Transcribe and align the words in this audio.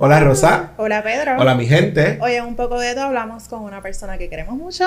Hola 0.00 0.20
Rosa. 0.20 0.74
Hola 0.76 1.02
Pedro. 1.02 1.32
Hola 1.40 1.56
mi 1.56 1.66
gente. 1.66 2.20
Hoy 2.22 2.34
en 2.34 2.44
un 2.44 2.54
poco 2.54 2.78
de 2.78 2.94
todo 2.94 3.06
hablamos 3.06 3.48
con 3.48 3.62
una 3.62 3.82
persona 3.82 4.16
que 4.16 4.28
queremos 4.28 4.56
mucho 4.56 4.84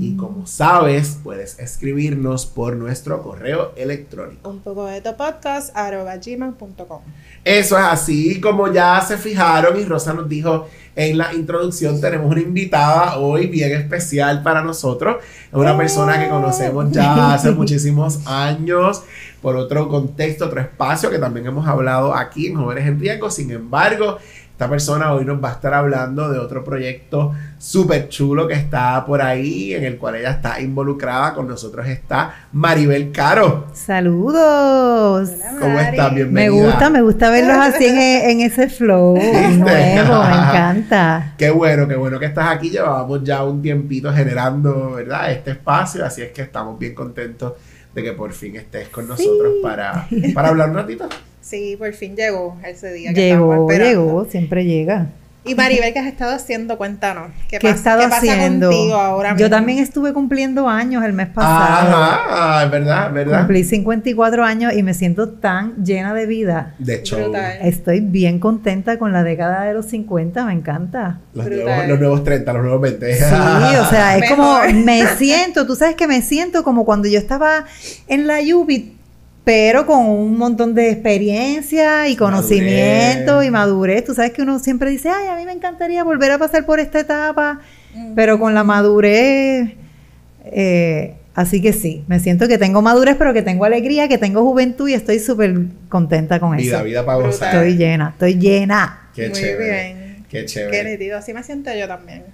Y 0.00 0.16
como 0.16 0.46
sabes, 0.46 1.18
puedes 1.22 1.58
escribirnos 1.58 2.46
por 2.46 2.76
nuestro 2.76 3.22
correo 3.22 3.72
electrónico. 3.76 4.48
Un 4.48 4.60
poco 4.60 4.86
de 4.86 5.00
gmail.com 5.00 7.00
Eso 7.44 7.78
es 7.78 7.84
así, 7.84 8.40
como 8.40 8.72
ya 8.72 9.00
se 9.00 9.16
fijaron 9.16 9.80
y 9.80 9.84
Rosa 9.84 10.12
nos 10.12 10.28
dijo 10.28 10.66
en 10.96 11.18
la 11.18 11.34
introducción, 11.34 12.00
tenemos 12.00 12.30
una 12.30 12.40
invitada 12.40 13.18
hoy 13.18 13.48
bien 13.48 13.72
especial 13.72 14.42
para 14.42 14.62
nosotros. 14.62 15.16
Es 15.48 15.54
una 15.54 15.76
persona 15.76 16.22
que 16.22 16.28
conocemos 16.28 16.90
ya 16.92 17.34
hace 17.34 17.50
muchísimos 17.50 18.26
años 18.26 19.02
por 19.42 19.56
otro 19.56 19.88
contexto, 19.88 20.46
otro 20.46 20.60
espacio 20.60 21.10
que 21.10 21.18
también 21.18 21.46
hemos 21.46 21.66
hablado 21.68 22.14
aquí 22.14 22.46
en 22.46 22.54
Jóvenes 22.54 22.86
en 22.86 22.98
Riesgo. 22.98 23.30
Sin 23.30 23.50
embargo, 23.50 24.18
esta 24.54 24.70
persona 24.70 25.12
hoy 25.12 25.24
nos 25.24 25.42
va 25.42 25.48
a 25.48 25.52
estar 25.54 25.74
hablando 25.74 26.30
de 26.30 26.38
otro 26.38 26.62
proyecto 26.62 27.32
súper 27.58 28.08
chulo 28.08 28.46
que 28.46 28.54
está 28.54 29.04
por 29.04 29.20
ahí, 29.20 29.74
en 29.74 29.82
el 29.82 29.96
cual 29.98 30.14
ella 30.14 30.30
está 30.30 30.60
involucrada. 30.60 31.34
Con 31.34 31.48
nosotros 31.48 31.84
está 31.88 32.46
Maribel 32.52 33.10
Caro. 33.10 33.66
Saludos. 33.72 35.28
¿Cómo 35.58 35.80
estás? 35.80 36.14
Bienvenida. 36.14 36.52
Me 36.52 36.66
gusta, 36.66 36.88
me 36.88 37.02
gusta 37.02 37.30
verlos 37.30 37.56
así 37.56 37.84
en, 37.84 38.42
ese 38.42 38.68
flow 38.68 39.16
nuevo, 39.56 40.22
me 40.22 40.34
encanta. 40.36 41.34
Qué 41.36 41.50
bueno, 41.50 41.88
qué 41.88 41.96
bueno 41.96 42.20
que 42.20 42.26
estás 42.26 42.54
aquí. 42.54 42.70
Llevábamos 42.70 43.24
ya 43.24 43.42
un 43.42 43.60
tiempito 43.60 44.12
generando, 44.12 44.92
¿verdad? 44.92 45.32
Este 45.32 45.50
espacio, 45.50 46.06
así 46.06 46.22
es 46.22 46.30
que 46.30 46.42
estamos 46.42 46.78
bien 46.78 46.94
contentos 46.94 47.54
de 47.92 48.04
que 48.04 48.12
por 48.12 48.32
fin 48.32 48.54
estés 48.54 48.88
con 48.88 49.08
nosotros 49.08 49.54
para, 49.60 50.06
para 50.32 50.50
hablar 50.50 50.70
un 50.70 50.76
ratito. 50.76 51.08
Sí, 51.44 51.76
por 51.76 51.92
fin 51.92 52.16
llegó 52.16 52.56
ese 52.64 52.90
día. 52.92 53.12
Que 53.12 53.28
llegó, 53.28 53.68
llegó, 53.70 54.24
siempre 54.24 54.64
llega. 54.64 55.08
Y 55.46 55.54
Maribel, 55.54 55.92
¿qué 55.92 55.98
has 55.98 56.06
estado 56.06 56.34
haciendo? 56.34 56.78
Cuéntanos. 56.78 57.30
¿Qué, 57.48 57.58
¿Qué 57.58 57.68
he 57.68 57.70
estado 57.70 58.02
haciendo? 58.02 58.70
ahora 58.94 59.36
Yo 59.36 59.50
también 59.50 59.78
estuve 59.78 60.14
cumpliendo 60.14 60.70
años 60.70 61.04
el 61.04 61.12
mes 61.12 61.28
pasado. 61.28 61.94
Ajá, 61.94 62.64
es 62.64 62.70
verdad, 62.70 63.12
verdad. 63.12 63.38
Cumplí 63.40 63.62
54 63.62 64.42
años 64.42 64.72
y 64.72 64.82
me 64.82 64.94
siento 64.94 65.28
tan 65.28 65.84
llena 65.84 66.14
de 66.14 66.24
vida. 66.24 66.74
De 66.78 66.94
hecho, 66.94 67.18
estoy 67.60 68.00
bien 68.00 68.38
contenta 68.38 68.98
con 68.98 69.12
la 69.12 69.22
década 69.22 69.64
de 69.64 69.74
los 69.74 69.84
50, 69.84 70.46
me 70.46 70.54
encanta. 70.54 71.20
Los, 71.34 71.46
nuevos, 71.46 71.88
los 71.88 72.00
nuevos, 72.00 72.24
30, 72.24 72.52
los 72.54 72.62
nuevos 72.62 72.80
20. 72.80 73.14
Sí, 73.14 73.22
o 73.22 73.84
sea, 73.90 74.16
es 74.16 74.30
como 74.30 74.60
me 74.82 75.06
siento, 75.18 75.66
tú 75.66 75.76
sabes 75.76 75.94
que 75.94 76.06
me 76.06 76.22
siento 76.22 76.64
como 76.64 76.86
cuando 76.86 77.06
yo 77.06 77.18
estaba 77.18 77.66
en 78.08 78.26
la 78.26 78.40
Yubi 78.40 78.94
pero 79.44 79.84
con 79.86 80.06
un 80.06 80.38
montón 80.38 80.74
de 80.74 80.90
experiencia 80.90 82.08
y 82.08 82.16
conocimiento 82.16 83.42
y 83.42 83.50
madurez. 83.50 84.04
Tú 84.04 84.14
sabes 84.14 84.32
que 84.32 84.40
uno 84.40 84.58
siempre 84.58 84.90
dice, 84.90 85.10
ay, 85.10 85.28
a 85.28 85.36
mí 85.36 85.44
me 85.44 85.52
encantaría 85.52 86.02
volver 86.02 86.30
a 86.30 86.38
pasar 86.38 86.64
por 86.64 86.80
esta 86.80 87.00
etapa, 87.00 87.60
pero 88.14 88.38
con 88.38 88.54
la 88.54 88.64
madurez. 88.64 89.72
Eh, 90.46 91.14
así 91.34 91.60
que 91.60 91.74
sí, 91.74 92.04
me 92.08 92.20
siento 92.20 92.48
que 92.48 92.56
tengo 92.56 92.80
madurez, 92.80 93.16
pero 93.18 93.34
que 93.34 93.42
tengo 93.42 93.66
alegría, 93.66 94.08
que 94.08 94.16
tengo 94.16 94.42
juventud 94.42 94.88
y 94.88 94.94
estoy 94.94 95.18
súper 95.18 95.54
contenta 95.90 96.40
con 96.40 96.56
vida, 96.56 96.76
eso. 96.76 96.84
Vida 96.84 97.04
para 97.04 97.18
gozar. 97.18 97.54
Estoy 97.54 97.76
llena, 97.76 98.10
estoy 98.10 98.38
llena. 98.38 99.10
Qué 99.14 99.28
Muy 99.28 99.40
bien. 99.40 100.24
Qué 100.30 100.46
chévere. 100.46 100.98
Qué 100.98 101.12
así 101.12 101.34
me 101.34 101.42
siento 101.42 101.70
yo 101.74 101.86
también. 101.86 102.24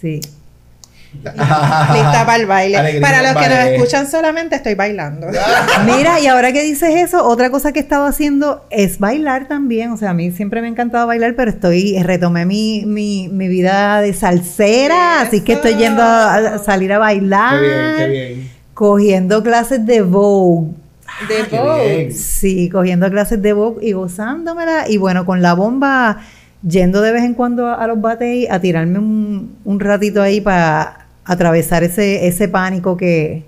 Sí. 0.00 0.20
Lista 1.24 2.24
para 2.26 2.36
el 2.36 2.46
baile. 2.46 3.00
para 3.00 3.22
los 3.22 3.42
que 3.42 3.48
nos 3.48 3.58
escuchan 3.58 4.10
solamente, 4.10 4.56
estoy 4.56 4.74
bailando. 4.74 5.26
Mira, 5.86 6.20
y 6.20 6.26
ahora 6.26 6.52
que 6.52 6.62
dices 6.62 6.90
eso, 6.96 7.26
otra 7.26 7.50
cosa 7.50 7.72
que 7.72 7.80
he 7.80 7.82
estado 7.82 8.06
haciendo 8.06 8.66
es 8.70 8.98
bailar 8.98 9.48
también. 9.48 9.90
O 9.92 9.96
sea, 9.96 10.10
a 10.10 10.14
mí 10.14 10.30
siempre 10.30 10.60
me 10.60 10.68
ha 10.68 10.70
encantado 10.70 11.06
bailar, 11.06 11.34
pero 11.36 11.50
estoy, 11.50 12.02
retomé 12.02 12.46
mi, 12.46 12.84
mi, 12.86 13.28
mi 13.28 13.48
vida 13.48 14.00
de 14.00 14.12
salsera, 14.12 15.20
así 15.20 15.40
que 15.40 15.54
estoy 15.54 15.74
yendo 15.76 16.02
a, 16.02 16.58
salir 16.58 16.92
a 16.92 16.98
bailar. 16.98 17.60
Qué 17.60 17.66
bien, 17.66 17.94
qué 17.96 18.06
bien. 18.08 18.50
Cogiendo 18.74 19.42
clases 19.42 19.84
de 19.86 20.02
Vogue. 20.02 20.72
De 21.28 21.56
ah, 21.56 21.62
Vogue. 21.62 22.10
Sí, 22.12 22.68
cogiendo 22.68 23.10
clases 23.10 23.40
de 23.40 23.52
Vogue 23.52 23.86
y 23.86 23.92
gozándomela. 23.92 24.88
Y 24.88 24.98
bueno, 24.98 25.24
con 25.24 25.40
la 25.40 25.54
bomba 25.54 26.20
yendo 26.66 27.00
de 27.00 27.12
vez 27.12 27.24
en 27.24 27.34
cuando 27.34 27.68
a, 27.68 27.86
los 27.86 28.00
bates 28.00 28.50
a 28.50 28.60
tirarme 28.60 28.98
un, 28.98 29.56
un 29.64 29.80
ratito 29.80 30.22
ahí 30.22 30.40
para 30.40 31.05
atravesar 31.26 31.84
ese, 31.84 32.26
ese 32.26 32.48
pánico 32.48 32.96
que, 32.96 33.44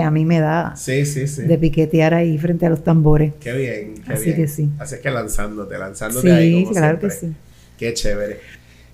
a 0.00 0.10
mí 0.10 0.24
me 0.24 0.40
da 0.40 0.74
sí, 0.74 1.06
sí, 1.06 1.28
sí. 1.28 1.42
de 1.42 1.56
piquetear 1.56 2.14
ahí 2.14 2.36
frente 2.36 2.66
a 2.66 2.68
los 2.70 2.82
tambores. 2.82 3.32
Qué 3.40 3.52
bien, 3.52 3.94
qué 4.04 4.12
Así 4.12 4.34
que 4.34 4.48
sí. 4.48 4.68
Así 4.78 4.96
que 5.00 5.10
lanzándote, 5.10 5.78
lanzándote 5.78 6.32
ahí. 6.32 6.64
Como 6.64 6.74
claro 6.74 6.98
que 6.98 7.10
sí. 7.10 7.32
Qué 7.78 7.94
chévere. 7.94 8.40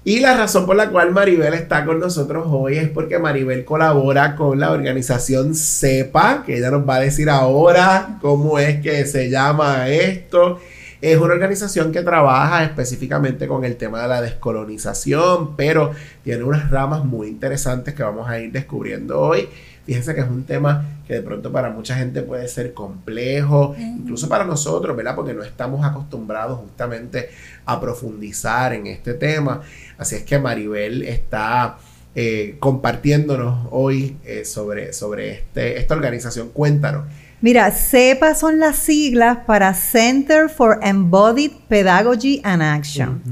Y 0.05 0.20
la 0.20 0.37
razón 0.37 0.66
por 0.66 0.76
la 0.76 0.90
cual 0.90 1.10
Maribel 1.10 1.55
está 1.55 1.84
con 1.84 2.00
nosotros 2.00 2.46
hoy 2.49 2.76
es 2.76 2.88
porque 2.88 3.19
Maribel 3.19 3.64
colabora 3.64 4.37
con 4.37 4.60
la 4.60 4.72
organización 4.72 5.55
CEPA, 5.55 6.43
que 6.44 6.58
ella 6.58 6.70
nos 6.70 6.88
va 6.88 6.96
a 6.96 7.00
decir 7.00 7.28
ahora 7.28 8.19
cómo 8.20 8.58
es 8.58 8.81
que 8.81 9.05
se 9.06 9.31
llama 9.31 9.88
esto 9.88 10.60
es 11.00 11.17
una 11.17 11.32
organización 11.35 11.93
que 11.93 12.02
trabaja 12.02 12.64
específicamente 12.64 13.47
con 13.47 13.64
el 13.64 13.76
tema 13.76 14.02
de 14.02 14.08
la 14.08 14.20
descolonización, 14.20 15.56
pero 15.56 15.93
tiene 16.23 16.44
unas 16.44 16.70
ramas 16.70 17.05
muy 17.05 17.29
interesantes 17.29 17.94
que 17.94 18.02
vamos 18.02 18.29
a 18.29 18.38
ir 18.38 18.52
descubriendo 18.52 19.20
hoy. 19.20 19.49
Fíjense 19.87 20.14
que 20.14 20.20
es 20.20 20.29
un 20.29 20.44
tema 20.44 21.00
que 21.06 21.14
de 21.14 21.23
pronto 21.23 21.50
para 21.50 21.70
mucha 21.70 21.97
gente 21.97 22.23
puede 22.23 22.47
ser 22.49 22.75
complejo, 22.75 23.75
incluso 23.79 24.29
para 24.29 24.44
nosotros, 24.44 24.97
¿verdad? 24.97 25.17
Porque 25.17 25.35
no 25.35 25.43
estamos 25.43 25.85
acostumbrados 25.85 26.61
justamente 26.61 27.31
a 27.64 27.81
profundizar 27.81 28.75
en 28.75 28.87
este 28.87 29.14
tema. 29.14 29.62
Así 29.96 30.17
es 30.17 30.23
que 30.23 30.38
Maribel 30.38 31.03
está 31.03 31.79
eh, 32.14 32.56
compartiéndonos 32.61 33.69
hoy 33.70 34.19
eh, 34.25 34.44
sobre, 34.44 34.93
sobre 34.93 35.31
este, 35.31 35.79
esta 35.79 35.94
organización. 35.94 36.50
Cuéntanos, 36.50 37.06
Mira, 37.42 37.70
CEPA 37.70 38.34
son 38.34 38.58
las 38.58 38.76
siglas 38.76 39.38
para 39.46 39.72
Center 39.72 40.50
for 40.50 40.78
Embodied 40.82 41.52
Pedagogy 41.69 42.40
and 42.44 42.62
Action. 42.62 43.22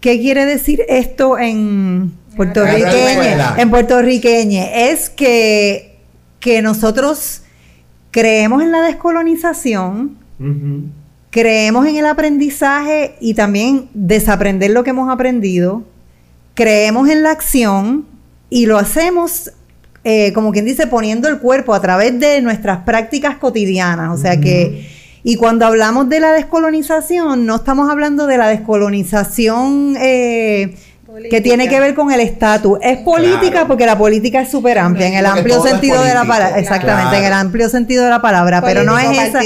¿Qué 0.00 0.18
quiere 0.20 0.44
decir 0.44 0.82
esto 0.88 1.38
en 1.38 2.12
puertorriqueño? 2.36 3.56
En 3.56 3.70
puertorriqueño 3.70 4.62
es 4.74 5.08
que, 5.08 5.98
que 6.40 6.62
nosotros 6.62 7.42
creemos 8.10 8.62
en 8.62 8.72
la 8.72 8.82
descolonización, 8.82 10.18
creemos 11.30 11.86
en 11.86 11.96
el 11.96 12.06
aprendizaje 12.06 13.16
y 13.20 13.34
también 13.34 13.88
desaprender 13.94 14.72
lo 14.72 14.82
que 14.82 14.90
hemos 14.90 15.10
aprendido, 15.10 15.84
creemos 16.54 17.08
en 17.08 17.22
la 17.22 17.30
acción 17.30 18.06
y 18.50 18.66
lo 18.66 18.78
hacemos 18.78 19.52
eh, 20.10 20.32
como 20.32 20.52
quien 20.52 20.64
dice, 20.64 20.86
poniendo 20.86 21.28
el 21.28 21.38
cuerpo 21.38 21.74
a 21.74 21.82
través 21.82 22.18
de 22.18 22.40
nuestras 22.40 22.78
prácticas 22.78 23.36
cotidianas. 23.36 24.18
O 24.18 24.18
sea 24.18 24.40
que, 24.40 24.88
y 25.22 25.36
cuando 25.36 25.66
hablamos 25.66 26.08
de 26.08 26.18
la 26.18 26.32
descolonización, 26.32 27.44
no 27.44 27.56
estamos 27.56 27.90
hablando 27.90 28.26
de 28.26 28.38
la 28.38 28.48
descolonización 28.48 29.98
eh, 30.00 30.74
que 31.28 31.42
tiene 31.42 31.68
que 31.68 31.78
ver 31.78 31.94
con 31.94 32.10
el 32.10 32.20
estatus. 32.20 32.78
Es 32.80 32.96
política 33.00 33.66
porque 33.68 33.84
la 33.84 33.98
política 33.98 34.40
es 34.40 34.50
súper 34.50 34.78
amplia, 34.78 35.08
en 35.08 35.12
el 35.12 35.26
amplio 35.26 35.62
sentido 35.62 36.02
de 36.02 36.14
la 36.14 36.24
palabra. 36.24 36.58
Exactamente, 36.58 37.18
en 37.18 37.24
el 37.26 37.32
amplio 37.34 37.68
sentido 37.68 38.04
de 38.04 38.08
la 38.08 38.22
palabra, 38.22 38.62
pero 38.62 38.84
no 38.84 38.98
es 38.98 39.10
esa. 39.10 39.40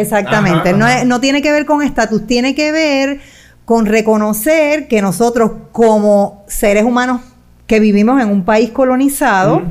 Exactamente, 0.00 0.72
no, 0.72 0.86
no 1.04 1.20
tiene 1.20 1.42
que 1.42 1.52
ver 1.52 1.64
con 1.64 1.80
estatus, 1.80 2.26
tiene 2.26 2.56
que 2.56 2.72
ver 2.72 3.20
con 3.64 3.86
reconocer 3.86 4.88
que 4.88 5.00
nosotros 5.00 5.52
como 5.70 6.44
seres 6.48 6.82
humanos 6.82 7.20
que 7.68 7.80
vivimos 7.80 8.20
en 8.22 8.30
un 8.30 8.46
país 8.46 8.70
colonizado, 8.70 9.62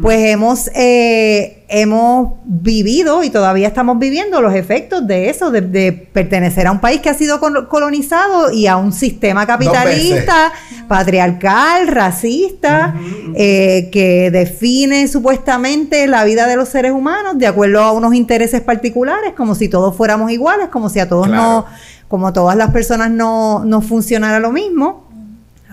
pues 0.00 0.30
hemos, 0.30 0.70
eh, 0.74 1.66
hemos 1.68 2.36
vivido 2.46 3.22
y 3.22 3.28
todavía 3.28 3.68
estamos 3.68 3.98
viviendo 3.98 4.40
los 4.40 4.54
efectos 4.54 5.06
de 5.06 5.28
eso, 5.28 5.50
de, 5.50 5.92
pertenecer 6.10 6.66
a 6.66 6.72
un 6.72 6.80
país 6.80 7.02
que 7.02 7.10
ha 7.10 7.14
sido 7.14 7.40
colonizado 7.68 8.50
y 8.50 8.66
a 8.66 8.78
un 8.78 8.92
sistema 8.92 9.46
capitalista, 9.46 10.54
patriarcal, 10.88 11.86
racista, 11.88 12.94
eh, 13.34 13.90
que 13.92 14.30
define 14.30 15.06
supuestamente 15.06 16.06
la 16.06 16.24
vida 16.24 16.46
de 16.46 16.56
los 16.56 16.70
seres 16.70 16.92
humanos 16.92 17.36
de 17.36 17.46
acuerdo 17.46 17.82
a 17.82 17.92
unos 17.92 18.14
intereses 18.14 18.62
particulares, 18.62 19.34
como 19.36 19.54
si 19.54 19.68
todos 19.68 19.94
fuéramos 19.94 20.30
iguales, 20.30 20.68
como 20.68 20.88
si 20.88 20.98
a 20.98 21.10
todos 21.10 21.28
no, 21.28 21.66
como 22.08 22.32
todas 22.32 22.56
las 22.56 22.70
personas 22.70 23.10
no, 23.10 23.66
no 23.66 23.82
funcionara 23.82 24.40
lo 24.40 24.50
mismo. 24.50 25.04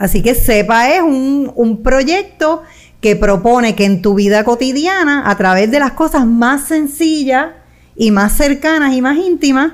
Así 0.02 0.24
que 0.24 0.34
SEPA 0.34 0.96
es 0.96 1.04
un, 1.04 1.82
proyecto 1.84 2.64
que 3.02 3.16
propone 3.16 3.76
que 3.76 3.86
en 3.86 4.02
tu 4.02 4.16
vida 4.16 4.44
cotidiana, 4.44 5.30
a 5.30 5.38
través 5.38 5.70
de 5.70 5.78
las 5.78 5.92
cosas 5.92 6.26
más 6.26 6.64
sencillas 6.64 7.50
y 7.96 8.10
más 8.10 8.32
cercanas 8.32 8.96
y 8.96 9.02
más 9.04 9.16
íntimas, 9.20 9.74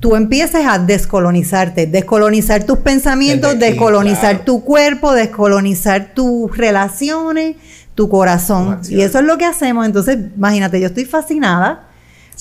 tú 0.00 0.16
empieces 0.16 0.64
a 0.66 0.78
descolonizarte, 0.78 1.86
descolonizar 1.86 2.64
tus 2.64 2.78
pensamientos, 2.78 3.58
descolonizar 3.58 4.46
tu 4.46 4.64
cuerpo, 4.64 5.12
descolonizar 5.12 6.14
tus 6.14 6.56
relaciones, 6.56 7.56
tu 7.94 8.08
corazón. 8.08 8.80
Y 8.88 9.02
eso 9.02 9.18
es 9.18 9.26
lo 9.26 9.36
que 9.36 9.44
hacemos. 9.44 9.84
Entonces, 9.84 10.16
imagínate, 10.34 10.80
yo 10.80 10.86
estoy 10.86 11.04
fascinada. 11.04 11.82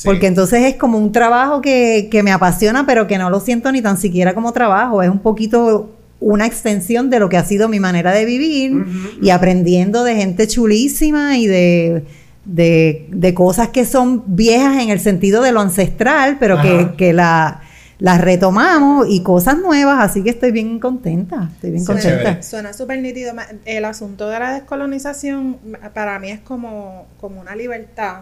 Porque 0.06 0.28
entonces 0.28 0.64
es 0.64 0.76
como 0.76 0.98
un 0.98 1.12
trabajo 1.12 1.62
que, 1.62 2.08
que 2.10 2.24
me 2.24 2.32
apasiona, 2.32 2.86
pero 2.86 3.08
que 3.08 3.18
no 3.18 3.30
lo 3.30 3.42
siento 3.42 3.72
ni 3.74 3.82
tan 3.82 3.98
siquiera 3.98 4.34
como 4.34 4.54
trabajo. 4.54 5.02
Es 5.02 5.10
un 5.10 5.20
poquito 5.20 5.90
una 6.26 6.48
extensión 6.48 7.12
de 7.12 7.20
lo 7.20 7.30
que 7.30 7.38
ha 7.38 7.46
sido 7.46 7.70
mi 7.70 7.80
manera 7.80 8.12
de 8.12 8.26
vivir 8.26 8.84
y 9.22 9.30
aprendiendo 9.30 10.04
de 10.04 10.16
gente 10.16 10.48
chulísima 10.48 11.38
y 11.38 11.46
de, 11.46 12.04
de, 12.46 13.34
cosas 13.36 13.70
que 13.70 13.86
son 13.86 14.24
viejas 14.36 14.82
en 14.82 14.90
el 14.90 15.00
sentido 15.00 15.44
de 15.44 15.52
lo 15.52 15.62
ancestral, 15.62 16.38
pero 16.40 16.58
que, 16.98 17.14
la, 17.14 17.62
las 18.00 18.22
retomamos 18.22 19.06
y 19.08 19.22
cosas 19.22 19.60
nuevas, 19.60 20.00
así 20.00 20.24
que 20.24 20.32
estoy 20.32 20.50
bien 20.50 20.80
contenta, 20.80 21.52
estoy 21.54 21.70
bien 21.70 21.86
suena, 21.86 22.02
contenta. 22.02 22.42
Suena 22.42 22.74
súper 22.74 23.02
nítido. 23.02 23.32
El 23.66 23.86
asunto 23.86 24.28
de 24.28 24.40
la 24.40 24.56
descolonización 24.56 25.60
para 25.94 26.18
mí 26.18 26.32
es 26.32 26.40
como, 26.40 27.06
como 27.22 27.40
una 27.40 27.56
libertad. 27.56 28.22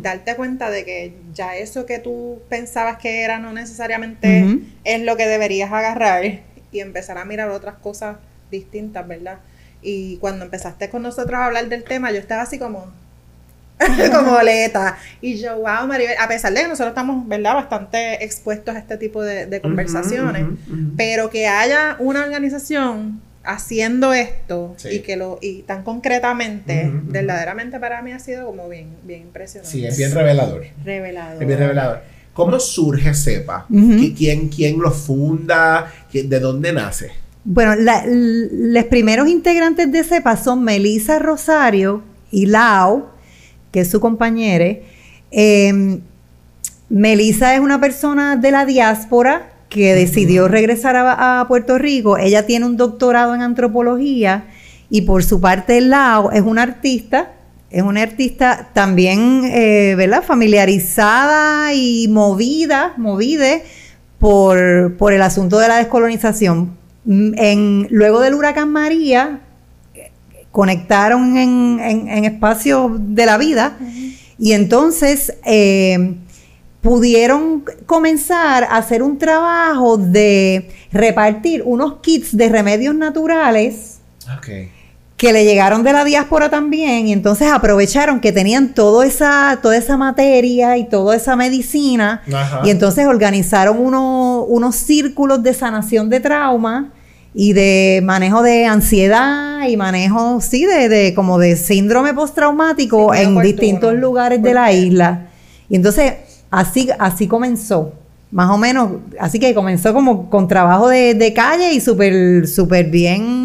darte 0.00 0.36
cuenta 0.36 0.70
de 0.70 0.86
que 0.86 1.16
ya 1.34 1.54
eso 1.56 1.84
que 1.84 1.98
tú 1.98 2.38
pensabas 2.48 2.96
que 2.96 3.24
era 3.24 3.38
no 3.38 3.52
necesariamente 3.52 4.62
es 4.84 5.02
lo 5.02 5.18
que 5.18 5.26
deberías 5.26 5.70
agarrar 5.70 6.24
y 6.72 6.80
empezar 6.80 7.18
a 7.18 7.24
mirar 7.24 7.50
otras 7.50 7.76
cosas 7.76 8.16
distintas, 8.50 9.06
¿verdad? 9.06 9.38
Y 9.82 10.16
cuando 10.18 10.44
empezaste 10.44 10.90
con 10.90 11.02
nosotros 11.02 11.34
a 11.34 11.46
hablar 11.46 11.68
del 11.68 11.84
tema, 11.84 12.10
yo 12.12 12.18
estaba 12.18 12.42
así 12.42 12.58
como, 12.58 12.92
como 14.12 14.32
boleta. 14.32 14.98
Y 15.20 15.36
yo, 15.36 15.56
wow, 15.56 15.86
Maribel, 15.86 16.16
a 16.18 16.28
pesar 16.28 16.52
de 16.52 16.62
que 16.62 16.68
nosotros 16.68 16.90
estamos, 16.90 17.26
¿verdad?, 17.26 17.54
bastante 17.54 18.22
expuestos 18.24 18.74
a 18.74 18.78
este 18.78 18.96
tipo 18.98 19.22
de, 19.22 19.60
conversaciones, 19.60 20.46
pero 20.96 21.30
que 21.30 21.46
haya 21.46 21.96
una 21.98 22.24
organización 22.24 23.22
haciendo 23.42 24.12
esto 24.12 24.76
y 24.90 24.98
que 24.98 25.16
lo 25.16 25.38
y 25.40 25.62
tan 25.62 25.82
concretamente 25.82 26.90
verdaderamente 26.92 27.80
para 27.80 28.02
mí 28.02 28.12
ha 28.12 28.18
sido 28.18 28.44
como 28.44 28.68
bien 28.68 28.88
bien 29.02 29.22
impresionante. 29.22 29.72
Sí 29.72 29.86
es 29.86 29.96
bien 29.96 30.12
revelador. 30.12 30.62
Revelador. 30.84 31.42
Es 31.42 31.48
bien 31.48 31.58
revelador 31.58 32.02
¿Cómo 32.40 32.58
surge 32.58 33.12
CEPA? 33.12 33.66
¿Quién, 34.16 34.48
¿Quién 34.48 34.78
lo 34.78 34.90
funda? 34.90 35.92
¿De 36.10 36.40
dónde 36.40 36.72
nace? 36.72 37.10
Bueno, 37.44 37.74
los 37.76 38.84
primeros 38.84 39.28
integrantes 39.28 39.92
de 39.92 40.02
CEPA 40.02 40.38
son 40.38 40.64
Melissa 40.64 41.18
Rosario 41.18 42.02
y 42.30 42.46
Lau, 42.46 43.08
que 43.70 43.80
es 43.80 43.90
su 43.90 44.00
compañera. 44.00 44.78
Eh, 45.30 46.00
Melissa 46.88 47.54
es 47.54 47.60
una 47.60 47.78
persona 47.78 48.36
de 48.36 48.50
la 48.52 48.64
diáspora 48.64 49.52
que 49.68 49.94
decidió 49.94 50.48
regresar 50.48 50.96
a, 50.96 51.44
Puerto 51.46 51.76
Rico. 51.76 52.16
Ella 52.16 52.46
tiene 52.46 52.64
un 52.64 52.78
doctorado 52.78 53.34
en 53.34 53.42
antropología 53.42 54.46
y 54.88 55.02
por 55.02 55.24
su 55.24 55.42
parte 55.42 55.82
Lau 55.82 56.30
es 56.32 56.40
una 56.40 56.62
artista 56.62 57.32
es 57.70 57.82
una 57.82 58.02
artista 58.02 58.70
también, 58.72 59.44
eh, 59.44 59.94
¿verdad? 59.96 60.24
Familiarizada 60.24 61.72
y 61.72 62.08
movida, 62.08 62.94
movide 62.96 63.62
por, 64.18 64.58
el 65.12 65.22
asunto 65.22 65.58
de 65.58 65.68
la 65.68 65.76
descolonización. 65.76 66.76
Mm, 67.04 67.32
en, 67.36 67.86
luego 67.90 68.20
del 68.20 68.34
huracán 68.34 68.70
María, 68.72 69.40
conectaron 70.50 71.36
en, 71.36 71.78
en, 71.80 72.24
espacios 72.24 72.90
de 72.98 73.24
la 73.24 73.38
vida 73.38 73.78
y 74.36 74.52
entonces 74.52 75.32
eh, 75.44 76.16
pudieron 76.80 77.64
comenzar 77.86 78.64
a 78.64 78.78
hacer 78.78 79.04
un 79.04 79.16
trabajo 79.16 79.96
de 79.96 80.70
repartir 80.90 81.62
unos 81.64 82.00
kits 82.00 82.36
de 82.36 82.48
remedios 82.48 82.96
naturales. 82.96 84.00
Okay 84.38 84.79
que 85.20 85.34
le 85.34 85.44
llegaron 85.44 85.82
de 85.82 85.92
la 85.92 86.02
diáspora 86.02 86.48
también 86.48 87.06
y 87.06 87.12
entonces 87.12 87.52
aprovecharon 87.52 88.20
que 88.20 88.32
tenían 88.32 88.72
toda 88.72 89.04
esa, 89.04 89.58
toda 89.60 89.76
esa 89.76 89.98
materia 89.98 90.78
y 90.78 90.88
toda 90.88 91.14
esa 91.14 91.36
medicina 91.36 92.22
y 92.64 92.70
entonces 92.70 93.06
organizaron 93.06 93.76
unos 93.78 94.76
círculos 94.76 95.42
de 95.42 95.52
sanación 95.52 96.08
de 96.08 96.20
trauma 96.20 96.94
y 97.34 97.52
de 97.52 98.00
manejo 98.02 98.42
de 98.42 98.64
ansiedad 98.64 99.68
y 99.68 99.76
manejo, 99.76 100.40
sí, 100.40 100.64
de, 100.64 100.88
de 100.88 101.12
como 101.12 101.38
de 101.38 101.54
síndrome 101.56 102.14
postraumático 102.14 103.12
en 103.14 103.38
distintos 103.42 103.92
lugares 103.96 104.42
de 104.42 104.54
la 104.54 104.72
isla. 104.72 105.26
Y 105.68 105.76
entonces 105.76 106.14
así, 106.50 106.88
así 106.98 107.28
comenzó. 107.28 107.92
Más 108.30 108.48
o 108.48 108.56
menos, 108.56 108.92
así 109.18 109.38
que 109.38 109.52
comenzó 109.54 109.92
como 109.92 110.30
con 110.30 110.48
trabajo 110.48 110.88
de, 110.88 111.12
de 111.12 111.34
calle 111.34 111.74
y 111.74 111.80
súper, 111.80 112.48
súper 112.48 112.86
bien 112.86 113.39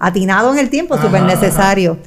atinado 0.00 0.52
en 0.52 0.58
el 0.58 0.70
tiempo, 0.70 1.00
súper 1.00 1.22
necesario. 1.22 1.98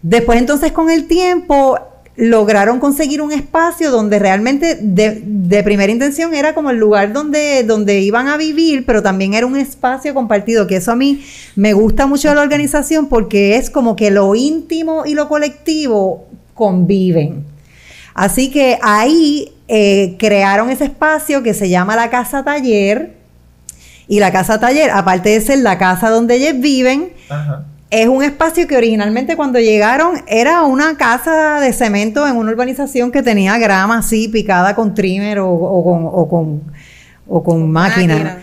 Después 0.00 0.38
entonces 0.38 0.72
con 0.72 0.88
el 0.88 1.06
tiempo 1.06 1.78
lograron 2.16 2.80
conseguir 2.80 3.22
un 3.22 3.32
espacio 3.32 3.90
donde 3.90 4.18
realmente 4.18 4.78
de, 4.80 5.62
primera 5.62 5.90
intención 5.90 6.34
era 6.34 6.54
como 6.54 6.70
el 6.70 6.78
lugar 6.78 7.12
donde, 7.12 7.64
donde 7.64 8.00
iban 8.00 8.28
a 8.28 8.36
vivir, 8.36 8.84
pero 8.84 9.02
también 9.02 9.34
era 9.34 9.46
un 9.46 9.56
espacio 9.56 10.12
compartido, 10.14 10.66
que 10.66 10.76
eso 10.76 10.92
a 10.92 10.96
mí 10.96 11.24
me 11.56 11.72
gusta 11.72 12.06
mucho 12.06 12.28
de 12.28 12.34
la 12.34 12.42
organización 12.42 13.08
porque 13.08 13.56
es 13.56 13.70
como 13.70 13.96
que 13.96 14.10
lo 14.10 14.34
íntimo 14.34 15.04
y 15.06 15.14
lo 15.14 15.28
colectivo 15.28 16.26
conviven. 16.54 17.44
Así 18.14 18.50
que 18.50 18.78
ahí 18.82 19.52
eh, 19.68 20.16
crearon 20.18 20.68
ese 20.68 20.84
espacio 20.84 21.42
que 21.42 21.54
se 21.54 21.68
llama 21.68 21.96
la 21.96 22.10
Casa 22.10 22.44
Taller, 22.44 23.19
y 24.10 24.18
la 24.18 24.32
casa 24.32 24.58
taller, 24.58 24.90
aparte 24.90 25.28
de 25.28 25.40
ser 25.40 25.60
la 25.60 25.78
casa 25.78 26.10
donde 26.10 26.34
ellos 26.34 26.60
viven, 26.60 27.12
es 27.90 28.08
un 28.08 28.24
espacio 28.24 28.66
que 28.66 28.76
originalmente 28.76 29.36
cuando 29.36 29.60
llegaron 29.60 30.24
era 30.26 30.64
una 30.64 30.96
casa 30.96 31.60
de 31.60 31.72
cemento 31.72 32.26
en 32.26 32.34
una 32.34 32.50
urbanización 32.50 33.12
que 33.12 33.22
tenía 33.22 33.56
grama 33.58 33.98
así 33.98 34.26
picada 34.26 34.74
con 34.74 34.94
trimmer 34.94 35.38
o, 35.38 36.26
con, 36.28 36.60
o 37.28 37.44
con, 37.44 37.70
máquina. 37.70 38.38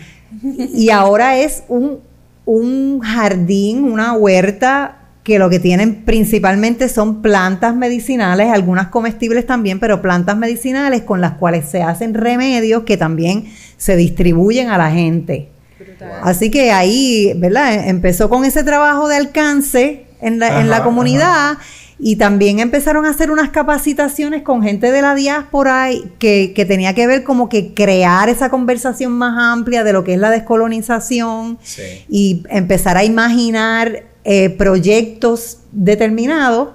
Y 0.56 0.88
ahora 0.88 1.36
es 1.36 1.64
un, 1.68 1.98
un 2.46 3.00
jardín, 3.00 3.84
una 3.84 4.14
huerta 4.14 4.96
que 5.22 5.38
lo 5.38 5.50
que 5.50 5.58
tienen 5.58 6.06
principalmente 6.06 6.88
son 6.88 7.20
plantas 7.20 7.76
medicinales, 7.76 8.50
algunas 8.50 8.88
comestibles 8.88 9.44
también, 9.44 9.80
pero 9.80 10.00
plantas 10.00 10.38
medicinales 10.38 11.02
con 11.02 11.20
las 11.20 11.32
cuales 11.32 11.66
se 11.66 11.82
hacen 11.82 12.14
remedios 12.14 12.84
que 12.84 12.96
también 12.96 13.44
se 13.76 13.96
distribuyen 13.96 14.70
a 14.70 14.78
la 14.78 14.90
gente. 14.90 15.50
Así 16.22 16.50
que 16.50 16.70
ahí, 16.70 17.32
¿verdad? 17.36 17.88
Empezó 17.88 18.28
con 18.28 18.44
ese 18.44 18.64
trabajo 18.64 19.08
de 19.08 19.16
alcance 19.16 20.04
en 20.20 20.38
la, 20.38 20.60
en 20.60 20.70
la 20.70 20.82
comunidad. 20.82 21.58
Y 22.00 22.14
también 22.14 22.60
empezaron 22.60 23.06
a 23.06 23.10
hacer 23.10 23.32
unas 23.32 23.50
capacitaciones 23.50 24.42
con 24.42 24.62
gente 24.62 24.92
de 24.92 25.02
la 25.02 25.16
diáspora 25.16 25.88
que, 26.20 26.52
que, 26.54 26.64
tenía 26.64 26.94
que 26.94 27.08
ver 27.08 27.24
como 27.24 27.48
que 27.48 27.74
crear 27.74 28.28
esa 28.28 28.50
conversación 28.50 29.10
más 29.12 29.36
amplia 29.36 29.82
de 29.82 29.92
lo 29.92 30.04
que 30.04 30.14
es 30.14 30.20
la 30.20 30.30
descolonización 30.30 31.58
y 32.08 32.44
empezar 32.50 32.96
a 32.96 33.02
imaginar 33.02 34.04
eh, 34.22 34.50
proyectos 34.50 35.58
determinados 35.72 36.68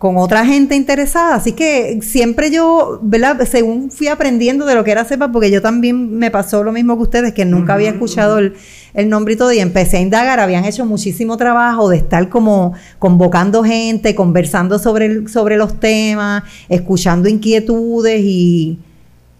con 0.00 0.16
otra 0.16 0.46
gente 0.46 0.74
interesada. 0.76 1.34
Así 1.34 1.52
que 1.52 1.98
siempre 2.00 2.50
yo, 2.50 3.00
¿verdad? 3.02 3.46
Según 3.46 3.90
fui 3.90 4.08
aprendiendo 4.08 4.64
de 4.64 4.74
lo 4.74 4.82
que 4.82 4.92
era 4.92 5.04
CEPA, 5.04 5.30
porque 5.30 5.50
yo 5.50 5.60
también 5.60 6.16
me 6.16 6.30
pasó 6.30 6.64
lo 6.64 6.72
mismo 6.72 6.96
que 6.96 7.02
ustedes, 7.02 7.34
que 7.34 7.44
nunca 7.44 7.74
había 7.74 7.90
escuchado 7.90 8.38
el, 8.38 8.54
el, 8.94 9.10
nombre 9.10 9.34
y 9.34 9.36
todo, 9.36 9.52
y 9.52 9.58
empecé 9.58 9.98
a 9.98 10.00
indagar, 10.00 10.40
habían 10.40 10.64
hecho 10.64 10.86
muchísimo 10.86 11.36
trabajo 11.36 11.90
de 11.90 11.98
estar 11.98 12.30
como 12.30 12.72
convocando 12.98 13.62
gente, 13.62 14.14
conversando 14.14 14.78
sobre, 14.78 15.28
sobre 15.28 15.58
los 15.58 15.78
temas, 15.78 16.44
escuchando 16.70 17.28
inquietudes 17.28 18.22
y 18.24 18.78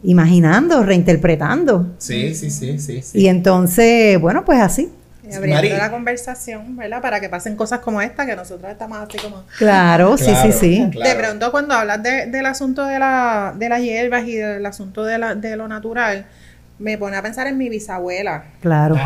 imaginando, 0.02 0.82
reinterpretando. 0.82 1.86
Sí, 1.96 2.34
sí, 2.34 2.50
sí, 2.50 2.78
sí. 2.78 3.00
sí. 3.00 3.18
Y 3.18 3.28
entonces, 3.28 4.20
bueno, 4.20 4.44
pues 4.44 4.60
así 4.60 4.90
abriendo 5.34 5.76
la 5.76 5.90
conversación, 5.90 6.76
¿verdad? 6.76 7.00
Para 7.00 7.20
que 7.20 7.28
pasen 7.28 7.56
cosas 7.56 7.80
como 7.80 8.00
esta, 8.00 8.26
que 8.26 8.36
nosotros 8.36 8.70
estamos 8.70 8.98
así 8.98 9.18
como... 9.18 9.44
Claro, 9.58 10.16
sí, 10.16 10.32
sí, 10.42 10.52
sí. 10.52 10.90
De 10.92 11.14
pronto 11.14 11.50
cuando 11.50 11.74
hablas 11.74 12.02
del 12.02 12.46
asunto 12.46 12.84
de, 12.86 12.98
la, 12.98 13.54
de 13.56 13.68
las 13.68 13.80
hierbas 13.80 14.24
y 14.24 14.36
del 14.36 14.64
asunto 14.64 15.04
de, 15.04 15.18
la, 15.18 15.34
de 15.34 15.56
lo 15.56 15.68
natural, 15.68 16.26
me 16.78 16.96
pone 16.96 17.16
a 17.16 17.22
pensar 17.22 17.46
en 17.46 17.58
mi 17.58 17.68
bisabuela. 17.68 18.44
Claro. 18.60 18.96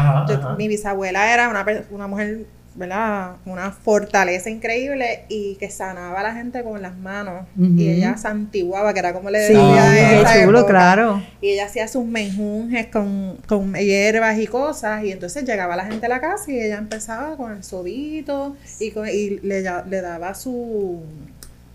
Mi 0.56 0.68
bisabuela 0.68 1.32
era 1.32 1.48
una, 1.48 1.66
una 1.90 2.06
mujer 2.06 2.46
¿verdad? 2.74 3.36
Una 3.46 3.70
fortaleza 3.70 4.50
increíble 4.50 5.24
y 5.28 5.56
que 5.56 5.70
sanaba 5.70 6.20
a 6.20 6.22
la 6.22 6.34
gente 6.34 6.62
con 6.62 6.82
las 6.82 6.96
manos. 6.96 7.46
Y 7.58 7.88
ella 7.88 8.16
santiguaba, 8.16 8.92
que 8.92 8.98
era 8.98 9.12
como 9.12 9.30
le 9.30 9.38
decía. 9.38 10.26
Sí, 10.26 10.44
chulo, 10.44 10.66
claro. 10.66 11.22
Y 11.40 11.50
ella 11.50 11.66
hacía 11.66 11.86
sus 11.88 12.04
menjunjes 12.04 12.86
con, 12.86 13.38
con 13.46 13.74
hierbas 13.74 14.38
y 14.38 14.46
cosas. 14.46 15.04
Y 15.04 15.12
entonces 15.12 15.44
llegaba 15.44 15.76
la 15.76 15.86
gente 15.86 16.06
a 16.06 16.08
la 16.08 16.20
casa 16.20 16.50
y 16.50 16.58
ella 16.58 16.78
empezaba 16.78 17.36
con 17.36 17.52
el 17.52 17.62
sobito 17.62 18.56
y, 18.80 18.86
y 18.86 19.40
le, 19.40 19.62
le 19.62 20.00
daba 20.00 20.34
su 20.34 21.02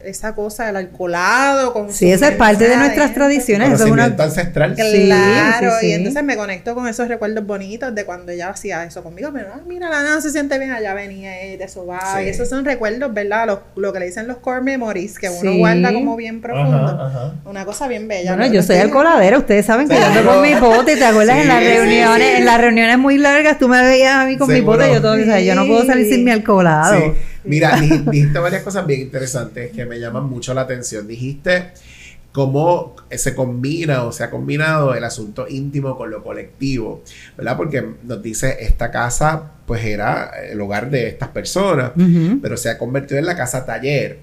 esa 0.04 0.34
cosa 0.36 0.66
del 0.66 0.76
alcoholado. 0.76 1.74
Con 1.74 1.92
sí, 1.92 2.12
esa 2.12 2.30
es 2.30 2.36
parte 2.36 2.68
de 2.68 2.78
nuestras 2.78 3.14
tradiciones. 3.14 3.74
Eso 3.74 3.86
es 3.86 3.92
una 3.92 4.06
ancestral. 4.06 4.76
Claro, 4.76 5.72
y 5.82 5.92
entonces 5.92 6.24
me 6.24 6.36
conecto 6.36 6.76
con 6.76 6.88
esos 6.88 7.08
recuerdos 7.08 7.46
bonitos 7.46 7.94
de 7.94 8.06
cuando 8.06 8.32
ella 8.32 8.50
hacía 8.50 8.84
eso 8.84 9.04
conmigo. 9.04 9.30
Pero, 9.34 9.50
ah, 9.54 9.62
mira, 9.68 9.90
la 9.90 10.04
nana 10.04 10.22
se 10.22 10.32
siente 10.32 10.58
bien, 10.58 10.72
allá 10.72 10.94
venía 10.94 11.42
ella, 11.42 11.66
eso 11.66 11.86
va. 11.86 12.22
Y 12.24 12.30
esos 12.30 12.50
son 12.50 12.66
recuerdos, 12.66 13.14
¿verdad? 13.14 13.48
Lo, 13.48 13.64
lo, 13.76 13.94
que 13.94 14.00
le 14.00 14.06
dicen 14.08 14.28
los 14.28 14.38
core 14.38 14.62
memories, 14.62 15.18
que 15.20 15.30
uno 15.30 15.56
guarda 15.56 15.94
como 15.94 16.16
bien 16.16 16.42
profundo. 16.42 17.34
Una 17.46 17.66
cosa 17.66 17.88
bien 17.88 18.08
bella. 18.08 18.36
Bueno, 18.36 18.52
yo 18.52 18.64
soy 18.64 18.78
alcoholadera, 18.78 19.38
ustedes 19.38 19.66
saben 19.66 19.88
que 19.88 19.96
yo 19.96 20.06
ando 20.06 20.24
con 20.24 20.42
mi 20.42 20.54
bote, 20.56 20.96
¿te 20.96 21.06
acuerdas? 21.06 21.38
en 21.38 21.48
las 21.48 21.64
reuniones, 21.64 22.40
en 22.40 22.46
las 22.46 22.60
reuniones 22.60 22.98
muy 22.98 23.18
largas, 23.18 23.58
tú 23.58 23.68
me 23.68 23.82
veías 23.82 24.16
a 24.16 24.26
mí 24.26 24.38
con 24.38 24.52
mi 24.52 24.62
bote, 24.62 24.92
yo 24.92 25.02
todo, 25.02 25.14
o 25.14 25.18
sea, 25.24 25.40
yo 25.40 25.56
no 25.56 25.66
puedo 25.66 25.86
salir 25.86 26.10
sin 26.10 26.24
mi 26.24 26.32
alcoholado. 26.32 27.16
Mira, 27.44 27.80
dijiste 27.80 28.40
varias 28.40 28.64
cosas 28.64 28.86
bien 28.86 29.02
interesantes 29.02 29.72
que 29.72 29.86
me 29.86 30.00
llaman 30.00 30.26
mucho 30.26 30.54
la 30.54 30.62
atención. 30.62 31.08
Dijiste 31.08 31.72
cómo 32.32 32.96
se 33.10 33.34
combina 33.34 34.04
o 34.04 34.12
se 34.12 34.24
ha 34.24 34.30
combinado 34.30 34.94
el 34.94 35.04
asunto 35.04 35.48
íntimo 35.48 35.98
con 35.98 36.12
lo 36.12 36.24
colectivo, 36.24 37.04
¿verdad? 37.36 37.58
Porque 37.58 37.84
nos 38.04 38.22
dice, 38.22 38.58
esta 38.62 38.92
casa 38.92 39.54
pues 39.66 39.84
era 39.86 40.32
el 40.50 40.60
hogar 40.62 40.90
de 40.90 41.08
estas 41.08 41.30
personas, 41.30 41.92
pero 42.42 42.58
se 42.58 42.70
ha 42.70 42.78
convertido 42.80 43.20
en 43.20 43.26
la 43.28 43.36
casa 43.36 43.66
taller. 43.66 44.20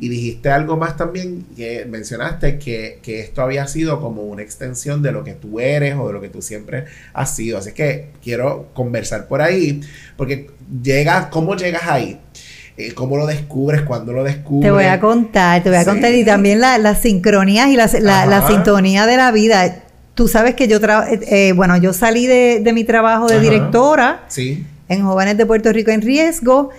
Y 0.00 0.08
dijiste 0.08 0.50
algo 0.50 0.76
más 0.76 0.96
también, 0.96 1.46
que 1.56 1.84
mencionaste 1.84 2.58
que, 2.58 2.98
que, 3.02 3.20
esto 3.20 3.42
había 3.42 3.66
sido 3.68 4.00
como 4.00 4.22
una 4.22 4.42
extensión 4.42 5.02
de 5.02 5.12
lo 5.12 5.22
que 5.22 5.34
tú 5.34 5.60
eres 5.60 5.94
o 5.96 6.08
de 6.08 6.12
lo 6.12 6.20
que 6.20 6.28
tú 6.28 6.42
siempre 6.42 6.86
has 7.12 7.34
sido. 7.34 7.58
Así 7.58 7.72
que 7.72 8.10
quiero 8.22 8.70
conversar 8.74 9.28
por 9.28 9.40
ahí, 9.40 9.80
porque 10.16 10.50
llega, 10.82 11.30
¿cómo 11.30 11.54
llegas 11.54 11.86
ahí? 11.86 12.20
Eh, 12.78 12.92
¿Cómo 12.94 13.16
lo 13.16 13.26
descubres? 13.26 13.82
¿Cuándo 13.82 14.12
lo 14.12 14.22
descubres? 14.22 14.68
Te 14.68 14.70
voy 14.70 14.84
a 14.84 15.00
contar, 15.00 15.60
te 15.64 15.68
voy 15.68 15.80
a 15.80 15.84
contar. 15.84 16.14
Y 16.14 16.24
también 16.24 16.60
las 16.60 16.78
la 16.80 16.94
sincronías 16.94 17.68
y 17.70 17.74
la, 17.74 17.88
la, 18.24 18.46
sintonía 18.46 19.04
de 19.04 19.16
la 19.16 19.32
vida. 19.32 19.82
Tú 20.14 20.28
sabes 20.28 20.54
que 20.54 20.68
yo, 20.68 20.76
eh, 20.76 21.20
eh, 21.28 21.52
bueno, 21.56 21.76
yo 21.76 21.92
salí 21.92 22.26
de, 22.28 22.60
de 22.62 22.72
mi 22.72 22.84
trabajo 22.84 23.26
de 23.26 23.40
directora 23.40 24.24
en 24.88 25.02
Jóvenes 25.02 25.36
de 25.36 25.44
Puerto 25.44 25.72
Rico 25.72 25.90
en 25.90 26.02
Riesgo 26.02 26.70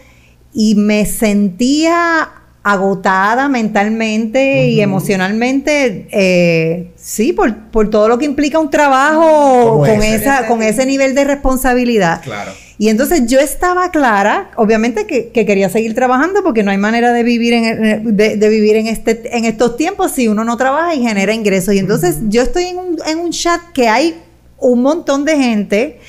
y 0.53 0.75
me 0.75 1.05
sentía 1.05 2.29
agotada 2.63 3.49
mentalmente 3.49 4.67
y 4.67 4.79
emocionalmente, 4.79 6.07
eh, 6.11 6.91
sí, 6.95 7.33
por, 7.33 7.55
por, 7.71 7.89
todo 7.89 8.07
lo 8.07 8.17
que 8.17 8.25
implica 8.25 8.57
un 8.59 8.69
trabajo 8.69 9.79
con, 9.79 10.03
esa, 10.03 10.47
con 10.47 10.61
ese 10.61 10.85
nivel 10.85 11.13
de 11.13 11.25
responsabilidad. 11.25 12.21
Claro. 12.21 12.51
Y 12.79 12.87
entonces 12.87 13.27
yo 13.27 13.39
estaba 13.39 13.91
clara, 13.91 14.51
obviamente 14.55 15.05
que, 15.05 15.31
quería 15.31 15.69
seguir 15.69 15.93
trabajando 15.93 16.41
porque 16.43 16.63
no 16.63 16.71
hay 16.71 16.77
manera 16.77 17.11
de 17.11 17.23
vivir 17.23 17.53
en, 17.53 18.15
de, 18.15 18.49
vivir 18.49 18.77
en, 18.77 18.87
este, 18.87 19.37
en 19.37 19.43
estos 19.43 19.75
tiempos 19.75 20.13
si 20.13 20.29
uno 20.29 20.45
no 20.45 20.55
trabaja 20.55 20.95
y 20.95 21.01
genera 21.01 21.33
ingresos. 21.33 21.73
Y 21.75 21.79
entonces 21.79 22.19
yo 22.29 22.41
estoy 22.41 22.63
en 22.63 22.77
un, 22.77 22.97
en 23.05 23.19
un 23.19 23.31
chat 23.31 23.61
que 23.73 23.89
hay 23.89 24.15
un 24.57 24.81
montón 24.81 25.25
de 25.25 25.37
gente 25.37 25.99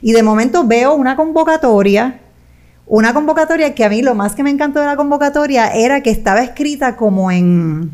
y 0.00 0.12
de 0.12 0.22
momento 0.22 0.64
veo 0.64 0.94
una 0.94 1.16
convocatoria 1.16 2.20
una 2.90 3.14
convocatoria 3.14 3.72
que 3.72 3.84
a 3.84 3.88
mí 3.88 4.02
lo 4.02 4.16
más 4.16 4.34
que 4.34 4.42
me 4.42 4.50
encantó 4.50 4.80
de 4.80 4.86
la 4.86 4.96
convocatoria 4.96 5.68
era 5.68 6.02
que 6.02 6.10
estaba 6.10 6.42
escrita 6.42 6.96
como 6.96 7.30
en 7.30 7.92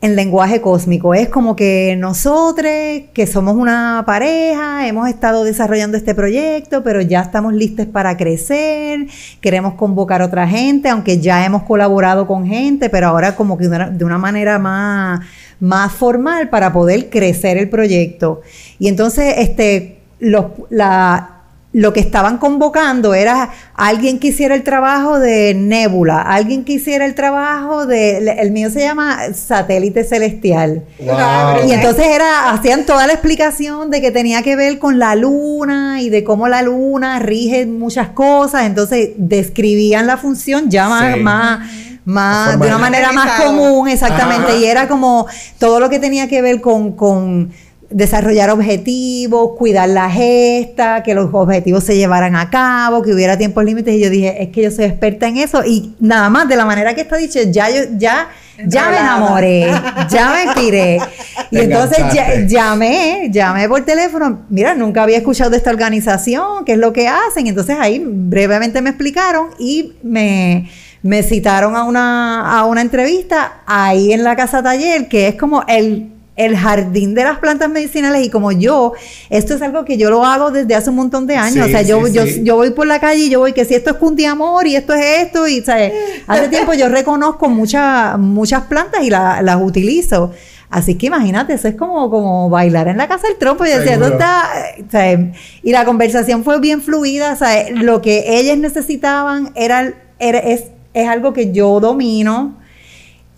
en 0.00 0.14
lenguaje 0.14 0.60
cósmico. 0.60 1.14
Es 1.14 1.28
como 1.28 1.56
que 1.56 1.96
nosotros, 1.98 2.70
que 3.12 3.26
somos 3.26 3.56
una 3.56 4.04
pareja, 4.06 4.86
hemos 4.86 5.08
estado 5.08 5.44
desarrollando 5.44 5.96
este 5.96 6.14
proyecto, 6.14 6.82
pero 6.84 7.00
ya 7.00 7.20
estamos 7.20 7.52
listos 7.52 7.86
para 7.86 8.16
crecer, 8.16 9.08
queremos 9.40 9.74
convocar 9.74 10.22
a 10.22 10.26
otra 10.26 10.46
gente, 10.46 10.88
aunque 10.88 11.18
ya 11.18 11.44
hemos 11.44 11.64
colaborado 11.64 12.26
con 12.26 12.46
gente, 12.46 12.90
pero 12.90 13.08
ahora 13.08 13.34
como 13.34 13.58
que 13.58 13.68
de 13.68 14.04
una, 14.04 14.18
manera 14.18 14.58
más, 14.58 15.20
más 15.58 15.92
formal 15.92 16.48
para 16.48 16.72
poder 16.72 17.10
crecer 17.10 17.56
el 17.56 17.68
proyecto. 17.68 18.42
Y 18.78 18.88
entonces, 18.88 19.34
este, 19.38 19.98
los, 20.20 20.46
la, 20.70 21.37
lo 21.78 21.92
que 21.92 22.00
estaban 22.00 22.38
convocando 22.38 23.14
era 23.14 23.50
alguien 23.76 24.18
que 24.18 24.28
hiciera 24.28 24.56
el 24.56 24.64
trabajo 24.64 25.20
de 25.20 25.54
nébula, 25.54 26.20
alguien 26.20 26.64
que 26.64 26.72
hiciera 26.72 27.06
el 27.06 27.14
trabajo 27.14 27.86
de, 27.86 28.18
el 28.18 28.50
mío 28.50 28.68
se 28.68 28.80
llama 28.80 29.32
satélite 29.32 30.02
celestial. 30.02 30.82
Y 30.98 31.70
entonces 31.70 32.06
era, 32.08 32.50
hacían 32.50 32.84
toda 32.84 33.06
la 33.06 33.12
explicación 33.12 33.92
de 33.92 34.00
que 34.00 34.10
tenía 34.10 34.42
que 34.42 34.56
ver 34.56 34.80
con 34.80 34.98
la 34.98 35.14
luna 35.14 36.02
y 36.02 36.10
de 36.10 36.24
cómo 36.24 36.48
la 36.48 36.62
luna 36.62 37.20
rige 37.20 37.64
muchas 37.66 38.08
cosas, 38.08 38.66
entonces 38.66 39.10
describían 39.16 40.08
la 40.08 40.16
función 40.16 40.70
ya 40.70 40.88
más, 40.88 41.60
más, 42.04 42.58
de 42.58 42.66
una 42.66 42.78
manera 42.78 43.12
más 43.12 43.40
común, 43.40 43.86
exactamente, 43.88 44.58
y 44.58 44.64
era 44.64 44.88
como 44.88 45.28
todo 45.60 45.78
lo 45.78 45.88
que 45.88 46.00
tenía 46.00 46.26
que 46.26 46.42
ver 46.42 46.60
con, 46.60 46.96
con 46.96 47.52
desarrollar 47.90 48.50
objetivos, 48.50 49.56
cuidar 49.56 49.88
la 49.88 50.10
gesta, 50.10 51.02
que 51.02 51.14
los 51.14 51.32
objetivos 51.32 51.84
se 51.84 51.96
llevaran 51.96 52.36
a 52.36 52.50
cabo, 52.50 53.02
que 53.02 53.14
hubiera 53.14 53.38
tiempos 53.38 53.64
límites. 53.64 53.94
Y 53.94 54.00
yo 54.00 54.10
dije, 54.10 54.42
es 54.42 54.48
que 54.50 54.62
yo 54.62 54.70
soy 54.70 54.84
experta 54.84 55.26
en 55.28 55.38
eso. 55.38 55.64
Y 55.64 55.94
nada 55.98 56.28
más, 56.28 56.48
de 56.48 56.56
la 56.56 56.64
manera 56.64 56.94
que 56.94 57.02
está 57.02 57.16
dicho, 57.16 57.38
ya 57.50 57.70
yo, 57.70 57.82
ya, 57.96 58.28
ya 58.66 58.90
me 58.90 58.98
enamoré, 58.98 59.70
ya 60.10 60.34
me 60.34 60.54
tiré. 60.54 60.98
Y 61.50 61.60
entonces 61.60 61.98
llamé, 62.46 63.30
llamé 63.32 63.66
por 63.70 63.82
teléfono. 63.82 64.40
Mira, 64.50 64.74
nunca 64.74 65.04
había 65.04 65.16
escuchado 65.16 65.48
de 65.48 65.56
esta 65.56 65.70
organización, 65.70 66.66
qué 66.66 66.72
es 66.72 66.78
lo 66.78 66.92
que 66.92 67.08
hacen. 67.08 67.46
Entonces 67.46 67.78
ahí 67.80 68.02
brevemente 68.04 68.82
me 68.82 68.90
explicaron 68.90 69.48
y 69.58 69.94
me 70.02 70.68
me 71.02 71.22
citaron 71.22 71.76
a 71.76 71.84
una, 71.84 72.58
a 72.58 72.64
una 72.64 72.80
entrevista 72.80 73.62
ahí 73.66 74.12
en 74.12 74.24
la 74.24 74.36
casa 74.36 74.62
taller, 74.62 75.08
que 75.08 75.28
es 75.28 75.36
como 75.36 75.64
el 75.68 76.17
el 76.38 76.56
jardín 76.56 77.14
de 77.14 77.24
las 77.24 77.38
plantas 77.38 77.68
medicinales 77.68 78.24
y 78.24 78.30
como 78.30 78.52
yo, 78.52 78.92
esto 79.28 79.54
es 79.54 79.60
algo 79.60 79.84
que 79.84 79.98
yo 79.98 80.08
lo 80.08 80.24
hago 80.24 80.52
desde 80.52 80.76
hace 80.76 80.88
un 80.88 80.96
montón 80.96 81.26
de 81.26 81.34
años, 81.34 81.66
o 81.66 81.68
sea, 81.68 81.82
yo, 81.82 82.06
yo, 82.06 82.24
yo 82.24 82.54
voy 82.54 82.70
por 82.70 82.86
la 82.86 83.00
calle 83.00 83.24
y 83.24 83.28
yo 83.28 83.40
voy 83.40 83.52
que 83.52 83.64
si 83.64 83.74
esto 83.74 83.90
es 83.90 83.96
cundiamor 83.96 84.64
y 84.68 84.76
esto 84.76 84.94
es 84.94 85.04
esto 85.26 85.48
y, 85.48 85.62
¿sabes? 85.62 85.92
Hace 86.28 86.48
tiempo 86.48 86.74
yo 86.74 86.88
reconozco 86.88 87.48
muchas 87.48 88.16
muchas 88.18 88.62
plantas 88.62 89.02
y 89.02 89.10
las 89.10 89.58
utilizo. 89.60 90.32
Así 90.70 90.96
que 90.96 91.06
imagínate, 91.06 91.54
eso 91.54 91.66
es 91.66 91.74
como, 91.74 92.08
como 92.10 92.50
bailar 92.50 92.88
en 92.88 92.98
la 92.98 93.08
casa 93.08 93.26
del 93.26 93.38
trompo. 93.38 93.64
Y 93.64 93.70
decía, 93.70 93.96
¿dónde 93.96 94.16
está? 94.16 94.50
Sea, 94.90 95.32
y 95.62 95.72
la 95.72 95.86
conversación 95.86 96.44
fue 96.44 96.60
bien 96.60 96.82
fluida. 96.82 97.34
Sea, 97.36 97.70
lo 97.70 98.02
que 98.02 98.38
ellas 98.38 98.58
necesitaban 98.58 99.50
era, 99.54 99.94
era 100.18 100.38
es, 100.38 100.64
es 100.92 101.08
algo 101.08 101.32
que 101.32 101.52
yo 101.52 101.80
domino. 101.80 102.58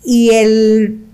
Y 0.03 0.31
el 0.31 1.10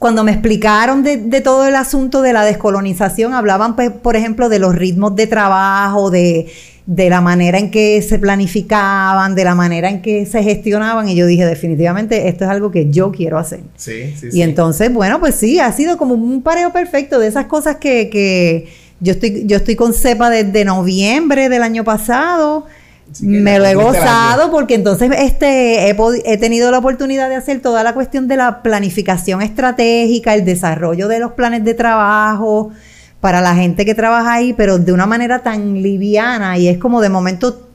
cuando 0.00 0.24
me 0.24 0.32
explicaron 0.32 1.02
de, 1.02 1.18
de, 1.18 1.42
todo 1.42 1.66
el 1.66 1.76
asunto 1.76 2.22
de 2.22 2.32
la 2.32 2.42
descolonización, 2.42 3.34
hablaban, 3.34 3.76
pues, 3.76 3.90
por 3.90 4.16
ejemplo, 4.16 4.48
de 4.48 4.58
los 4.58 4.74
ritmos 4.74 5.14
de 5.14 5.26
trabajo, 5.26 6.10
de, 6.10 6.50
de, 6.86 7.10
la 7.10 7.20
manera 7.20 7.58
en 7.58 7.70
que 7.70 8.00
se 8.00 8.18
planificaban, 8.18 9.34
de 9.34 9.44
la 9.44 9.54
manera 9.54 9.90
en 9.90 10.00
que 10.00 10.24
se 10.24 10.42
gestionaban, 10.42 11.06
y 11.10 11.16
yo 11.16 11.26
dije, 11.26 11.44
definitivamente, 11.44 12.28
esto 12.28 12.44
es 12.44 12.50
algo 12.50 12.70
que 12.70 12.88
yo 12.88 13.12
quiero 13.12 13.36
hacer. 13.36 13.60
Sí, 13.76 14.14
sí, 14.18 14.28
y 14.32 14.40
entonces, 14.40 14.90
bueno, 14.90 15.20
pues 15.20 15.34
sí, 15.34 15.60
ha 15.60 15.70
sido 15.70 15.98
como 15.98 16.14
un 16.14 16.42
pareo 16.42 16.72
perfecto 16.72 17.18
de 17.18 17.26
esas 17.26 17.44
cosas 17.44 17.76
que, 17.76 18.08
que 18.08 18.68
yo 19.00 19.12
estoy, 19.12 19.44
yo 19.44 19.58
estoy 19.58 19.76
con 19.76 19.92
CEPA 19.92 20.30
desde 20.30 20.64
noviembre 20.64 21.50
del 21.50 21.62
año 21.62 21.84
pasado 21.84 22.64
me 23.20 23.58
lo 23.58 23.66
he 23.66 23.74
gozado 23.74 24.50
porque 24.50 24.74
entonces 24.74 25.10
este 25.18 25.90
he, 25.90 26.38
tenido 26.38 26.70
la 26.70 26.78
oportunidad 26.78 27.28
de 27.28 27.36
hacer 27.36 27.60
toda 27.60 27.82
la 27.82 27.92
cuestión 27.92 28.28
de 28.28 28.36
la 28.36 28.62
planificación 28.62 29.42
estratégica, 29.42 30.34
el 30.34 30.44
desarrollo 30.44 31.08
de 31.08 31.18
los 31.18 31.32
planes 31.32 31.64
de 31.64 31.74
trabajo 31.74 32.70
para 33.20 33.40
la 33.40 33.54
gente 33.54 33.84
que 33.84 33.94
trabaja 33.94 34.34
ahí, 34.34 34.52
pero 34.52 34.78
de 34.78 34.92
una 34.92 35.06
manera 35.06 35.40
tan 35.40 35.82
liviana 35.82 36.56
y 36.56 36.68
es 36.68 36.78
como 36.78 37.00
de 37.00 37.08
momento 37.08 37.68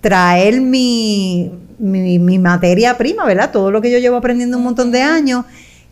traer 0.00 0.60
mi, 0.60 1.52
mi, 1.78 2.38
materia 2.38 2.98
prima, 2.98 3.24
¿verdad? 3.24 3.50
Todo 3.52 3.70
lo 3.70 3.80
que 3.80 3.90
yo 3.90 3.98
llevo 3.98 4.16
aprendiendo 4.16 4.56
un 4.56 4.64
montón 4.64 4.90
de 4.90 5.02
años 5.02 5.44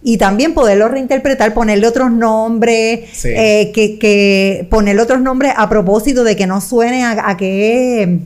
y 0.03 0.17
también 0.17 0.55
poderlo 0.55 0.89
reinterpretar, 0.89 1.55
ponerle 1.55 1.87
otros 1.87 2.11
nombres, 2.11 3.25
eh, 3.25 3.71
que, 3.75 3.99
que, 3.99 4.67
ponerle 4.71 5.03
otros 5.03 5.21
nombres 5.21 5.53
a 5.57 5.69
propósito 5.69 6.25
de 6.25 6.37
que 6.37 6.47
no 6.47 6.61
suene 6.61 7.05
a, 7.05 7.31
a 7.31 7.37
que 7.37 8.21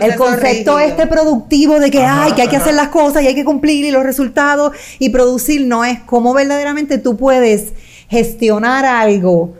el 0.00 0.16
concepto 0.16 0.78
este 0.78 1.06
productivo 1.06 1.78
de 1.78 1.90
que, 1.90 2.04
hay 2.04 2.32
que 2.32 2.42
hay 2.42 2.48
que 2.48 2.56
hacer 2.56 2.74
las 2.74 2.88
cosas 2.88 3.22
y 3.22 3.26
hay 3.26 3.34
que 3.34 3.44
cumplir 3.44 3.84
y 3.84 3.90
los 3.90 4.02
resultados 4.02 4.72
y 4.98 5.10
producir 5.10 5.66
no 5.66 5.84
es 5.84 6.00
cómo 6.00 6.32
verdaderamente 6.32 6.98
tú 6.98 7.16
puedes 7.16 7.72
gestionar 8.08 8.86
algo, 8.86 9.54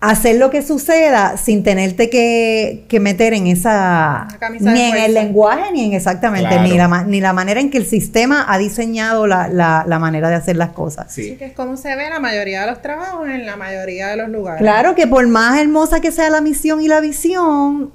hacer 0.00 0.36
lo 0.36 0.50
que 0.50 0.62
suceda 0.62 1.36
sin 1.36 1.64
tenerte 1.64 2.08
que, 2.08 2.84
que 2.88 3.00
meter 3.00 3.34
en 3.34 3.48
esa 3.48 4.28
ni 4.60 4.80
en 4.82 4.96
el 4.96 5.14
lenguaje 5.14 5.72
ni 5.72 5.86
en 5.86 5.94
exactamente 5.94 6.60
ni 6.60 6.76
la 6.76 7.04
ni 7.04 7.20
la 7.20 7.32
manera 7.32 7.60
en 7.60 7.70
que 7.70 7.78
el 7.78 7.86
sistema 7.86 8.46
ha 8.48 8.58
diseñado 8.58 9.26
la, 9.26 9.48
la, 9.48 9.98
manera 9.98 10.28
de 10.28 10.36
hacer 10.36 10.56
las 10.56 10.70
cosas. 10.70 11.12
Sí. 11.12 11.36
que 11.36 11.46
es 11.46 11.52
como 11.52 11.76
se 11.76 11.96
ve 11.96 12.08
la 12.08 12.20
mayoría 12.20 12.60
de 12.60 12.70
los 12.70 12.82
trabajos 12.82 13.28
en 13.28 13.46
la 13.46 13.56
mayoría 13.56 14.08
de 14.08 14.16
los 14.16 14.28
lugares. 14.28 14.60
Claro 14.60 14.94
que 14.94 15.06
por 15.06 15.26
más 15.26 15.58
hermosa 15.58 16.00
que 16.00 16.12
sea 16.12 16.30
la 16.30 16.40
misión 16.40 16.80
y 16.80 16.88
la 16.88 17.00
visión, 17.00 17.90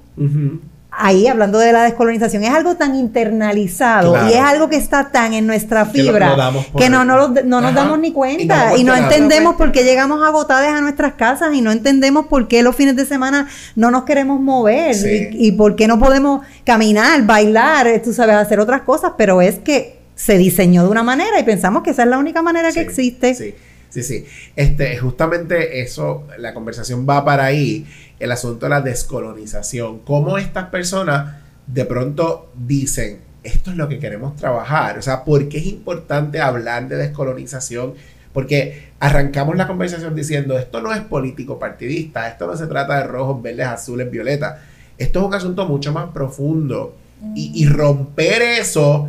ahí 1.02 1.26
hablando 1.26 1.58
de 1.58 1.72
la 1.72 1.82
descolonización, 1.82 2.44
es 2.44 2.50
algo 2.50 2.76
tan 2.76 2.94
internalizado 2.94 4.28
y 4.28 4.34
es 4.34 4.38
algo 4.38 4.68
que 4.68 4.76
está 4.76 5.10
tan 5.10 5.34
en 5.34 5.48
nuestra 5.48 5.84
fibra 5.84 6.52
que, 6.78 6.88
no, 6.88 7.04
no, 7.04 7.28
nos 7.28 7.74
damos 7.74 7.98
ni 7.98 8.12
cuenta 8.12 8.76
y 8.76 8.84
no, 8.84 8.94
entendemos 8.94 9.56
por 9.56 9.72
qué 9.72 9.82
llegamos 9.82 10.24
agotadas 10.24 10.72
a 10.72 10.80
nuestras 10.80 11.14
casas 11.14 11.54
y 11.54 11.60
no 11.60 11.72
entendemos 11.72 12.26
por 12.26 12.46
qué 12.46 12.62
los 12.62 12.76
fines 12.76 12.94
de 12.94 13.04
semana 13.04 13.48
no 13.74 13.90
nos 13.90 14.04
queremos 14.04 14.40
mover 14.40 14.94
y, 15.32 15.50
por 15.52 15.74
qué 15.74 15.88
no 15.88 15.98
podemos 15.98 16.46
caminar, 16.64 17.26
bailar, 17.26 18.00
tú 18.04 18.12
sabes, 18.12 18.36
hacer 18.36 18.60
otras 18.60 18.82
cosas, 18.82 19.12
pero 19.18 19.42
es 19.42 19.58
que 19.58 19.98
se 20.14 20.38
diseñó 20.38 20.84
de 20.84 20.88
una 20.88 21.02
manera 21.02 21.40
y 21.40 21.42
pensamos 21.42 21.82
que 21.82 21.90
esa 21.90 22.04
es 22.04 22.08
la 22.10 22.18
única 22.18 22.42
manera 22.42 22.70
que 22.70 22.80
existe. 22.80 23.34
Sí, 23.34 23.54
sí, 23.90 24.02
sí. 24.04 24.24
Este, 24.54 24.96
justamente 24.98 25.80
eso, 25.80 26.28
la 26.38 26.54
conversación 26.54 27.04
va 27.08 27.24
para 27.24 27.44
ahí 27.44 27.86
el 28.22 28.30
asunto 28.30 28.66
de 28.66 28.70
la 28.70 28.80
descolonización. 28.80 29.98
Cómo 30.00 30.38
estas 30.38 30.68
personas 30.68 31.34
de 31.66 31.84
pronto 31.84 32.52
dicen, 32.54 33.18
esto 33.42 33.72
es 33.72 33.76
lo 33.76 33.88
que 33.88 33.98
queremos 33.98 34.36
trabajar. 34.36 34.96
O 34.96 35.02
sea, 35.02 35.24
¿por 35.24 35.48
qué 35.48 35.58
es 35.58 35.66
importante 35.66 36.40
hablar 36.40 36.86
de 36.86 36.96
descolonización? 36.96 37.94
Porque 38.32 38.90
arrancamos 39.00 39.56
la 39.56 39.66
conversación 39.66 40.14
diciendo, 40.14 40.56
esto 40.56 40.80
no 40.80 40.94
es 40.94 41.00
político 41.00 41.58
partidista, 41.58 42.28
esto 42.28 42.46
no 42.46 42.56
se 42.56 42.68
trata 42.68 42.98
de 42.98 43.04
rojos, 43.04 43.42
verdes, 43.42 43.66
azules, 43.66 44.08
violetas. 44.08 44.60
Esto 44.96 45.18
es 45.18 45.26
un 45.26 45.34
asunto 45.34 45.66
mucho 45.66 45.92
más 45.92 46.10
profundo. 46.10 46.94
Y, 47.34 47.66
romper 47.66 48.42
eso 48.42 49.08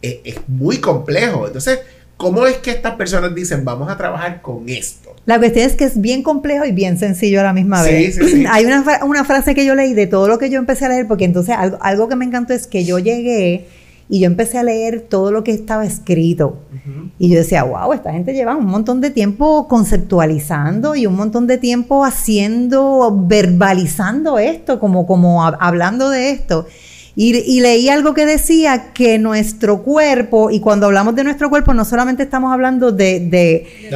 es, 0.00 0.20
es 0.24 0.48
muy 0.48 0.78
complejo. 0.78 1.46
Entonces, 1.46 1.80
¿cómo 2.16 2.46
es 2.46 2.58
que 2.58 2.70
estas 2.70 2.94
personas 2.94 3.34
dicen, 3.34 3.62
vamos 3.62 3.90
a 3.90 3.96
trabajar 3.98 4.40
con 4.40 4.68
esto? 4.70 5.11
La 5.24 5.38
cuestión 5.38 5.66
es 5.66 5.74
que 5.74 5.84
es 5.84 6.00
bien 6.00 6.22
complejo 6.22 6.64
y 6.64 6.72
bien 6.72 6.98
sencillo 6.98 7.40
a 7.40 7.44
la 7.44 7.52
misma 7.52 7.82
vez. 7.82 8.18
Hay 8.50 8.64
una, 8.64 8.84
una, 9.04 9.24
frase 9.24 9.54
que 9.54 9.64
yo 9.64 9.74
leí 9.74 9.94
de 9.94 10.06
todo 10.06 10.26
lo 10.26 10.38
que 10.38 10.50
yo 10.50 10.58
empecé 10.58 10.86
a 10.86 10.88
leer, 10.88 11.06
porque 11.06 11.24
entonces 11.24 11.54
algo, 11.56 11.78
algo, 11.80 12.08
que 12.08 12.16
me 12.16 12.24
encantó 12.24 12.54
es 12.54 12.66
que 12.66 12.84
yo 12.84 12.98
llegué 12.98 13.66
y 14.08 14.20
yo 14.20 14.26
empecé 14.26 14.58
a 14.58 14.62
leer 14.62 15.00
todo 15.00 15.30
lo 15.30 15.44
que 15.44 15.52
estaba 15.52 15.86
escrito. 15.86 16.58
Y 17.18 17.30
yo 17.30 17.38
decía, 17.38 17.62
wow, 17.62 17.92
esta 17.92 18.12
gente 18.12 18.34
lleva 18.34 18.56
un 18.56 18.66
montón 18.66 19.00
de 19.00 19.10
tiempo 19.10 19.68
conceptualizando 19.68 20.96
y 20.96 21.06
un 21.06 21.14
montón 21.14 21.46
de 21.46 21.56
tiempo 21.56 22.04
haciendo, 22.04 23.16
verbalizando 23.26 24.38
esto, 24.38 24.80
como, 24.80 25.06
como 25.06 25.44
hablando 25.44 26.10
de 26.10 26.30
esto. 26.30 26.66
Y, 27.14 27.60
leí 27.60 27.90
algo 27.90 28.14
que 28.14 28.24
decía 28.24 28.92
que 28.94 29.18
nuestro 29.18 29.82
cuerpo, 29.82 30.50
y 30.50 30.60
cuando 30.60 30.86
hablamos 30.86 31.14
de 31.14 31.24
nuestro 31.24 31.50
cuerpo, 31.50 31.74
no 31.74 31.84
solamente 31.84 32.22
estamos 32.22 32.50
hablando 32.50 32.90
de, 32.90 33.20
de, 33.20 33.90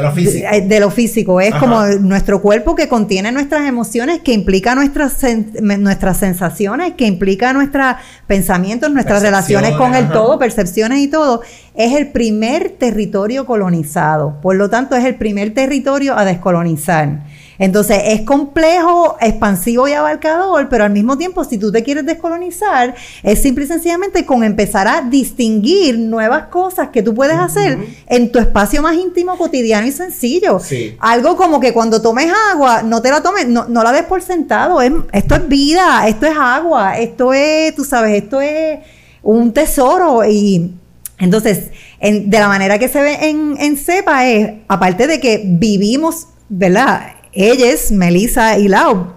lo, 0.80 0.90
físico. 0.90 1.40
es 1.40 1.54
como 1.54 1.82
nuestro 1.86 2.42
cuerpo 2.42 2.74
que 2.74 2.88
contiene 2.88 3.32
nuestras 3.32 3.66
emociones, 3.66 4.20
que 4.20 4.34
implica 4.34 4.74
nuestras, 4.74 5.24
nuestras 5.62 6.18
sensaciones, 6.18 6.92
que 6.92 7.06
implica 7.06 7.54
nuestros 7.54 7.96
pensamientos, 8.26 8.90
nuestras 8.90 9.22
relaciones 9.22 9.72
con 9.76 9.94
el 9.94 10.08
todo, 10.10 10.38
percepciones 10.38 10.98
y 10.98 11.08
todo. 11.08 11.40
Es 11.74 11.94
el 11.94 12.08
primer 12.08 12.70
territorio 12.70 13.46
colonizado. 13.46 14.42
Por 14.42 14.56
lo 14.56 14.68
tanto, 14.68 14.94
es 14.94 15.06
el 15.06 15.14
primer 15.14 15.54
territorio 15.54 16.18
a 16.18 16.26
descolonizar. 16.26 17.20
Entonces 17.58 17.98
es 18.06 18.22
complejo, 18.22 19.16
expansivo 19.20 19.88
y 19.88 19.92
abarcador, 19.92 20.68
pero 20.68 20.84
al 20.84 20.90
mismo 20.90 21.16
tiempo, 21.16 21.44
si 21.44 21.58
tú 21.58 21.72
te 21.72 21.82
quieres 21.82 22.04
descolonizar, 22.06 22.94
es 23.22 23.42
simple 23.42 23.64
y 23.64 23.68
sencillamente 23.68 24.24
con 24.26 24.44
empezar 24.44 24.88
a 24.88 25.02
distinguir 25.02 25.98
nuevas 25.98 26.46
cosas 26.46 26.88
que 26.90 27.02
tú 27.02 27.14
puedes 27.14 27.36
hacer 27.36 27.78
en 28.06 28.32
tu 28.32 28.38
espacio 28.38 28.82
más 28.82 28.94
íntimo, 28.94 29.36
cotidiano 29.36 29.86
y 29.86 29.92
sencillo. 29.92 30.60
Algo 30.98 31.36
como 31.36 31.60
que 31.60 31.72
cuando 31.72 32.02
tomes 32.02 32.30
agua, 32.52 32.82
no 32.82 33.02
te 33.02 33.10
la 33.10 33.22
tomes, 33.22 33.46
no, 33.46 33.66
la 33.68 33.92
des 33.92 34.04
por 34.04 34.22
sentado. 34.22 34.80
esto 34.80 35.34
es 35.34 35.48
vida, 35.48 36.06
esto 36.08 36.26
es 36.26 36.36
agua, 36.36 36.98
esto 36.98 37.32
es, 37.32 37.74
tú 37.74 37.84
sabes, 37.84 38.22
esto 38.22 38.40
es 38.40 38.80
un 39.22 39.52
tesoro 39.52 40.24
y 40.24 40.72
entonces, 41.18 41.70
de 42.00 42.38
la 42.38 42.48
manera 42.48 42.78
que 42.78 42.88
se 42.88 43.00
ve 43.00 43.30
en, 43.30 43.56
en 43.58 43.76
CEPA 43.76 44.26
es, 44.28 44.50
aparte 44.68 45.06
de 45.06 45.18
que 45.18 45.42
vivimos, 45.44 46.28
¿verdad? 46.48 47.15
Ellas, 47.36 47.92
Melissa 47.92 48.58
y 48.58 48.68
Lau, 48.68 49.14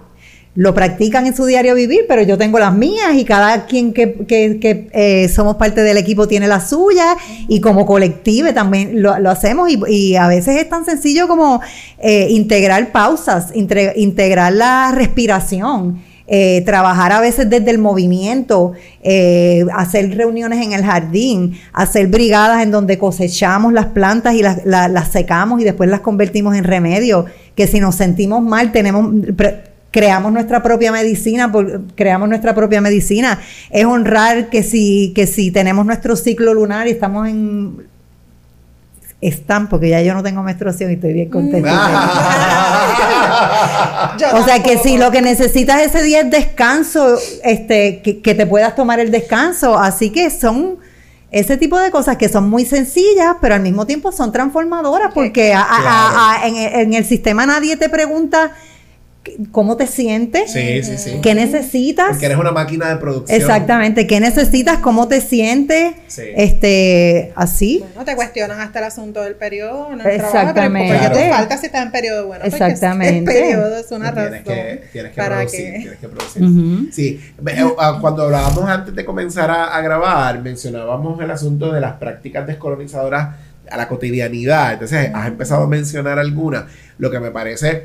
lo 0.54 0.74
practican 0.74 1.26
en 1.26 1.36
su 1.36 1.46
diario 1.46 1.74
vivir, 1.74 2.06
pero 2.08 2.22
yo 2.22 2.36
tengo 2.36 2.58
las 2.58 2.74
mías 2.74 3.14
y 3.14 3.24
cada 3.24 3.66
quien 3.66 3.92
que, 3.92 4.88
eh, 4.92 5.28
somos 5.28 5.56
parte 5.56 5.82
del 5.82 5.96
equipo 5.96 6.26
tiene 6.26 6.48
las 6.48 6.70
suyas 6.70 7.16
y 7.48 7.60
como 7.60 7.86
colective 7.86 8.52
también 8.52 9.00
lo, 9.00 9.12
hacemos 9.30 9.70
y, 9.70 10.16
a 10.16 10.26
veces 10.26 10.56
es 10.56 10.68
tan 10.68 10.84
sencillo 10.84 11.28
como 11.28 11.60
eh, 11.98 12.26
integrar 12.30 12.90
pausas, 12.90 13.52
integrar 13.54 14.52
la 14.52 14.92
respiración. 14.92 16.09
Eh, 16.32 16.62
trabajar 16.64 17.10
a 17.10 17.20
veces 17.20 17.50
desde 17.50 17.72
el 17.72 17.78
movimiento, 17.78 18.72
hacer 19.74 20.16
reuniones 20.16 20.64
en 20.64 20.72
el 20.72 20.84
jardín, 20.84 21.58
hacer 21.72 22.06
brigadas 22.06 22.62
en 22.62 22.70
donde 22.70 22.98
cosechamos 22.98 23.72
las 23.72 23.86
plantas 23.86 24.34
y 24.34 24.42
las, 24.42 24.64
las 24.64 25.08
secamos 25.08 25.60
y 25.60 25.64
después 25.64 25.90
las 25.90 26.00
convertimos 26.00 26.54
en 26.54 26.62
remedio 26.62 27.26
que 27.56 27.66
si 27.66 27.80
nos 27.80 27.96
sentimos 27.96 28.42
mal, 28.42 28.70
tenemos 28.70 29.12
creamos 29.90 30.32
nuestra 30.32 30.62
propia 30.62 30.92
medicina, 30.92 31.50
creamos 31.94 32.28
nuestra 32.28 32.54
propia 32.54 32.80
medicina. 32.80 33.38
Es 33.70 33.84
honrar 33.84 34.48
que 34.48 34.62
si, 34.62 35.12
que 35.14 35.26
si 35.26 35.50
tenemos 35.50 35.84
nuestro 35.84 36.16
ciclo 36.16 36.54
lunar 36.54 36.86
y 36.86 36.92
estamos 36.92 37.28
en 37.28 37.88
están, 39.20 39.68
porque 39.68 39.90
ya 39.90 40.00
yo 40.00 40.14
no 40.14 40.22
tengo 40.22 40.42
menstruación 40.42 40.90
y 40.90 40.94
estoy 40.94 41.12
bien 41.12 41.28
contenta. 41.28 41.70
o 44.34 44.44
sea 44.44 44.62
que 44.62 44.78
si 44.78 44.98
lo 44.98 45.10
que 45.10 45.22
necesitas 45.22 45.82
ese 45.82 46.02
día 46.02 46.20
es 46.20 46.30
descanso, 46.30 47.18
este, 47.44 48.02
que, 48.02 48.20
que 48.20 48.34
te 48.34 48.46
puedas 48.46 48.74
tomar 48.74 49.00
el 49.00 49.10
descanso. 49.10 49.78
Así 49.78 50.10
que 50.10 50.30
son 50.30 50.78
ese 51.30 51.56
tipo 51.56 51.78
de 51.78 51.90
cosas 51.90 52.16
que 52.16 52.28
son 52.28 52.50
muy 52.50 52.64
sencillas, 52.64 53.36
pero 53.40 53.54
al 53.54 53.62
mismo 53.62 53.86
tiempo 53.86 54.10
son 54.10 54.32
transformadoras, 54.32 55.12
porque 55.14 55.54
en, 56.44 56.94
el 56.94 57.04
sistema 57.04 57.46
nadie 57.46 57.76
te 57.76 57.88
pregunta 57.88 58.52
cómo 59.52 59.76
te 59.76 59.86
sientes, 59.86 60.50
Sí, 60.50 60.82
sí, 60.82 60.96
sí. 60.96 61.18
qué 61.22 61.34
necesitas. 61.34 62.08
Porque 62.10 62.24
eres 62.26 62.38
una 62.38 62.52
máquina 62.52 62.88
de 62.88 62.96
producción. 62.96 63.38
Exactamente, 63.38 64.06
qué 64.06 64.18
necesitas, 64.18 64.78
cómo 64.78 65.08
te 65.08 65.20
sientes, 65.20 65.92
Sí. 66.06 66.22
este, 66.36 67.32
así. 67.36 67.80
Bueno, 67.80 68.04
te 68.06 68.16
cuestionan 68.16 68.60
hasta 68.60 68.78
el 68.78 68.86
asunto 68.86 69.22
del 69.22 69.34
periodo 69.36 69.92
en 69.92 70.00
el 70.00 70.06
Exactamente. 70.06 70.38
trabajo, 70.38 70.52
pero 70.54 70.72
¿por 70.72 70.82
qué 70.90 70.98
Claro. 70.98 71.16
te 71.16 71.30
falta 71.30 71.56
si 71.58 71.66
estás 71.66 71.82
en 71.84 71.92
periodo? 71.92 72.26
Bueno, 72.28 72.44
Exactamente. 72.46 73.18
el 73.18 73.24
periodo 73.24 73.76
es 73.76 73.90
una 73.92 74.12
tienes 74.12 74.30
razón 74.30 74.44
que, 74.44 74.82
tienes 74.92 75.12
que 75.12 75.16
para 75.20 75.36
producir, 75.36 75.64
que... 75.72 75.78
tienes 75.80 75.98
que 75.98 76.08
producir. 76.08 76.92
Sí, 76.92 77.20
eh, 77.46 77.74
ah, 77.78 77.98
cuando 78.00 78.22
hablábamos 78.22 78.64
antes 78.70 78.94
de 78.94 79.04
comenzar 79.04 79.50
a, 79.50 79.76
a 79.76 79.82
grabar, 79.82 80.40
mencionábamos 80.40 81.20
el 81.22 81.30
asunto 81.30 81.70
de 81.72 81.80
las 81.82 81.92
prácticas 81.94 82.46
descolonizadoras 82.46 83.36
a 83.70 83.76
la 83.76 83.86
cotidianidad. 83.86 84.72
Entonces, 84.72 85.10
has 85.14 85.28
empezado 85.28 85.62
a 85.64 85.66
mencionar 85.68 86.18
algunas, 86.18 86.64
lo 86.98 87.10
que 87.10 87.20
me 87.20 87.30
parece 87.30 87.84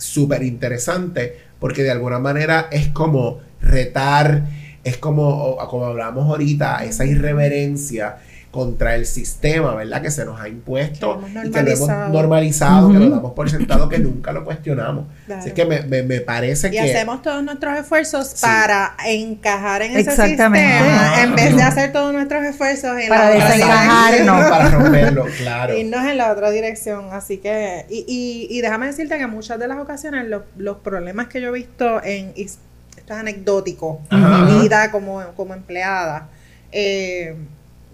súper 0.00 0.42
interesante, 0.42 1.36
porque 1.58 1.82
de 1.82 1.90
alguna 1.90 2.18
manera 2.18 2.68
es 2.70 2.88
como 2.88 3.40
retar, 3.60 4.44
es 4.82 4.96
como, 4.96 5.56
como 5.68 5.86
hablamos 5.86 6.28
ahorita, 6.28 6.84
esa 6.84 7.04
irreverencia 7.04 8.16
contra 8.50 8.96
el 8.96 9.06
sistema, 9.06 9.76
¿verdad? 9.76 10.02
Que 10.02 10.10
se 10.10 10.24
nos 10.24 10.40
ha 10.40 10.48
impuesto 10.48 11.20
Que 11.20 11.46
y 11.48 11.50
que 11.52 11.62
lo 11.62 11.70
hemos 11.70 11.88
normalizado. 12.12 12.90
que 12.90 12.98
lo 12.98 13.08
damos 13.10 13.32
por 13.32 13.48
sentado, 13.48 13.88
que 13.88 14.00
nunca 14.00 14.32
lo 14.32 14.44
cuestionamos. 14.44 15.04
Claro. 15.26 15.40
Así 15.40 15.52
que 15.52 15.64
me, 15.64 15.82
me, 15.82 16.02
me 16.02 16.20
parece 16.20 16.66
Y 16.66 16.72
que... 16.72 16.80
hacemos 16.80 17.22
todos 17.22 17.44
nuestros 17.44 17.78
esfuerzos 17.78 18.26
Sí. 18.26 18.40
para 18.42 18.96
encajar 19.06 19.82
en 19.82 19.96
ese 19.96 20.16
sistema 20.16 20.56
Ajá. 20.58 21.22
en 21.22 21.36
vez 21.36 21.54
de 21.54 21.62
hacer 21.62 21.92
todos 21.92 22.12
nuestros 22.12 22.42
esfuerzos 22.44 22.98
en 22.98 23.08
Para 23.08 23.30
la 23.30 23.36
otra 23.36 23.48
desencajarnos. 23.50 24.10
dirección. 24.10 24.50
para 24.50 24.70
romperlo, 24.70 25.26
claro. 25.38 25.76
irnos 25.78 26.04
en 26.06 26.18
la 26.18 26.32
otra 26.32 26.50
dirección. 26.50 27.04
Así 27.12 27.38
que, 27.38 27.86
y, 27.88 28.04
y, 28.08 28.48
y 28.50 28.60
déjame 28.62 28.86
decirte 28.86 29.16
que 29.16 29.22
en 29.22 29.30
muchas 29.30 29.60
de 29.60 29.68
las 29.68 29.78
ocasiones 29.78 30.26
los, 30.26 30.42
los 30.56 30.78
problemas 30.78 31.28
que 31.28 31.40
yo 31.40 31.50
he 31.50 31.52
visto 31.52 32.02
en, 32.02 32.32
y 32.34 32.42
esto 32.46 32.58
es 33.06 33.10
anecdótico, 33.12 34.00
en 34.10 34.46
mi 34.46 34.62
vida 34.62 34.90
como, 34.90 35.22
como 35.36 35.54
empleada, 35.54 36.26
eh, 36.72 37.36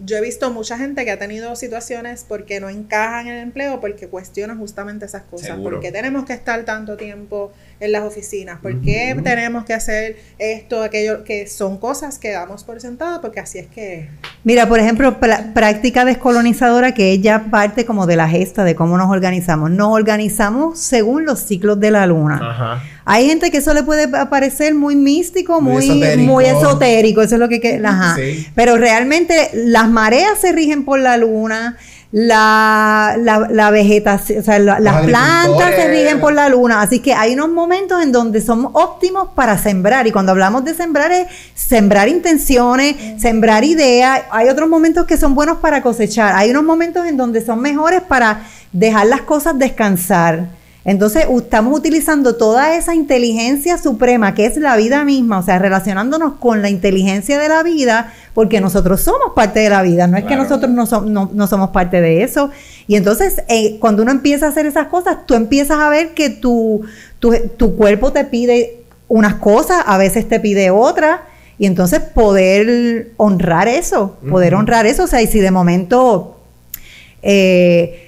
yo 0.04 0.16
he 0.16 0.20
visto 0.20 0.50
mucha 0.50 0.76
gente 0.76 1.04
que 1.04 1.10
ha 1.10 1.18
tenido 1.18 1.56
situaciones 1.56 2.24
porque 2.28 2.60
no 2.60 2.68
encajan 2.68 3.28
en 3.28 3.34
el 3.34 3.42
empleo, 3.42 3.80
porque 3.80 4.08
cuestionan 4.08 4.58
justamente 4.58 5.06
esas 5.06 5.22
cosas. 5.22 5.48
Seguro. 5.48 5.76
¿Por 5.76 5.82
qué 5.82 5.92
tenemos 5.92 6.24
que 6.24 6.34
estar 6.34 6.64
tanto 6.64 6.96
tiempo 6.96 7.52
en 7.80 7.92
las 7.92 8.04
oficinas? 8.04 8.58
¿Por 8.60 8.80
qué 8.80 9.14
tenemos 9.22 9.64
que 9.64 9.74
hacer 9.74 10.16
esto, 10.38 10.82
aquello? 10.82 11.24
Que 11.24 11.46
son 11.46 11.78
cosas 11.78 12.18
que 12.18 12.30
damos 12.32 12.64
por 12.64 12.80
sentado, 12.80 13.20
porque 13.20 13.40
así 13.40 13.58
es 13.58 13.66
que... 13.66 14.08
Mira, 14.44 14.68
por 14.68 14.78
ejemplo, 14.78 15.18
práctica 15.20 16.04
descolonizadora 16.04 16.94
que 16.94 17.14
es 17.14 17.20
ya 17.22 17.46
parte 17.50 17.84
como 17.84 18.06
de 18.06 18.16
la 18.16 18.28
gesta 18.28 18.64
de 18.64 18.74
cómo 18.74 18.96
nos 18.96 19.10
organizamos. 19.10 19.70
Nos 19.70 19.88
organizamos 19.88 20.78
según 20.78 21.24
los 21.24 21.40
ciclos 21.40 21.78
de 21.80 21.90
la 21.90 22.06
luna. 22.06 22.40
Ajá. 22.42 22.82
Hay 23.04 23.28
gente 23.28 23.50
que 23.50 23.58
eso 23.58 23.72
le 23.74 23.82
puede 23.82 24.08
parecer 24.26 24.74
muy 24.74 24.96
místico, 24.96 25.60
Muy 25.60 25.74
muy, 25.74 25.84
esotérico. 26.02 26.32
muy 26.32 26.44
esotérico, 26.44 27.22
eso 27.22 27.34
es 27.36 27.40
lo 27.40 27.48
que... 27.48 27.60
que- 27.60 27.80
ajá. 27.84 28.16
Sí. 28.16 28.46
Pero 28.54 28.76
realmente 28.78 29.50
las 29.54 29.88
mareas 29.88 30.38
se 30.40 30.52
rigen 30.52 30.84
por 30.84 30.98
la 30.98 31.16
luna, 31.16 31.76
la, 32.12 33.16
la, 33.18 33.48
la 33.50 33.70
vegetación, 33.70 34.40
o 34.40 34.42
sea, 34.42 34.58
la- 34.58 34.80
las 34.80 34.94
plantas 35.06 35.74
se 35.76 35.88
rigen 35.88 36.20
por 36.20 36.32
la 36.32 36.48
luna. 36.48 36.80
Así 36.80 37.00
que 37.00 37.12
hay 37.14 37.34
unos 37.34 37.48
momentos 37.50 38.02
en 38.02 38.12
donde 38.12 38.40
somos 38.40 38.70
óptimos 38.74 39.28
para 39.34 39.58
sembrar. 39.58 40.06
Y 40.06 40.12
cuando 40.12 40.32
hablamos 40.32 40.64
de 40.64 40.74
sembrar 40.74 41.12
es 41.12 41.26
sembrar 41.54 42.08
intenciones, 42.08 43.20
sembrar 43.20 43.64
ideas. 43.64 44.22
Hay 44.30 44.48
otros 44.48 44.68
momentos 44.68 45.06
que 45.06 45.16
son 45.16 45.34
buenos 45.34 45.58
para 45.58 45.82
cosechar. 45.82 46.34
Hay 46.34 46.50
unos 46.50 46.64
momentos 46.64 47.06
en 47.06 47.16
donde 47.16 47.44
son 47.44 47.60
mejores 47.60 48.00
para 48.02 48.42
dejar 48.72 49.06
las 49.06 49.22
cosas 49.22 49.58
descansar. 49.58 50.44
Entonces, 50.88 51.26
estamos 51.36 51.76
utilizando 51.76 52.36
toda 52.36 52.76
esa 52.76 52.94
inteligencia 52.94 53.76
suprema 53.76 54.34
que 54.34 54.46
es 54.46 54.56
la 54.56 54.76
vida 54.76 55.04
misma, 55.04 55.40
o 55.40 55.42
sea, 55.42 55.58
relacionándonos 55.58 56.34
con 56.34 56.62
la 56.62 56.70
inteligencia 56.70 57.40
de 57.40 57.48
la 57.48 57.64
vida, 57.64 58.12
porque 58.34 58.60
nosotros 58.60 59.00
somos 59.00 59.32
parte 59.34 59.58
de 59.58 59.68
la 59.68 59.82
vida, 59.82 60.06
no 60.06 60.16
es 60.16 60.22
que 60.24 60.36
nosotros 60.36 60.70
no, 60.70 60.86
som- 60.86 61.06
no- 61.06 61.28
no 61.34 61.46
somos 61.48 61.70
parte 61.70 62.00
de 62.00 62.22
eso. 62.22 62.50
Y 62.86 62.94
entonces, 62.94 63.42
eh, 63.48 63.78
cuando 63.80 64.02
uno 64.04 64.12
empieza 64.12 64.46
a 64.46 64.50
hacer 64.50 64.64
esas 64.64 64.86
cosas, 64.86 65.26
tú 65.26 65.34
empiezas 65.34 65.80
a 65.80 65.88
ver 65.88 66.14
que 66.14 66.30
tu, 66.30 66.82
tu, 67.18 67.34
tu 67.56 67.74
cuerpo 67.74 68.12
te 68.12 68.24
pide 68.24 68.82
unas 69.08 69.34
cosas, 69.34 69.82
a 69.86 69.98
veces 69.98 70.28
te 70.28 70.38
pide 70.38 70.70
otras, 70.70 71.18
y 71.58 71.66
entonces 71.66 71.98
poder 71.98 73.10
honrar 73.16 73.66
eso, 73.66 74.16
poder 74.30 74.54
honrar 74.54 74.86
eso, 74.86 75.02
o 75.02 75.06
sea, 75.08 75.20
y 75.20 75.26
si 75.26 75.40
de 75.40 75.50
momento... 75.50 76.38
Eh, 77.22 78.02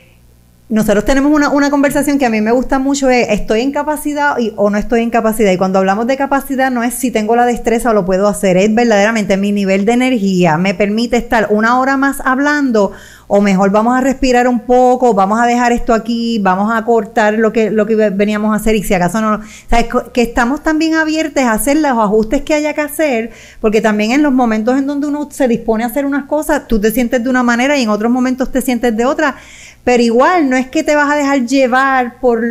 nosotros 0.71 1.07
tenemos 1.07 1.33
una, 1.33 1.49
una 1.49 1.71
conversación 1.71 2.19
que 2.19 2.27
a 2.27 2.31
mí 2.31 2.43
me 2.43 2.53
gusta 2.53 2.79
mucho, 2.79 3.09
es 3.09 3.29
estoy 3.31 3.63
en 3.63 3.73
capacidad 3.73 4.39
y, 4.39 4.53
o 4.57 4.69
no 4.69 4.77
estoy 4.77 5.01
en 5.01 5.09
capacidad. 5.09 5.51
Y 5.51 5.57
cuando 5.57 5.79
hablamos 5.79 6.07
de 6.07 6.19
capacidad 6.19 6.71
no 6.71 6.83
es 6.83 6.93
si 6.93 7.11
tengo 7.11 7.37
la 7.37 7.47
destreza 7.47 7.91
o 7.91 7.95
lo 7.95 8.05
puedo 8.05 8.29
hacer, 8.29 8.59
es 8.59 8.75
verdaderamente 8.75 9.39
mi 9.39 9.51
nivel 9.51 9.87
de 9.87 9.93
energía, 9.93 10.59
me 10.59 10.75
permite 10.75 11.17
estar 11.17 11.47
una 11.51 11.81
hora 11.81 11.97
más 11.97 12.21
hablando 12.23 12.93
o 13.29 13.43
mejor 13.43 13.71
vamos 13.71 13.97
a 13.97 14.01
respirar 14.01 14.49
un 14.49 14.61
poco, 14.61 15.15
vamos 15.15 15.39
a 15.39 15.47
dejar 15.47 15.73
esto 15.73 15.93
aquí, 15.95 16.39
vamos 16.39 16.73
a 16.75 16.83
cortar 16.85 17.35
lo 17.35 17.53
que, 17.53 17.71
lo 17.71 17.87
que 17.87 17.95
veníamos 18.11 18.53
a 18.53 18.57
hacer 18.57 18.75
y 18.75 18.83
si 18.83 18.95
acaso 18.95 19.21
no... 19.21 19.41
¿sabes? 19.69 19.87
Que 20.13 20.23
estamos 20.23 20.63
también 20.63 20.95
abiertos 20.95 21.43
a 21.45 21.53
hacer 21.53 21.77
los 21.77 21.93
ajustes 21.93 22.43
que 22.43 22.55
haya 22.55 22.73
que 22.73 22.81
hacer, 22.81 23.31
porque 23.61 23.81
también 23.83 24.13
en 24.13 24.23
los 24.23 24.33
momentos 24.33 24.79
en 24.79 24.87
donde 24.87 25.07
uno 25.07 25.29
se 25.31 25.47
dispone 25.47 25.85
a 25.85 25.89
hacer 25.89 26.07
unas 26.07 26.25
cosas, 26.25 26.67
tú 26.67 26.81
te 26.81 26.91
sientes 26.91 27.23
de 27.23 27.29
una 27.29 27.43
manera 27.43 27.77
y 27.77 27.83
en 27.83 27.91
otros 27.91 28.11
momentos 28.11 28.51
te 28.51 28.63
sientes 28.63 28.97
de 28.97 29.05
otra. 29.05 29.37
Pero 29.89 30.03
igual, 30.03 30.51
no 30.51 30.57
es 30.59 30.67
que 30.69 30.83
te 30.83 30.95
vas 30.95 31.11
a 31.11 31.17
dejar 31.17 31.47
llevar 31.47 32.21
por, 32.21 32.45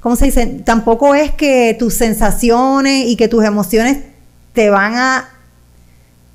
¿cómo 0.00 0.16
se 0.16 0.24
dice? 0.24 0.46
Tampoco 0.64 1.14
es 1.14 1.30
que 1.30 1.76
tus 1.78 1.94
sensaciones 1.94 3.06
y 3.06 3.14
que 3.14 3.28
tus 3.28 3.44
emociones 3.44 3.98
te 4.52 4.68
van 4.68 4.96
a, 4.96 5.28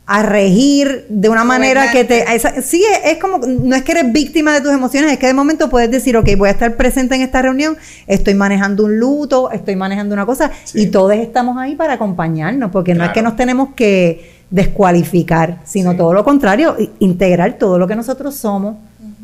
a 0.05 0.23
regir 0.23 1.05
de 1.09 1.27
una 1.27 1.43
manera 1.43 1.91
que 1.91 2.05
te... 2.05 2.33
esa- 2.33 2.61
sí, 2.61 2.81
es, 2.81 3.11
es 3.11 3.17
como, 3.19 3.39
no 3.39 3.75
es 3.75 3.83
que 3.83 3.91
eres 3.91 4.13
víctima 4.13 4.53
de 4.53 4.61
tus 4.61 4.71
emociones, 4.71 5.11
es 5.11 5.17
que 5.19 5.27
de 5.27 5.33
momento 5.33 5.69
puedes 5.69 5.91
decir, 5.91 6.15
ok, 6.15 6.29
voy 6.37 6.47
a 6.47 6.53
estar 6.53 6.77
presente 6.77 7.15
en 7.15 7.23
esta 7.23 7.41
reunión, 7.41 7.75
estoy 8.07 8.33
manejando 8.33 8.85
un 8.85 8.97
luto, 8.99 9.51
estoy 9.51 9.75
manejando 9.75 10.13
una 10.13 10.25
cosa, 10.25 10.49
Sí. 10.63 10.83
y 10.83 10.85
todos 10.87 11.11
estamos 11.15 11.57
ahí 11.57 11.75
para 11.75 11.91
acompañarnos, 11.95 12.71
porque 12.71 12.93
no 12.95 13.03
es 13.03 13.11
que 13.11 13.21
nos 13.21 13.35
tenemos 13.35 13.73
que 13.75 14.31
descualificar, 14.49 15.57
sino 15.65 15.91
Sí. 15.91 15.97
todo 15.97 16.13
lo 16.13 16.23
contrario, 16.23 16.77
integrar 16.99 17.57
todo 17.57 17.77
lo 17.77 17.85
que 17.85 17.97
nosotros 17.97 18.33
somos. 18.33 18.77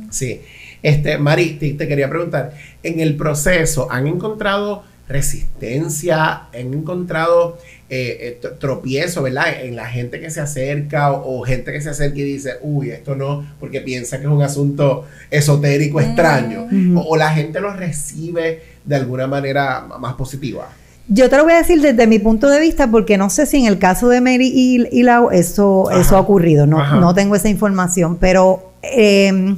Sí. 0.10 0.42
Este, 0.84 1.18
Mari, 1.18 1.52
te, 1.60 1.74
te 1.74 1.88
quería 1.88 2.10
preguntar, 2.10 2.54
en 2.84 3.00
el 3.00 3.16
proceso, 3.16 3.88
¿han 3.90 4.06
encontrado 4.06 4.84
resistencia? 5.08 6.44
¿Han 6.54 6.74
encontrado 6.74 7.58
eh, 7.90 8.18
eh, 8.20 8.40
tro- 8.42 8.58
tropiezo, 8.60 9.24
verdad? 9.24 9.46
En 9.64 9.76
la 9.76 9.86
gente 9.88 10.20
que 10.20 10.30
se 10.30 10.42
acerca 10.42 11.12
o, 11.12 11.40
o 11.40 11.44
gente 11.44 11.72
que 11.72 11.82
se 11.82 11.90
acerca 11.90 12.20
y 12.20 12.24
dice, 12.24 12.54
uy, 12.62 12.90
esto 12.92 13.16
no, 13.16 13.46
porque 13.60 13.82
piensa 13.82 14.18
que 14.20 14.24
es 14.26 14.30
un 14.32 14.42
asunto 14.42 15.06
esotérico, 15.32 16.00
extraño. 16.02 16.64
Ujú. 16.66 17.00
o, 17.00 17.14
o 17.14 17.18
la 17.18 17.30
gente 17.32 17.60
lo 17.62 17.74
recibe 17.74 18.62
de 18.86 18.96
alguna 18.96 19.28
manera 19.28 19.82
más 20.00 20.14
positiva. 20.16 20.70
Yo 21.10 21.30
te 21.30 21.36
lo 21.38 21.44
voy 21.44 21.54
a 21.54 21.58
decir 21.58 21.82
desde 21.82 22.08
mi 22.08 22.20
punto 22.20 22.50
de 22.50 22.62
vista, 22.62 22.90
porque 22.90 23.18
no 23.18 23.30
sé 23.30 23.46
si 23.46 23.58
en 23.58 23.66
el 23.66 23.78
caso 23.78 24.08
de 24.10 24.22
Mary 24.22 24.52
y, 24.54 24.88
y 24.92 25.04
Lau 25.04 25.32
eso, 25.32 25.90
Ajá. 25.90 26.00
eso 26.02 26.16
ha 26.16 26.20
ocurrido, 26.22 26.66
no, 26.66 26.80
Ajá. 26.80 26.96
no 26.98 27.14
tengo 27.14 27.36
esa 27.36 27.50
información, 27.50 28.18
pero 28.18 28.72
eh, 28.82 29.56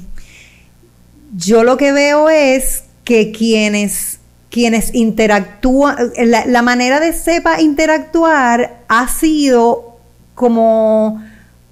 yo 1.38 1.64
lo 1.64 1.78
que 1.78 1.92
veo 1.92 2.30
es 2.30 2.84
que 3.04 3.32
quienes, 3.32 4.20
quienes 4.50 4.94
interactúan, 4.94 5.96
la, 6.18 6.46
la 6.46 6.62
manera 6.62 7.00
de 7.00 7.14
sepa 7.14 7.62
interactuar 7.62 8.82
ha 8.88 9.08
sido 9.08 9.98
como 10.34 11.22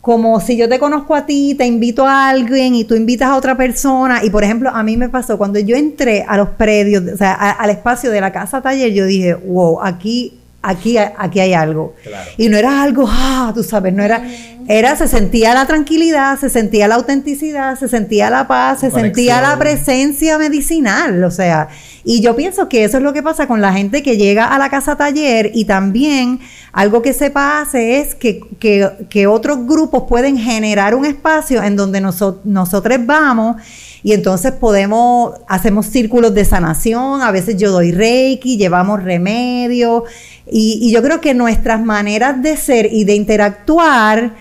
como 0.04 0.42
si 0.42 0.58
yo 0.58 0.68
te 0.68 0.80
conozco 0.80 1.16
a 1.16 1.26
ti, 1.26 1.56
te 1.58 1.66
invito 1.66 2.06
a 2.06 2.28
alguien 2.28 2.76
y 2.76 2.84
tú 2.84 2.94
invitas 2.94 3.30
a 3.30 3.38
otra 3.38 3.56
persona. 3.56 4.22
Y 4.22 4.30
por 4.30 4.44
ejemplo, 4.44 4.70
a 4.70 4.84
mí 4.84 4.98
me 4.98 5.08
pasó 5.08 5.38
cuando 5.38 5.60
yo 5.60 5.78
entré 5.78 6.26
a 6.28 6.36
los 6.36 6.50
predios, 6.50 7.06
o 7.14 7.16
sea, 7.16 7.32
al 7.34 7.70
espacio 7.70 8.12
de 8.12 8.20
la 8.20 8.34
casa 8.34 8.62
taller, 8.62 8.92
yo 8.92 9.06
dije, 9.06 9.34
wow, 9.34 9.82
aquí, 9.82 10.42
aquí, 10.64 10.98
aquí 10.98 11.40
hay 11.40 11.54
algo. 11.54 11.94
Claro. 12.02 12.32
Y 12.38 12.50
no 12.50 12.58
era 12.58 12.82
algo, 12.82 13.06
ah, 13.08 13.52
tú 13.54 13.64
sabes, 13.64 13.94
no 13.94 14.02
era, 14.02 14.24
era, 14.68 14.96
se 14.96 15.08
sentía 15.08 15.54
la 15.54 15.68
tranquilidad, 15.68 16.40
se 16.40 16.50
sentía 16.50 16.88
la 16.88 16.96
autenticidad, 16.96 17.78
se 17.78 17.88
sentía 17.88 18.30
la 18.32 18.48
paz, 18.48 18.80
se 18.80 18.90
Conexión. 18.90 19.14
sentía 19.16 19.42
la 19.42 19.60
presencia 19.60 20.38
medicinal, 20.40 21.24
o 21.24 21.30
sea, 21.32 21.68
y 22.06 22.22
yo 22.22 22.36
pienso 22.36 22.68
que 22.70 22.84
eso 22.86 22.98
es 22.98 23.04
lo 23.04 23.14
que 23.14 23.22
pasa 23.22 23.48
con 23.48 23.62
la 23.62 23.72
gente 23.74 24.02
que 24.04 24.18
llega 24.18 24.48
a 24.48 24.58
la 24.58 24.70
casa 24.70 24.96
taller 24.98 25.52
y 25.54 25.66
también 25.66 26.40
algo 26.72 27.02
que 27.02 27.14
se 27.14 27.32
hace 27.36 28.00
es 28.00 28.16
que, 28.16 28.42
que, 28.60 28.90
que 29.10 29.28
otros 29.28 29.66
grupos 29.68 30.04
pueden 30.10 30.38
generar 30.38 30.96
un 30.96 31.06
espacio 31.06 31.62
en 31.64 31.76
donde 31.76 32.02
noso- 32.02 32.40
nosotros 32.44 32.98
vamos 33.06 33.58
y 34.04 34.14
entonces 34.14 34.52
podemos, 34.52 35.34
hacemos 35.48 35.86
círculos 35.86 36.34
de 36.34 36.46
sanación, 36.46 37.22
a 37.22 37.32
veces 37.32 37.58
yo 37.58 37.72
doy 37.72 37.92
reiki, 37.92 38.58
llevamos 38.58 39.02
remedios 39.02 40.04
y, 40.46 40.80
y 40.82 40.92
yo 40.92 41.02
creo 41.02 41.22
que 41.22 41.34
nuestras 41.34 41.82
maneras 41.82 42.42
de 42.44 42.58
ser 42.58 42.90
y 42.92 43.06
de 43.06 43.16
interactuar 43.16 44.34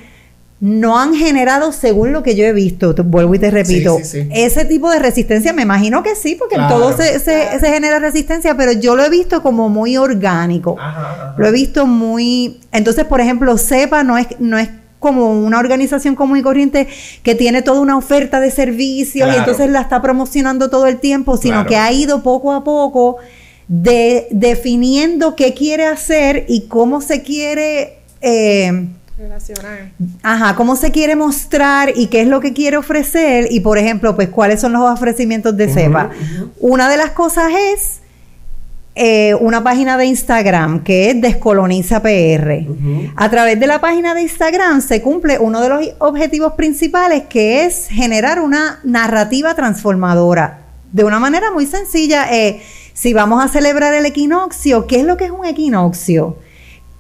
no 0.62 0.96
han 0.96 1.12
generado, 1.12 1.72
según 1.72 2.12
lo 2.12 2.22
que 2.22 2.37
yo 2.37 2.44
he 2.44 2.53
visto, 2.53 2.94
vuelvo 3.03 3.35
y 3.35 3.40
te 3.40 3.51
repito, 3.51 3.98
ese 3.98 4.64
tipo 4.64 4.92
de 4.92 5.01
resistencia, 5.01 5.53
me 5.53 5.62
imagino 5.62 6.05
que 6.05 6.14
sí, 6.14 6.37
porque 6.37 6.55
en 6.55 6.68
todo 6.68 6.96
se, 6.96 7.18
genera 7.61 7.98
resistencia, 7.98 8.57
pero 8.57 8.70
yo 8.70 8.94
lo 8.94 9.05
he 9.05 9.11
visto 9.11 9.42
como 9.42 9.68
muy 9.68 9.96
orgánico. 9.96 10.77
Lo 11.37 11.48
he 11.48 11.51
visto 11.51 11.85
muy... 11.85 12.61
Entonces, 12.70 13.05
por 13.07 13.20
ejemplo, 13.20 13.59
CEPA 13.59 14.05
no 14.05 14.16
es, 14.16 14.29
no 14.38 14.57
es 14.57 14.68
como 15.03 15.33
una 15.33 15.59
organización 15.59 16.15
común 16.15 16.38
y 16.38 16.43
corriente 16.43 16.88
que 17.23 17.35
tiene 17.35 17.61
toda 17.61 17.81
una 17.81 17.99
oferta 17.99 18.41
de 18.41 18.51
servicios 18.51 19.29
y 19.31 19.37
entonces 19.37 19.69
la 19.69 19.83
está 19.83 20.01
promocionando 20.01 20.71
todo 20.71 20.87
el 20.87 20.99
tiempo, 20.99 21.37
sino 21.37 21.67
que 21.67 21.77
ha 21.77 21.93
ido 21.93 22.23
poco 22.23 22.53
a 22.53 22.65
poco 22.65 23.19
de, 23.69 24.29
definiendo 24.31 25.35
qué 25.37 25.55
quiere 25.55 25.87
hacer 25.87 26.47
y 26.49 26.62
cómo 26.69 27.03
se 27.03 27.23
quiere... 27.23 27.99
Eh, 28.21 28.88
Relacionar. 29.19 29.91
Ajá, 30.23 30.57
cómo 30.57 30.75
se 30.75 30.91
quiere 30.91 31.17
mostrar 31.17 31.93
y 31.95 32.07
qué 32.07 32.23
es 32.23 32.29
lo 32.29 32.41
que 32.41 32.53
quiere 32.53 32.77
ofrecer 32.77 33.49
y, 33.51 33.61
por 33.61 33.79
ejemplo, 33.79 34.17
pues 34.17 34.29
cuáles 34.31 34.61
son 34.61 34.73
los 34.73 34.83
ofrecimientos 34.83 35.57
de 35.57 35.69
CEPA. 35.69 36.11
Una 36.59 36.88
de 36.88 36.97
las 36.97 37.11
cosas 37.11 37.53
es 37.75 38.02
eh, 38.94 39.35
una 39.40 39.64
página 39.64 39.96
de 39.96 40.05
Instagram 40.05 40.85
que 40.85 41.09
es 41.09 41.20
Descoloniza 41.20 42.02
PR. 42.02 42.66
A 43.16 43.31
través 43.31 43.59
de 43.59 43.66
la 43.66 43.81
página 43.81 44.14
de 44.14 44.22
Instagram 44.22 44.83
se 44.83 45.00
cumple 45.00 45.38
uno 45.38 45.62
de 45.62 45.68
los 45.70 45.81
objetivos 45.98 46.52
principales 46.52 47.22
que 47.28 47.64
es 47.64 47.88
generar 47.88 48.40
una 48.40 48.81
narrativa 48.85 49.55
transformadora. 49.55 50.61
De 50.92 51.05
una 51.05 51.18
manera 51.18 51.50
muy 51.52 51.64
sencilla, 51.64 52.31
eh, 52.35 52.61
si 52.92 53.14
vamos 53.14 53.42
a 53.42 53.48
celebrar 53.48 53.94
el 53.94 54.05
equinoccio, 54.05 54.87
¿qué 54.87 55.00
es 55.00 55.07
lo 55.07 55.16
que 55.16 55.24
es 55.24 55.31
un 55.31 55.46
equinoccio? 55.46 56.37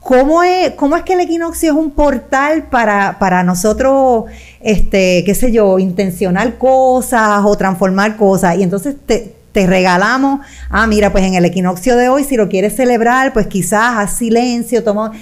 ¿Cómo 0.00 0.42
es, 0.42 0.70
¿Cómo 0.72 0.96
es 0.96 1.02
que 1.02 1.12
el 1.12 1.20
equinoccio 1.20 1.72
es 1.72 1.78
un 1.78 1.90
portal 1.90 2.64
para, 2.64 3.18
para 3.18 3.44
nosotros, 3.44 4.24
este, 4.60 5.22
qué 5.24 5.34
sé 5.34 5.52
yo, 5.52 5.78
intencionar 5.78 6.56
cosas 6.56 7.42
o 7.44 7.54
transformar 7.56 8.16
cosas? 8.16 8.56
Y 8.56 8.62
entonces 8.62 8.96
te, 9.04 9.41
te 9.52 9.66
regalamos, 9.66 10.40
ah, 10.70 10.86
mira, 10.86 11.12
pues 11.12 11.24
en 11.24 11.34
el 11.34 11.44
equinoccio 11.44 11.96
de 11.96 12.08
hoy, 12.08 12.24
si 12.24 12.36
lo 12.36 12.48
quieres 12.48 12.74
celebrar, 12.74 13.32
pues 13.32 13.46
quizás 13.46 13.98
haz 13.98 14.16
silencio, 14.16 14.82
toma, 14.82 15.12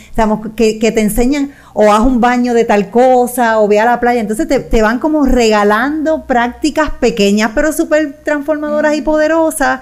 que, 0.57 0.79
que, 0.79 0.93
te 0.93 1.01
enseñan, 1.01 1.51
o 1.75 1.93
haz 1.93 2.01
un 2.01 2.21
baño 2.21 2.55
de 2.55 2.65
tal 2.65 2.91
cosa, 2.91 3.59
o 3.59 3.67
ve 3.67 3.81
a 3.81 3.85
la 3.85 4.01
playa. 4.01 4.21
Entonces 4.21 4.47
te, 4.47 4.61
te 4.61 4.83
van 4.83 5.01
como 5.01 5.27
regalando 5.27 6.27
prácticas 6.27 6.91
pequeñas, 6.91 7.51
pero 7.55 7.73
súper 7.73 8.21
transformadoras 8.25 8.97
y 8.97 9.03
poderosas 9.03 9.81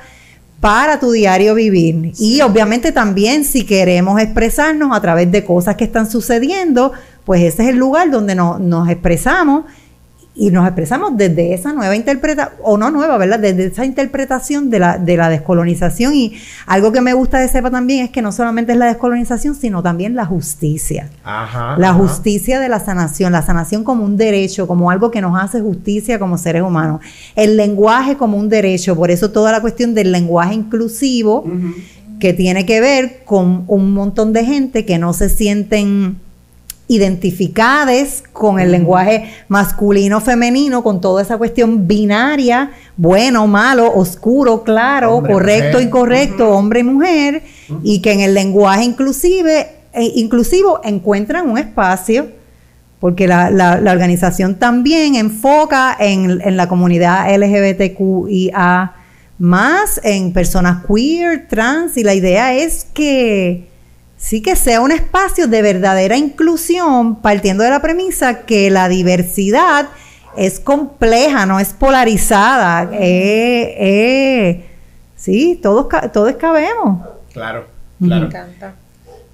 para 0.61 0.99
tu 0.99 1.13
diario 1.13 1.55
vivir. 1.55 2.13
Y 2.19 2.41
obviamente 2.41 2.91
también 2.91 3.45
si 3.45 3.65
queremos 3.65 4.21
expresarnos 4.21 4.97
a 4.97 5.01
través 5.01 5.31
de 5.31 5.45
cosas 5.45 5.77
que 5.77 5.85
están 5.85 6.11
sucediendo, 6.11 6.93
pues 7.25 7.43
ese 7.43 7.65
es 7.65 7.69
el 7.69 7.77
lugar 7.77 8.11
donde 8.11 8.35
nos 8.35 8.89
expresamos 8.89 9.67
y 10.39 10.51
nos 10.53 10.65
expresamos 10.65 11.17
desde 11.17 11.53
esa 11.53 11.73
nueva 11.73 11.97
interpretación, 11.97 12.55
o 12.63 12.79
no 12.79 12.93
nueva, 12.93 13.19
¿verdad? 13.19 13.41
Desde 13.41 13.67
esa 13.67 13.85
interpretación 13.85 14.71
de 14.71 14.79
la, 14.79 14.97
de 14.97 15.17
la 15.17 15.29
descolonización. 15.29 16.15
Y 16.15 16.35
algo 16.67 16.93
que 16.93 17.01
me 17.01 17.13
gusta 17.13 17.41
de 17.41 17.49
CEPA 17.49 17.73
también 17.73 18.05
es 18.05 18.11
que 18.11 18.23
no 18.23 18.31
solamente 18.31 18.71
es 18.71 18.79
la 18.79 18.87
descolonización, 18.87 19.57
sino 19.57 19.83
también 19.83 20.15
la 20.15 20.25
justicia. 20.27 21.11
la 21.77 21.93
justicia 21.93 22.61
de 22.61 22.69
la 22.69 22.79
sanación, 22.79 23.33
la 23.33 23.43
sanación 23.43 23.83
como 23.83 24.05
un 24.05 24.17
derecho, 24.17 24.69
como 24.69 24.93
algo 24.93 25.11
que 25.11 25.21
nos 25.21 25.37
hace 25.43 25.61
justicia 25.61 26.21
como 26.21 26.39
seres 26.39 26.63
humanos. 26.63 27.01
El 27.35 27.57
lenguaje 27.57 28.17
como 28.17 28.39
un 28.39 28.49
derecho, 28.49 28.95
por 28.95 29.11
eso 29.11 29.33
toda 29.33 29.51
la 29.51 29.61
cuestión 29.61 29.93
del 29.93 30.13
lenguaje 30.13 30.55
inclusivo, 30.55 31.45
que 32.21 32.33
tiene 32.33 32.65
que 32.65 32.81
ver 32.81 33.23
con 33.25 33.65
un 33.67 33.93
montón 33.93 34.33
de 34.33 34.45
gente 34.45 34.85
que 34.85 34.99
no 34.99 35.13
se 35.13 35.29
sienten 35.29 36.17
identificadas 36.89 38.23
con 38.33 38.59
el 38.59 38.73
lenguaje 38.73 39.31
masculino, 39.49 40.21
femenino, 40.21 40.83
con 40.83 41.01
toda 41.01 41.23
esa 41.23 41.37
cuestión 41.37 41.87
binaria, 41.87 42.71
bueno, 42.97 43.47
malo, 43.47 43.93
oscuro, 43.95 44.65
claro, 44.65 45.23
correcto, 45.23 45.81
incorrecto, 45.81 46.49
hombre 46.49 46.81
y 46.81 46.85
mujer, 46.85 47.43
y 47.83 48.01
que 48.01 48.13
en 48.13 48.21
el 48.21 48.35
lenguaje 48.35 48.85
inclusive, 48.85 49.69
eh, 49.93 50.13
inclusivo 50.17 50.81
encuentran 50.83 51.49
un 51.49 51.59
espacio, 51.59 52.31
porque 53.01 53.29
la, 53.29 53.51
la, 53.51 53.93
organización 53.93 54.57
también 54.57 55.15
enfoca 55.15 55.97
en, 56.01 56.41
en 56.41 56.57
la 56.57 56.69
comunidad 56.69 57.29
LGBTQIA 57.33 58.95
más, 59.39 60.01
en 60.03 60.33
personas 60.33 60.85
queer, 60.85 61.47
trans, 61.49 61.97
y 61.97 62.03
la 62.03 62.15
idea 62.15 62.55
es 62.55 62.87
que 62.93 63.68
sí 64.19 64.43
que 64.43 64.57
sea 64.57 64.83
un 64.83 64.93
espacio 64.93 65.47
de 65.47 65.63
verdadera 65.63 66.17
inclusión, 66.17 67.17
partiendo 67.17 67.65
de 67.65 67.71
la 67.71 67.81
premisa 67.81 68.41
que 68.41 68.71
la 68.71 68.89
diversidad 68.89 69.89
es 70.37 70.61
compleja, 70.61 71.47
no 71.47 71.59
es 71.59 71.69
polarizada. 71.69 72.91
Eh, 72.93 73.75
eh, 73.79 74.67
sí, 75.17 75.59
todos, 75.63 75.87
todos 76.13 76.35
cabemos. 76.37 77.07
Claro, 77.33 77.67
claro. 77.99 78.21
Me 78.23 78.27
encanta. 78.27 78.75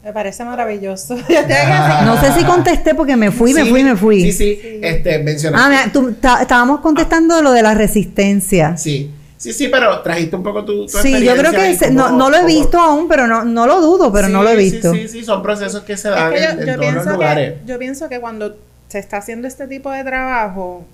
Me 0.04 0.12
parece 0.12 0.44
maravilloso. 0.44 1.16
no 2.04 2.20
sé 2.20 2.32
si 2.32 2.44
contesté 2.44 2.94
porque 2.94 3.16
me 3.16 3.30
fui, 3.30 3.54
me 3.54 3.64
fui, 3.64 3.82
me 3.82 3.96
fui. 3.96 4.20
Sí, 4.20 4.32
sí, 4.32 4.60
este, 4.82 5.18
mencionaste. 5.18 5.76
Ah, 5.76 5.90
tú, 5.90 6.14
estábamos 6.40 6.80
contestando 6.80 7.40
lo 7.40 7.52
de 7.52 7.62
la 7.62 7.72
resistencia. 7.72 8.76
Sí. 8.76 9.10
Sí, 9.36 9.52
sí, 9.52 9.68
pero 9.68 10.00
trajiste 10.00 10.36
un 10.36 10.42
poco 10.42 10.64
tu, 10.64 10.86
tu 10.86 10.98
Sí, 10.98 11.24
yo 11.24 11.36
creo 11.36 11.52
que 11.52 11.90
no, 11.90 12.12
no, 12.12 12.30
lo 12.30 12.36
he 12.36 12.46
visto 12.46 12.78
aún, 12.78 13.08
pero 13.08 13.26
no, 13.26 13.44
no 13.44 13.66
lo 13.66 13.80
dudo, 13.80 14.12
pero 14.12 14.28
no 14.28 14.42
lo 14.42 14.50
he 14.50 14.56
visto. 14.56 14.92
Sí, 14.92 15.02
sí, 15.02 15.20
sí, 15.20 15.24
son 15.24 15.42
procesos 15.42 15.82
que 15.82 15.96
se 15.96 16.08
dan 16.10 16.32
en, 16.34 16.76
todos 16.76 16.94
los 16.94 17.06
lugares. 17.06 17.54
yo 17.66 17.78
pienso 17.78 18.08
que 18.08 18.20
cuando 18.20 18.56
se 18.88 18.98
está 18.98 19.18
haciendo 19.18 19.48
este 19.48 19.66
tipo 19.66 19.90
de 19.90 20.04
trabajo, 20.04 20.84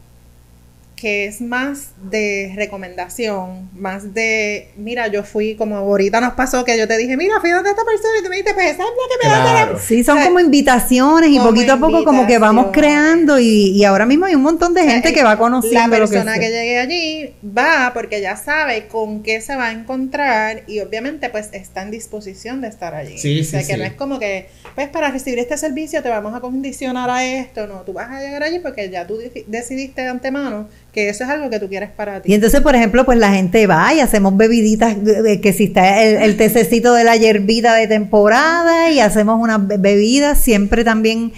que 1.01 1.25
es 1.25 1.41
más 1.41 1.93
de 2.11 2.53
recomendación, 2.55 3.71
más 3.75 4.13
de, 4.13 4.69
mira, 4.77 5.09
yo 5.09 5.25
fui, 5.25 5.55
como 5.55 5.77
ahorita 5.77 6.21
nos 6.21 6.35
pasó, 6.35 6.63
que 6.63 6.77
yo 6.77 6.87
te 6.87 6.99
dije, 6.99 7.17
mira, 7.17 7.41
fui 7.41 7.51
donde 7.51 7.71
esta 7.71 7.83
persona 7.85 8.19
y 8.21 8.23
tú 8.23 8.29
me 8.29 8.37
dijiste, 8.37 8.53
pues 8.53 8.67
esa 8.73 8.83
es 8.83 8.89
la 8.91 9.09
que 9.09 9.27
me 9.27 9.73
da 9.73 9.79
Sí, 9.79 10.05
son 10.05 10.23
como 10.23 10.41
invitaciones 10.41 11.31
y 11.31 11.39
poquito 11.39 11.73
a 11.73 11.79
poco 11.79 12.05
como 12.05 12.27
que 12.27 12.39
vamos 12.39 12.67
creando 12.71 13.39
y, 13.39 13.71
y, 13.71 13.85
ahora 13.85 14.05
mismo 14.05 14.27
hay 14.27 14.35
un 14.35 14.43
montón 14.43 14.75
de 14.75 14.85
gente 14.85 15.15
que 15.15 15.23
va 15.23 15.39
conociendo. 15.39 15.99
La 15.99 16.07
persona 16.07 16.35
que, 16.35 16.51
llegue 16.51 16.79
allí 16.79 17.35
va 17.43 17.93
porque 17.95 18.21
ya 18.21 18.37
sabe 18.37 18.87
con 18.87 19.23
qué 19.23 19.41
se 19.41 19.57
va 19.57 19.69
a 19.69 19.73
encontrar 19.73 20.65
y 20.67 20.81
obviamente 20.81 21.31
pues 21.31 21.49
está 21.53 21.83
en 21.83 21.91
disposición 21.91 22.61
de 22.61 22.69
estar 22.69 22.95
allí. 22.95 23.17
Sí, 23.17 23.41
o 23.41 23.45
sea, 23.45 23.67
que 23.67 23.79
no 23.79 23.85
es 23.85 23.95
como 23.95 24.19
que, 24.19 24.49
pues 24.75 24.89
para 24.89 25.11
recibir 25.11 25.39
este 25.39 25.57
servicio 25.57 26.03
te 26.03 26.11
vamos 26.11 26.35
a 26.35 26.41
condicionar 26.41 27.09
a 27.09 27.25
esto, 27.25 27.67
no, 27.67 27.81
tú 27.83 27.95
vas 27.95 28.11
a 28.11 28.21
llegar 28.21 28.43
allí 28.43 28.59
porque 28.59 28.91
ya 28.91 29.07
tú 29.07 29.19
decidiste 29.47 30.03
de 30.03 30.09
antemano 30.09 30.69
que 30.93 31.09
eso 31.09 31.25
es 31.25 31.31
algo 31.31 31.51
que 31.51 31.59
tú 31.61 31.69
quieres 31.69 31.91
para 31.91 32.21
ti. 32.21 32.31
Y 32.31 32.35
entonces, 32.35 32.61
por 32.61 32.75
ejemplo, 32.75 33.05
pues 33.05 33.19
la 33.19 33.33
gente 33.33 33.67
va 33.67 33.95
y 33.95 34.01
hacemos 34.01 34.37
bebiditas, 34.37 34.97
que 35.41 35.53
si 35.53 35.65
está 35.65 36.03
el, 36.03 36.17
el 36.23 36.37
tececito 36.37 36.95
de 36.95 37.05
la 37.05 37.17
hierbita 37.17 37.75
de 37.75 37.87
temporada 37.87 38.91
y 38.91 39.01
hacemos 39.01 39.41
unas 39.41 39.67
bebidas, 39.67 40.39
siempre 40.39 40.85
también 40.85 41.33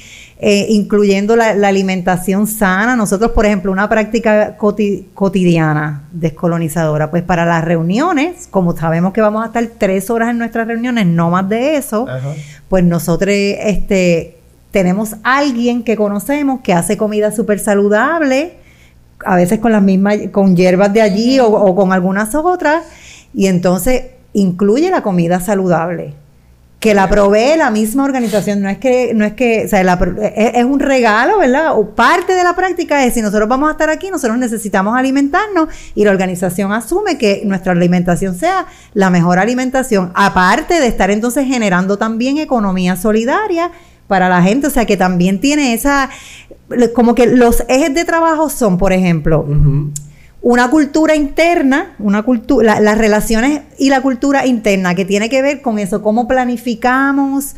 eh, 0.44 0.66
incluyendo 0.70 1.36
la, 1.36 1.50
alimentación 1.50 2.48
sana. 2.48 2.96
Nosotros, 2.96 3.30
por 3.30 3.46
ejemplo, 3.46 3.70
una 3.70 3.88
práctica 3.88 4.56
cotidiana 4.56 6.02
descolonizadora, 6.10 7.12
pues 7.12 7.22
para 7.22 7.46
las 7.46 7.64
reuniones, 7.64 8.48
como 8.50 8.76
sabemos 8.76 9.12
que 9.12 9.20
vamos 9.20 9.44
a 9.44 9.46
estar 9.46 9.64
tres 9.78 10.10
horas 10.10 10.30
en 10.30 10.38
nuestras 10.38 10.66
reuniones, 10.66 11.06
no 11.06 11.30
más 11.30 11.48
de 11.48 11.76
eso, 11.76 12.08
pues 12.68 12.82
nosotros 12.82 13.32
este, 13.32 14.36
tenemos 14.72 15.14
alguien 15.22 15.84
que 15.84 15.94
conocemos 15.94 16.60
que 16.62 16.72
hace 16.72 16.96
comida 16.96 17.30
súper 17.30 17.60
saludable 17.60 18.54
a 19.24 19.36
veces 19.36 19.58
con 19.58 19.72
las 19.72 19.82
mismas, 19.82 20.18
con 20.30 20.56
hierbas 20.56 20.92
de 20.92 21.02
allí 21.02 21.38
o, 21.40 21.74
con 21.74 21.92
algunas 21.92 22.34
otras, 22.34 22.84
y 23.34 23.46
entonces 23.46 24.04
incluye 24.32 24.90
la 24.90 25.02
comida 25.02 25.40
saludable 25.40 26.14
que 26.82 26.94
la 26.94 27.08
provee 27.08 27.56
la 27.56 27.70
misma 27.70 28.02
organización, 28.02 28.60
no 28.60 28.68
es 28.68 28.78
que, 28.78 29.14
no 29.14 29.24
es 29.24 29.34
que, 29.34 29.66
o 29.66 29.68
sea, 29.68 29.82
es, 30.34 30.64
un 30.64 30.80
regalo, 30.80 31.38
¿verdad? 31.38 31.78
O 31.78 31.90
parte 31.90 32.34
de 32.34 32.42
la 32.42 32.56
práctica 32.56 33.04
es 33.04 33.14
si 33.14 33.22
nosotros 33.22 33.48
vamos 33.48 33.68
a 33.68 33.72
estar 33.72 33.88
aquí, 33.88 34.10
nosotros 34.10 34.36
necesitamos 34.36 34.96
alimentarnos 34.98 35.68
y 35.94 36.04
la 36.04 36.10
organización 36.10 36.72
asume 36.72 37.18
que 37.18 37.42
nuestra 37.44 37.70
alimentación 37.70 38.34
sea 38.34 38.66
la 38.94 39.10
mejor 39.10 39.38
alimentación, 39.38 40.10
aparte 40.16 40.80
de 40.80 40.88
estar 40.88 41.12
entonces 41.12 41.46
generando 41.46 41.98
también 41.98 42.38
economía 42.38 42.96
solidaria 42.96 43.70
para 44.12 44.28
la 44.28 44.42
gente, 44.42 44.66
o 44.66 44.70
sea 44.70 44.84
que 44.84 44.98
también 44.98 45.40
tiene 45.40 45.72
esa, 45.72 46.10
como 46.94 47.14
que 47.14 47.24
los 47.26 47.64
ejes 47.66 47.94
de 47.94 48.04
trabajo 48.04 48.50
son, 48.50 48.76
por 48.76 48.92
ejemplo, 48.92 49.46
una 50.42 50.68
cultura 50.68 51.16
interna, 51.16 51.94
una 51.98 52.22
cultura, 52.22 52.78
las 52.78 52.98
relaciones 52.98 53.62
y 53.78 53.88
la 53.88 54.02
cultura 54.02 54.44
interna 54.44 54.94
que 54.94 55.06
tiene 55.06 55.30
que 55.30 55.40
ver 55.40 55.62
con 55.62 55.78
eso, 55.78 56.02
cómo 56.02 56.28
planificamos, 56.28 57.56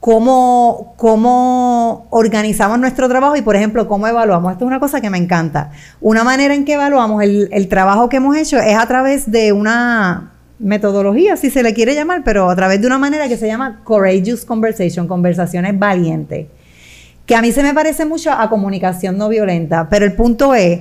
cómo, 0.00 0.94
cómo 0.96 2.08
organizamos 2.10 2.80
nuestro 2.80 3.08
trabajo 3.08 3.36
y, 3.36 3.42
por 3.42 3.54
ejemplo, 3.54 3.86
cómo 3.86 4.08
evaluamos. 4.08 4.50
Esto 4.50 4.64
es 4.64 4.66
una 4.66 4.80
cosa 4.80 5.00
que 5.00 5.08
me 5.08 5.18
encanta. 5.18 5.70
Una 6.00 6.24
manera 6.24 6.52
en 6.52 6.64
que 6.64 6.72
evaluamos 6.72 7.22
el, 7.22 7.48
el 7.52 7.68
trabajo 7.68 8.08
que 8.08 8.16
hemos 8.16 8.36
hecho 8.36 8.58
es 8.58 8.76
a 8.76 8.86
través 8.88 9.30
de 9.30 9.52
una 9.52 10.31
metodología, 10.62 11.36
si 11.36 11.50
se 11.50 11.62
le 11.62 11.74
quiere 11.74 11.94
llamar, 11.94 12.22
pero 12.24 12.48
a 12.48 12.56
través 12.56 12.80
de 12.80 12.86
una 12.86 12.98
manera 12.98 13.28
que 13.28 13.36
se 13.36 13.46
llama 13.46 13.82
Courageous 13.84 14.44
Conversation, 14.44 15.06
conversaciones 15.06 15.78
valientes. 15.78 16.46
que 17.26 17.36
a 17.36 17.42
mí 17.42 17.52
se 17.52 17.62
me 17.62 17.72
parece 17.72 18.04
mucho 18.04 18.32
a 18.32 18.48
comunicación 18.50 19.16
no 19.16 19.28
violenta, 19.28 19.88
pero 19.88 20.04
el 20.04 20.14
punto 20.14 20.54
es 20.54 20.80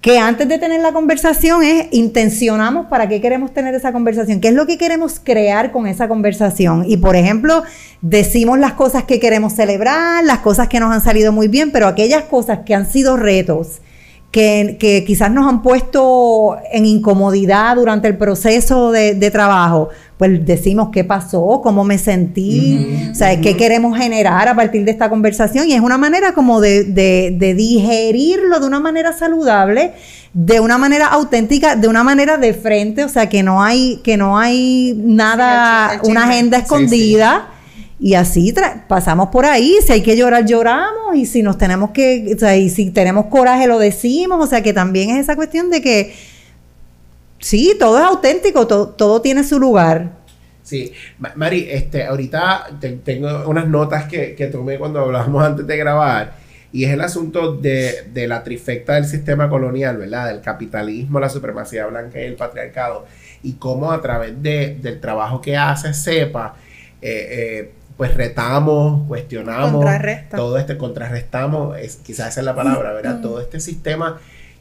que 0.00 0.18
antes 0.18 0.48
de 0.48 0.58
tener 0.58 0.80
la 0.80 0.92
conversación 0.92 1.62
es 1.62 1.88
intencionamos 1.90 2.86
para 2.86 3.08
qué 3.08 3.20
queremos 3.20 3.52
tener 3.52 3.74
esa 3.74 3.92
conversación, 3.92 4.40
qué 4.40 4.48
es 4.48 4.54
lo 4.54 4.66
que 4.66 4.78
queremos 4.78 5.20
crear 5.22 5.72
con 5.72 5.86
esa 5.86 6.06
conversación. 6.06 6.84
Y 6.86 6.98
por 6.98 7.16
ejemplo, 7.16 7.64
decimos 8.00 8.58
las 8.58 8.74
cosas 8.74 9.04
que 9.04 9.18
queremos 9.18 9.54
celebrar, 9.54 10.22
las 10.24 10.38
cosas 10.38 10.68
que 10.68 10.78
nos 10.78 10.92
han 10.92 11.00
salido 11.00 11.32
muy 11.32 11.48
bien, 11.48 11.72
pero 11.72 11.88
aquellas 11.88 12.24
cosas 12.24 12.60
que 12.64 12.74
han 12.74 12.90
sido 12.90 13.16
retos, 13.16 13.80
que, 14.30 14.76
que 14.78 15.04
quizás 15.04 15.30
nos 15.30 15.46
han 15.48 15.62
puesto 15.62 16.56
en 16.70 16.84
incomodidad 16.84 17.76
durante 17.76 18.08
el 18.08 18.16
proceso 18.16 18.92
de, 18.92 19.14
de 19.14 19.30
trabajo, 19.30 19.88
pues 20.18 20.44
decimos 20.44 20.88
qué 20.92 21.04
pasó, 21.04 21.60
cómo 21.62 21.84
me 21.84 21.96
sentí, 21.96 23.08
o 23.10 23.14
sea, 23.14 23.40
qué 23.40 23.56
queremos 23.56 23.96
generar 23.96 24.48
a 24.48 24.56
partir 24.56 24.84
de 24.84 24.90
esta 24.90 25.08
conversación. 25.08 25.68
Y 25.68 25.74
es 25.74 25.80
una 25.80 25.96
manera 25.96 26.34
como 26.34 26.60
de, 26.60 26.84
de, 26.84 27.54
digerirlo 27.54 28.58
de 28.58 28.66
una 28.66 28.80
manera 28.80 29.12
saludable, 29.12 29.92
de 30.34 30.58
una 30.58 30.76
manera 30.76 31.06
auténtica, 31.06 31.76
de 31.76 31.86
una 31.86 32.02
manera 32.02 32.36
de 32.36 32.52
frente, 32.52 33.04
o 33.04 33.08
sea, 33.08 33.28
que 33.28 33.44
no 33.44 33.62
hay, 33.62 34.00
que 34.02 34.16
no 34.16 34.36
hay 34.36 34.92
nada, 34.96 36.00
una 36.02 36.24
agenda 36.24 36.58
escondida. 36.58 37.50
Y 38.00 38.14
así 38.14 38.54
pasamos 38.86 39.30
por 39.30 39.44
ahí, 39.44 39.76
si 39.84 39.92
hay 39.92 40.02
que 40.02 40.16
llorar, 40.16 40.46
lloramos, 40.46 41.16
y 41.16 41.26
si 41.26 41.42
nos 41.42 41.58
tenemos 41.58 41.90
que, 41.90 42.32
o 42.34 42.38
sea, 42.38 42.56
y 42.56 42.70
si 42.70 42.90
tenemos 42.90 43.26
coraje, 43.26 43.66
lo 43.66 43.78
decimos, 43.78 44.44
o 44.44 44.46
sea, 44.46 44.62
que 44.62 44.72
también 44.72 45.10
es 45.10 45.18
esa 45.18 45.34
cuestión 45.34 45.68
de 45.70 45.82
que 45.82 46.14
Sí, 47.38 47.76
todo 47.78 47.98
es 47.98 48.04
auténtico, 48.04 48.66
todo, 48.66 49.22
tiene 49.22 49.44
su 49.44 49.58
lugar. 49.58 50.10
Sí, 50.62 50.92
Mari, 51.36 51.66
este, 51.70 52.04
ahorita 52.04 52.78
tengo 53.04 53.48
unas 53.48 53.68
notas 53.68 54.04
que, 54.06 54.34
que 54.34 54.48
tomé 54.48 54.76
cuando 54.78 55.00
hablábamos 55.00 55.42
antes 55.42 55.66
de 55.66 55.76
grabar, 55.76 56.34
y 56.72 56.84
es 56.84 56.90
el 56.90 57.00
asunto 57.00 57.54
de, 57.56 58.10
la 58.26 58.42
trifecta 58.42 58.94
del 58.94 59.06
sistema 59.06 59.48
colonial, 59.48 59.96
¿verdad? 59.96 60.28
Del 60.28 60.42
capitalismo, 60.42 61.20
la 61.20 61.30
supremacía 61.30 61.86
blanca 61.86 62.20
y 62.20 62.24
el 62.24 62.34
patriarcado, 62.34 63.06
y 63.42 63.54
cómo 63.54 63.92
a 63.92 64.02
través 64.02 64.42
del 64.42 65.00
trabajo 65.00 65.40
que 65.40 65.56
hace 65.56 65.94
CEPA, 65.94 66.56
eh, 67.00 67.28
eh, 67.30 67.72
pues 67.98 68.14
retamos, 68.14 69.08
cuestionamos, 69.08 69.84
todo 70.30 70.56
este, 70.56 70.78
contrarrestamos, 70.78 71.76
es, 71.78 71.96
quizás 71.96 72.28
esa 72.28 72.40
es 72.40 72.46
la 72.46 72.54
palabra, 72.54 72.92
¿verdad? 72.92 73.20
Todo 73.20 73.40
este 73.40 73.58
sistema 73.58 74.20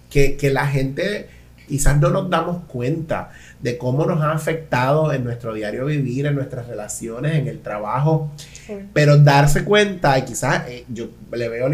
que, 0.10 0.36
que 0.38 0.50
la 0.50 0.66
gente 0.66 1.30
quizás 1.68 2.00
no 2.00 2.10
nos 2.10 2.32
damos 2.32 2.64
cuenta 2.66 3.30
de 3.62 3.78
cómo 3.78 4.06
nos 4.06 4.22
ha 4.22 4.32
afectado 4.32 5.14
en 5.14 5.24
nuestro 5.24 5.54
diario 5.54 5.86
vivir, 5.86 6.26
en 6.26 6.34
nuestras 6.34 6.68
relaciones, 6.68 7.36
en 7.36 7.48
el 7.48 7.60
trabajo, 7.60 8.32
pero 8.94 9.18
darse 9.18 9.64
cuenta, 9.64 10.18
y 10.18 10.24
quizás 10.24 10.68
eh, 10.68 10.86
yo 10.90 11.10
le 11.32 11.48
veo, 11.48 11.70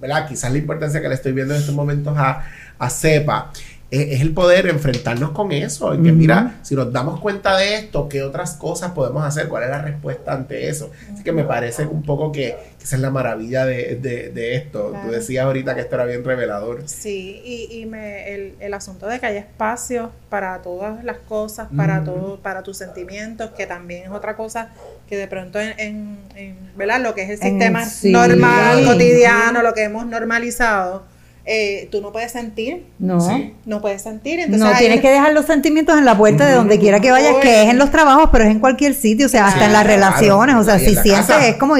¿verdad? 0.00 0.26
quizás 0.26 0.50
la 0.50 0.58
importancia 0.58 1.02
que 1.02 1.08
le 1.10 1.14
estoy 1.14 1.32
viendo 1.32 1.52
en 1.52 1.60
estos 1.60 1.74
momentos 1.74 2.16
a, 2.16 2.46
a 2.78 2.88
CEPA, 2.88 3.52
es, 3.92 4.22
el 4.22 4.32
poder 4.32 4.66
enfrentarnos 4.66 5.30
con 5.30 5.52
eso. 5.52 5.94
Y 5.94 6.02
que 6.02 6.12
mira, 6.12 6.58
si 6.62 6.74
nos 6.74 6.92
damos 6.92 7.20
cuenta 7.20 7.56
de 7.58 7.76
esto, 7.76 8.08
¿qué 8.08 8.22
otras 8.22 8.54
cosas 8.54 8.92
podemos 8.92 9.22
hacer? 9.24 9.48
¿Cuál 9.48 9.64
es 9.64 9.68
la 9.68 9.82
respuesta 9.82 10.32
ante 10.32 10.68
eso? 10.68 10.90
Así 11.12 11.22
que 11.22 11.32
me 11.32 11.44
parece 11.44 11.84
un 11.84 12.02
poco 12.02 12.32
que, 12.32 12.56
esa 12.82 12.96
es 12.96 13.02
la 13.02 13.10
maravilla 13.10 13.66
de, 13.66 13.96
de, 13.96 14.56
esto. 14.56 14.94
Tú 15.04 15.12
decías 15.12 15.44
ahorita 15.44 15.74
que 15.74 15.82
esto 15.82 15.94
era 15.94 16.06
bien 16.06 16.24
revelador. 16.24 16.82
Sí, 16.86 17.42
y, 17.44 17.80
y 17.80 17.86
me, 17.86 18.34
el, 18.34 18.54
el, 18.60 18.74
asunto 18.74 19.06
de 19.06 19.20
que 19.20 19.26
haya 19.26 19.40
espacio 19.40 20.10
para 20.30 20.62
todas 20.62 21.04
las 21.04 21.18
cosas, 21.18 21.68
para 21.76 22.02
todo, 22.02 22.40
para 22.40 22.62
tus 22.62 22.78
sentimientos, 22.78 23.50
que 23.50 23.66
también 23.66 24.04
es 24.04 24.10
otra 24.10 24.36
cosa 24.36 24.70
que 25.06 25.16
de 25.16 25.28
pronto 25.28 25.60
en, 25.60 26.18
en, 26.34 26.56
¿verdad? 26.76 27.00
Lo 27.00 27.14
que 27.14 27.22
es 27.24 27.30
el 27.30 27.38
sistema 27.38 27.84
normal, 28.04 28.86
cotidiano, 28.86 29.62
lo 29.62 29.74
que 29.74 29.82
hemos 29.84 30.06
normalizado 30.06 31.12
eh, 31.44 31.88
tú 31.90 32.00
no 32.00 32.12
puedes 32.12 32.32
sentir. 32.32 32.86
No. 32.98 33.18
No 33.66 33.80
puedes 33.80 34.02
sentir. 34.02 34.40
Entonces 34.40 34.68
no, 34.68 34.78
tienes 34.78 35.00
que 35.00 35.10
dejar 35.10 35.32
los 35.32 35.46
sentimientos 35.46 35.98
en 35.98 36.04
la 36.04 36.16
puerta 36.16 36.46
de 36.46 36.54
donde 36.54 36.78
quiera 36.78 37.00
que 37.00 37.10
vayas, 37.10 37.36
que 37.36 37.64
es 37.64 37.70
en 37.70 37.78
los 37.78 37.90
trabajos, 37.90 38.28
pero 38.30 38.44
es 38.44 38.50
en 38.50 38.60
cualquier 38.60 38.94
sitio, 38.94 39.26
o 39.26 39.28
sea, 39.28 39.46
hasta 39.46 39.66
en 39.66 39.72
las 39.72 39.86
relaciones, 39.86 40.56
o 40.56 40.64
sea, 40.64 40.78
si 40.78 40.94
sientes, 40.94 41.36
es 41.42 41.56
como 41.56 41.76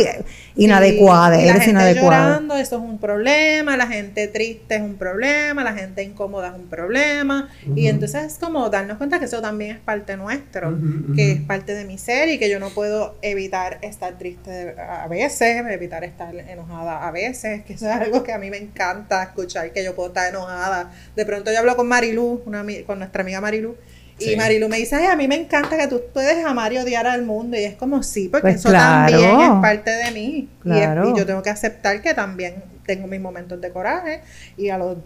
inadecuada, 0.55 1.41
y, 1.41 1.47
la 1.47 1.61
gente 1.61 1.95
llorando, 1.95 2.57
eso 2.57 2.77
es 2.77 2.83
un 2.83 2.99
problema, 2.99 3.77
la 3.77 3.87
gente 3.87 4.29
triste 4.29 4.77
es 4.77 4.83
un 4.83 4.97
problema, 4.97 5.65
la 5.65 5.73
gente 5.73 6.03
incómoda 6.03 6.49
es 6.49 6.55
un 6.55 6.67
problema, 6.67 7.49
y 7.75 7.87
entonces 7.87 8.25
es 8.25 8.39
como 8.39 8.69
darnos 8.71 8.99
cuenta 8.99 9.19
que 9.19 9.27
eso 9.27 9.41
también 9.41 9.77
es 9.77 9.79
parte 9.79 10.17
nuestro, 10.17 10.79
que 11.15 11.33
es 11.33 11.41
parte 11.41 11.75
de 11.75 11.85
mi 11.85 11.99
ser 11.99 12.29
y 12.29 12.39
que 12.39 12.51
yo 12.51 12.59
no 12.59 12.71
puedo 12.71 13.17
evitar 13.23 13.79
estar 13.83 14.19
triste 14.19 14.75
a 14.79 15.09
veces, 15.09 15.65
evitar 15.71 16.05
estar 16.05 16.35
enojada 16.35 17.07
a 17.07 17.11
veces, 17.11 17.65
que 17.65 17.75
eso 17.75 17.87
es 17.87 17.93
algo 17.93 18.23
que 18.23 18.33
a 18.33 18.39
mí 18.39 18.51
me 18.51 18.59
encanta 18.59 19.23
escuchar, 19.23 19.73
que 19.73 19.85
yo 19.85 19.95
puedo 19.95 20.09
estar 20.09 20.29
enojada. 20.29 20.93
De 21.17 21.25
pronto 21.25 21.53
yo 21.53 21.59
hablo 21.59 21.77
con 21.77 21.89
Marilu, 21.89 22.43
una, 22.47 22.65
con 22.87 22.99
nuestra 22.99 23.23
amiga 23.23 23.41
Marilu, 23.41 23.77
y 24.19 24.37
Marilu 24.37 24.69
me 24.69 24.79
dice, 24.79 24.97
Ay, 24.97 25.07
a 25.07 25.17
mí 25.17 25.29
me 25.29 25.37
encanta 25.37 25.77
que 25.77 25.87
tú 25.89 26.01
puedes 26.13 26.45
amar 26.45 26.73
y 26.73 26.79
odiar 26.79 27.07
al 27.07 27.23
mundo. 27.23 27.57
Y 27.57 27.65
es 27.65 27.75
como, 27.75 28.03
sí, 28.03 28.29
porque 28.29 28.43
pues 28.43 28.57
eso 28.57 28.71
también 28.71 29.41
es 29.41 29.51
parte 29.61 29.91
de 29.91 30.11
mí. 30.11 30.49
Y, 30.65 31.19
yo 31.19 31.27
tengo 31.27 31.43
que 31.43 31.51
aceptar 31.51 32.01
que 32.03 32.15
también 32.15 32.63
tengo 32.87 33.07
mis 33.07 33.21
momentos 33.21 33.61
de 33.61 33.71
coraje. 33.71 34.23
Y 34.57 34.69
a 34.69 34.79
los 34.79 34.97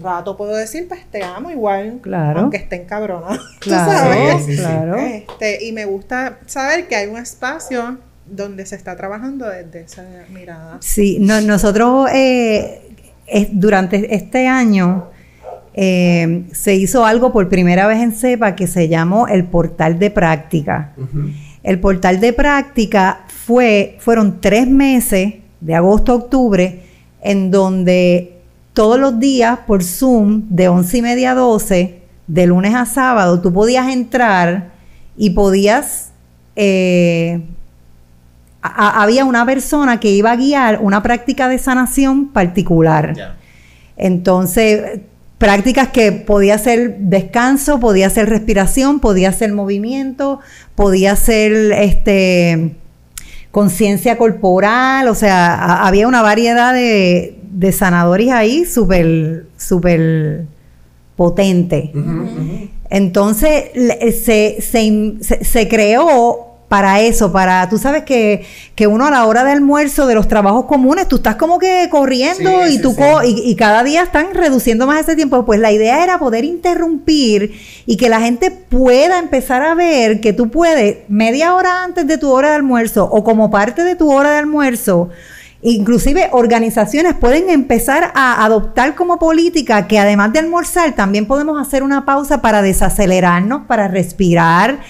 ratos 0.00 0.36
puedo 0.36 0.56
decir, 0.56 0.88
pues 0.88 1.04
te 1.10 1.22
amo 1.22 1.50
igual. 1.50 2.00
Claro. 2.02 2.40
Aunque 2.40 2.58
estén 2.58 2.84
cabronas. 2.84 3.38
Claro, 3.60 4.40
claro. 4.44 4.96
Este, 4.96 5.64
y 5.64 5.72
me 5.72 5.84
gusta 5.84 6.38
saber 6.46 6.88
que 6.88 6.96
hay 6.96 7.08
un 7.08 7.16
espacio 7.16 7.98
donde 8.26 8.66
se 8.66 8.76
está 8.76 8.96
trabajando 8.96 9.48
desde 9.48 9.82
esa 9.82 10.04
mirada. 10.30 10.78
Sí, 10.80 11.18
nosotros 11.20 12.08
eh, 12.12 12.82
durante 13.52 14.14
este 14.14 14.46
año 14.48 15.11
eh, 15.74 16.44
se 16.52 16.74
hizo 16.74 17.04
algo 17.06 17.32
por 17.32 17.48
primera 17.48 17.86
vez 17.86 18.00
en 18.02 18.12
CEPA 18.12 18.54
que 18.54 18.66
se 18.66 18.88
llamó 18.88 19.26
el 19.26 19.44
portal 19.44 19.98
de 19.98 20.10
práctica. 20.10 20.92
El 21.62 21.80
portal 21.80 22.20
de 22.20 22.32
práctica 22.32 23.24
fue, 23.28 23.96
fueron 24.00 24.40
tres 24.40 24.68
meses, 24.68 25.34
de 25.60 25.74
agosto 25.74 26.12
a 26.12 26.16
octubre, 26.16 26.82
en 27.22 27.50
donde 27.50 28.38
todos 28.74 28.98
los 28.98 29.18
días 29.18 29.60
por 29.66 29.82
Zoom, 29.84 30.42
de 30.48 30.68
once 30.68 30.98
y 30.98 31.02
media 31.02 31.32
a 31.32 31.34
12, 31.34 32.00
de 32.26 32.46
lunes 32.46 32.74
a 32.74 32.84
sábado, 32.84 33.40
tú 33.40 33.52
podías 33.52 33.88
entrar 33.88 34.72
y 35.16 35.30
podías... 35.30 36.12
Eh, 36.56 37.40
había 38.64 39.24
una 39.24 39.44
persona 39.44 39.98
que 39.98 40.10
iba 40.10 40.30
a 40.30 40.36
guiar 40.36 40.78
una 40.80 41.02
práctica 41.02 41.48
de 41.48 41.58
sanación 41.58 42.28
particular. 42.28 43.36
Entonces, 43.96 45.00
prácticas 45.42 45.88
que 45.88 46.12
podía 46.12 46.56
ser 46.56 46.98
descanso, 46.98 47.80
podía 47.80 48.08
ser 48.10 48.28
respiración, 48.28 49.00
podía 49.00 49.32
ser 49.32 49.52
movimiento, 49.52 50.38
podía 50.76 51.16
ser 51.16 51.72
este 51.72 52.76
conciencia 53.50 54.18
corporal, 54.18 55.08
o 55.08 55.16
sea, 55.16 55.84
había 55.84 56.06
una 56.06 56.22
variedad 56.22 56.72
de, 56.72 57.72
sanadores 57.72 58.30
ahí 58.30 58.64
súper, 58.64 59.46
súper 59.56 60.44
potente. 61.16 61.90
Entonces 62.88 63.64
se, 64.24 64.60
se, 64.60 65.44
se, 65.44 65.68
creó 65.68 66.51
para 66.72 67.00
eso, 67.00 67.30
para, 67.32 67.68
tú 67.68 67.76
sabes 67.76 68.04
que, 68.04 68.46
que, 68.74 68.86
uno 68.86 69.04
a 69.04 69.10
la 69.10 69.26
hora 69.26 69.44
de 69.44 69.50
almuerzo 69.50 70.06
de 70.06 70.14
los 70.14 70.26
trabajos 70.26 70.64
comunes, 70.64 71.06
tú 71.06 71.16
estás 71.16 71.36
como 71.36 71.58
que 71.58 71.86
corriendo 71.90 72.66
y, 72.66 72.80
tú 72.80 72.96
y, 73.22 73.54
cada 73.56 73.84
día 73.84 74.02
están 74.02 74.32
reduciendo 74.32 74.86
más 74.86 75.00
ese 75.00 75.14
tiempo. 75.14 75.44
Pues 75.44 75.60
la 75.60 75.70
idea 75.70 76.02
era 76.02 76.18
poder 76.18 76.46
interrumpir 76.46 77.60
y 77.84 77.98
que 77.98 78.08
la 78.08 78.22
gente 78.22 78.50
pueda 78.50 79.18
empezar 79.18 79.62
a 79.62 79.74
ver 79.74 80.22
que 80.22 80.32
tú 80.32 80.50
puedes 80.50 81.00
media 81.08 81.54
hora 81.54 81.84
antes 81.84 82.06
de 82.06 82.16
tu 82.16 82.30
hora 82.30 82.48
de 82.48 82.54
almuerzo 82.54 83.04
o 83.04 83.22
como 83.22 83.50
parte 83.50 83.84
de 83.84 83.94
tu 83.94 84.10
hora 84.10 84.30
de 84.30 84.38
almuerzo, 84.38 85.10
Inclusive 85.64 86.30
organizaciones 86.32 87.14
pueden 87.14 87.48
empezar 87.48 88.10
a 88.16 88.44
adoptar 88.44 88.96
como 88.96 89.20
política 89.20 89.86
que 89.86 90.00
además 90.00 90.32
de 90.32 90.40
almorzar 90.40 90.96
también 90.96 91.26
podemos 91.26 91.60
hacer 91.60 91.84
una 91.84 92.04
pausa 92.04 92.42
para 92.42 92.62
desacelerarnos, 92.62 93.66
para 93.68 93.86
respirar, 93.86 94.80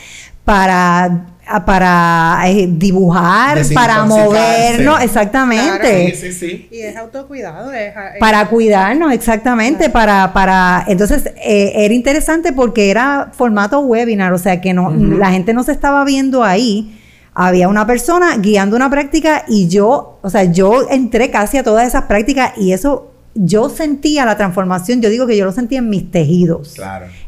para 0.46 1.26
para 1.66 2.40
eh, 2.46 2.68
dibujar, 2.70 3.58
para 3.74 4.04
movernos, 4.04 5.02
exactamente. 5.02 6.14
sí, 6.14 6.32
sí, 6.32 6.32
sí. 6.32 6.68
Y 6.70 6.80
es 6.80 6.96
autocuidado. 6.96 7.72
Es, 7.72 7.92
para 8.20 8.48
cuidarnos, 8.48 9.12
exactamente, 9.12 9.90
para, 9.90 10.32
para, 10.32 10.84
entonces 10.86 11.26
eh, 11.36 11.72
era 11.74 11.92
interesante 11.92 12.52
porque 12.52 12.90
era 12.90 13.30
formato 13.32 13.80
webinar, 13.80 14.32
o 14.32 14.38
sea 14.38 14.60
que 14.60 14.72
no, 14.72 14.90
la 14.90 15.30
gente 15.30 15.52
no 15.52 15.62
se 15.64 15.72
estaba 15.72 16.04
viendo 16.04 16.44
ahí. 16.44 16.98
Había 17.34 17.68
una 17.68 17.86
persona 17.86 18.36
guiando 18.36 18.76
una 18.76 18.90
práctica 18.90 19.44
y 19.48 19.66
yo, 19.68 20.18
o 20.22 20.30
sea, 20.30 20.44
yo 20.44 20.88
entré 20.90 21.30
casi 21.30 21.58
a 21.58 21.62
todas 21.62 21.86
esas 21.86 22.04
prácticas 22.04 22.52
y 22.58 22.72
eso 22.72 23.12
yo 23.34 23.70
sentía 23.70 24.26
la 24.26 24.36
transformación, 24.36 25.00
yo 25.00 25.08
digo 25.08 25.26
que 25.26 25.36
yo 25.36 25.44
lo 25.44 25.52
sentía 25.52 25.78
en 25.78 25.88
mis 25.88 26.10
tejidos, 26.10 26.76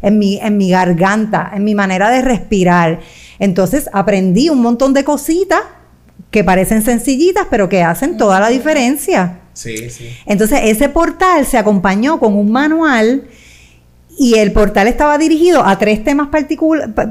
en, 0.02 0.18
mi, 0.18 0.38
en 0.38 0.56
mi 0.56 0.70
garganta, 0.70 1.50
en 1.54 1.64
mi 1.64 1.74
manera 1.74 2.10
de 2.10 2.22
respirar. 2.22 3.00
Entonces 3.38 3.88
aprendí 3.92 4.48
un 4.48 4.60
montón 4.60 4.94
de 4.94 5.04
cositas 5.04 5.60
que 6.30 6.44
parecen 6.44 6.82
sencillitas, 6.82 7.46
pero 7.50 7.68
que 7.68 7.82
hacen 7.82 8.16
toda 8.16 8.40
la 8.40 8.48
diferencia. 8.48 9.40
Sí, 9.52 9.88
sí. 9.90 10.10
Entonces, 10.26 10.60
ese 10.64 10.88
portal 10.88 11.46
se 11.46 11.58
acompañó 11.58 12.18
con 12.18 12.34
un 12.34 12.50
manual 12.50 13.28
y 14.16 14.34
el 14.38 14.52
portal 14.52 14.86
estaba 14.86 15.18
dirigido 15.18 15.64
a 15.64 15.78
tres 15.78 16.04
temas 16.04 16.28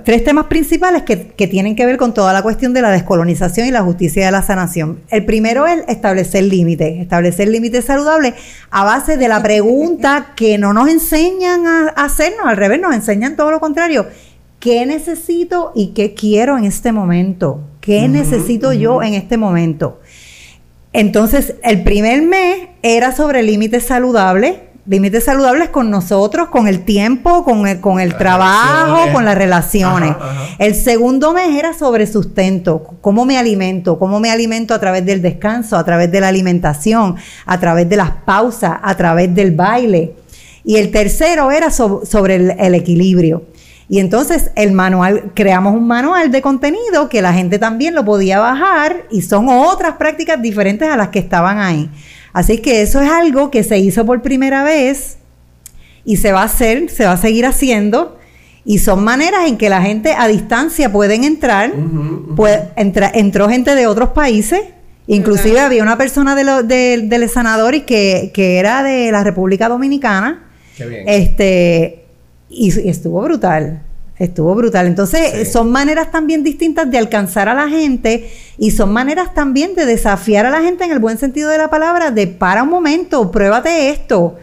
tres 0.05 0.23
temas 0.23 0.45
principales 0.45 1.03
que, 1.03 1.15
tienen 1.47 1.75
que 1.75 1.85
ver 1.85 1.97
con 1.97 2.13
toda 2.13 2.31
la 2.31 2.41
cuestión 2.41 2.73
de 2.73 2.81
la 2.81 2.91
descolonización 2.91 3.67
y 3.67 3.71
la 3.71 3.81
justicia 3.81 4.25
de 4.25 4.31
la 4.31 4.41
sanación. 4.41 5.01
El 5.09 5.25
primero 5.25 5.67
es 5.67 5.83
establecer 5.87 6.43
límites, 6.45 7.01
establecer 7.01 7.49
límites 7.49 7.85
saludables 7.85 8.35
a 8.71 8.83
base 8.83 9.17
de 9.17 9.27
la 9.27 9.43
pregunta 9.43 10.31
que 10.35 10.57
no 10.57 10.73
nos 10.73 10.87
enseñan 10.87 11.67
a, 11.67 11.87
hacernos, 11.89 12.45
al 12.45 12.57
revés, 12.57 12.79
nos 12.79 12.93
enseñan 12.93 13.35
todo 13.35 13.51
lo 13.51 13.59
contrario. 13.59 14.07
¿Qué 14.63 14.85
necesito 14.85 15.73
y 15.75 15.87
qué 15.87 16.13
quiero 16.13 16.57
en 16.57 16.63
este 16.63 16.93
momento? 16.93 17.59
¿Qué 17.81 18.07
necesito 18.07 18.71
yo 18.71 19.03
en 19.03 19.13
este 19.13 19.35
momento? 19.35 19.99
Entonces, 20.93 21.55
el 21.63 21.83
primer 21.83 22.21
mes 22.21 22.69
era 22.81 23.13
sobre 23.13 23.43
límites 23.43 23.83
saludables 23.83 24.55
límites 24.85 25.25
saludables 25.25 25.69
con 25.69 25.89
nosotros, 25.89 26.47
con 26.47 26.67
el 26.69 26.85
tiempo, 26.85 27.43
con 27.43 27.67
el, 27.67 27.81
con 27.81 27.99
el 27.99 28.17
trabajo, 28.17 29.11
con 29.11 29.25
las 29.25 29.37
relaciones. 29.37 30.15
El 30.59 30.75
segundo 30.75 31.33
mes 31.33 31.57
era 31.57 31.73
sobre 31.73 32.07
sustento, 32.07 32.95
cómo 33.01 33.25
me 33.25 33.37
alimento, 33.37 33.99
cómo 33.99 34.21
me 34.21 34.29
alimento 34.29 34.73
a 34.73 34.79
través 34.79 35.05
del 35.05 35.21
descanso, 35.21 35.75
a 35.75 35.83
través 35.83 36.09
de 36.09 36.21
la 36.21 36.29
alimentación, 36.29 37.15
a 37.45 37.59
través 37.59 37.87
de 37.89 37.97
las 37.97 38.11
pausas, 38.11 38.77
a 38.81 38.95
través 38.95 39.33
del 39.35 39.51
baile. 39.51 40.15
Y 40.65 40.77
el 40.77 40.91
tercero 40.91 41.51
era 41.51 41.69
sobre 41.71 42.35
el, 42.35 42.75
equilibrio. 42.75 43.43
Y 43.93 43.99
entonces 43.99 44.49
el 44.55 44.71
manual, 44.71 45.33
creamos 45.35 45.75
un 45.75 45.85
manual 45.85 46.31
de 46.31 46.41
contenido 46.41 47.09
que 47.09 47.21
la 47.21 47.31
gente 47.31 47.59
también 47.59 47.93
lo 47.93 48.03
podía 48.03 48.39
bajar 48.39 49.03
y 49.11 49.21
son 49.21 49.49
otras 49.49 49.97
prácticas 49.97 50.41
diferentes 50.41 50.89
a 50.89 50.97
las 50.97 51.09
que 51.09 51.19
estaban 51.19 51.59
ahí. 51.59 51.91
Así 52.33 52.57
que 52.57 52.81
eso 52.81 53.01
es 53.01 53.11
algo 53.11 53.51
que 53.51 53.61
se 53.61 53.77
hizo 53.77 54.03
por 54.03 54.23
primera 54.23 54.63
vez 54.63 55.19
y 56.05 56.17
se 56.17 56.31
va 56.31 56.41
a 56.41 56.45
hacer, 56.45 56.89
se 56.89 57.05
va 57.05 57.11
a 57.11 57.17
seguir 57.17 57.45
haciendo. 57.45 58.17
Y 58.65 58.79
son 58.79 59.03
maneras 59.03 59.41
en 59.45 59.59
que 59.59 59.69
la 59.69 59.83
gente 59.83 60.15
a 60.17 60.27
distancia 60.27 60.91
pueden 60.91 61.23
entrar. 61.23 61.71
entró 62.75 63.47
gente 63.47 63.75
de 63.75 63.85
otros 63.85 64.09
países. 64.09 64.61
Inclusive 65.05 65.59
había 65.59 65.83
una 65.83 65.99
persona 65.99 66.33
de 66.33 66.43
lo, 66.43 66.63
de, 66.63 67.83
que, 67.85 68.31
que, 68.33 68.57
era 68.57 68.81
de 68.81 69.11
la 69.11 69.23
República 69.23 69.69
Dominicana. 69.69 70.49
Qué 70.75 70.87
bien. 70.87 71.03
Este, 71.05 72.02
y 72.53 72.89
estuvo 72.89 73.21
brutal. 73.21 73.81
Estuvo 74.17 74.53
brutal. 74.53 74.85
Entonces, 74.85 75.51
son 75.51 75.71
maneras 75.71 76.11
también 76.11 76.43
distintas 76.43 76.89
de 76.89 76.99
alcanzar 76.99 77.49
a 77.49 77.55
la 77.55 77.67
gente 77.67 78.29
y 78.57 78.71
son 78.71 78.93
maneras 78.93 79.33
también 79.33 79.73
de 79.73 79.85
desafiar 79.85 80.45
a 80.45 80.51
la 80.51 80.61
gente 80.61 80.83
en 80.83 80.91
el 80.91 80.99
buen 80.99 81.17
sentido 81.17 81.49
de 81.49 81.57
la 81.57 81.69
palabra, 81.69 82.11
de 82.11 82.27
para 82.27 82.63
un 82.63 82.69
momento, 82.69 83.31
pruébate 83.31 83.89
esto. 83.89 84.35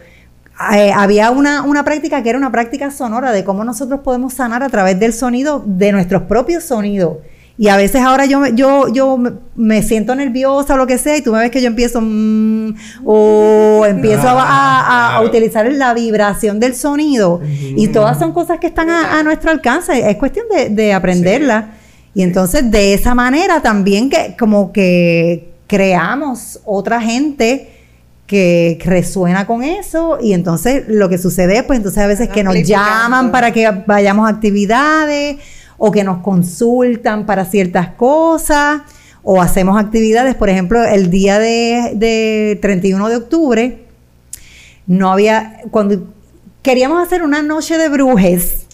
Eh, 0.75 0.91
había 0.91 1.31
una, 1.31 1.63
una 1.63 1.83
práctica 1.85 2.21
que 2.21 2.29
era 2.29 2.37
una 2.37 2.51
práctica 2.51 2.91
sonora 2.91 3.31
de 3.31 3.43
cómo 3.45 3.63
nosotros 3.63 4.01
podemos 4.01 4.33
sanar 4.33 4.61
a 4.61 4.69
través 4.69 4.99
del 4.99 5.13
sonido, 5.13 5.63
de 5.65 5.93
nuestros 5.93 6.23
propios 6.23 6.65
sonidos. 6.65 7.17
Y 7.61 7.67
a 7.67 7.77
veces 7.77 8.01
ahora 8.01 8.25
yo, 8.25 8.47
yo, 8.47 8.87
yo 8.91 9.19
me 9.55 9.83
siento 9.83 10.15
nerviosa 10.15 10.73
o 10.73 10.77
lo 10.77 10.87
que 10.87 10.97
sea 10.97 11.15
y 11.17 11.21
tú 11.21 11.31
me 11.31 11.37
ves 11.37 11.51
que 11.51 11.61
yo 11.61 11.67
empiezo 11.67 12.01
mm, 12.01 12.73
o 13.05 13.85
empiezo 13.87 14.25
a, 14.25 15.21
utilizar 15.23 15.71
la 15.71 15.93
vibración 15.93 16.59
del 16.59 16.73
sonido. 16.73 17.39
Y 17.43 17.89
todas 17.89 18.17
son 18.17 18.33
cosas 18.33 18.57
que 18.57 18.65
están 18.65 18.89
a, 18.89 19.21
nuestro 19.21 19.51
alcance. 19.51 20.09
Es 20.09 20.17
cuestión 20.17 20.47
de, 20.49 20.69
de 20.69 20.91
aprenderla. 20.91 21.73
Y 22.15 22.23
entonces 22.23 22.71
de 22.71 22.95
esa 22.95 23.13
manera 23.13 23.61
también 23.61 24.09
que 24.09 24.35
como 24.39 24.71
que 24.71 25.53
creamos 25.67 26.61
otra 26.65 26.99
gente 26.99 27.69
que 28.25 28.79
resuena 28.83 29.45
con 29.45 29.61
eso 29.61 30.17
y 30.19 30.33
entonces 30.33 30.85
lo 30.87 31.09
que 31.09 31.17
sucede 31.17 31.63
pues 31.63 31.77
entonces 31.77 32.01
a 32.01 32.07
veces 32.07 32.29
que 32.29 32.45
nos 32.45 32.55
llaman 32.63 33.29
para 33.29 33.51
que 33.51 33.69
vayamos 33.85 34.25
a 34.25 34.29
actividades 34.29 35.35
o 35.83 35.91
que 35.91 36.03
nos 36.03 36.19
consultan 36.19 37.25
para 37.25 37.43
ciertas 37.43 37.87
cosas 37.89 38.81
o 39.23 39.41
hacemos 39.41 39.79
actividades, 39.79 40.35
por 40.35 40.47
ejemplo, 40.47 40.83
el 40.83 41.09
día 41.09 41.39
de, 41.39 42.59
31 42.61 43.09
de 43.09 43.15
octubre, 43.15 43.85
no 44.85 45.11
había, 45.11 45.61
cuando 45.71 46.07
queríamos 46.61 47.01
hacer 47.01 47.23
una 47.23 47.41
noche 47.41 47.79
de 47.79 47.89
brujes, 47.89 48.67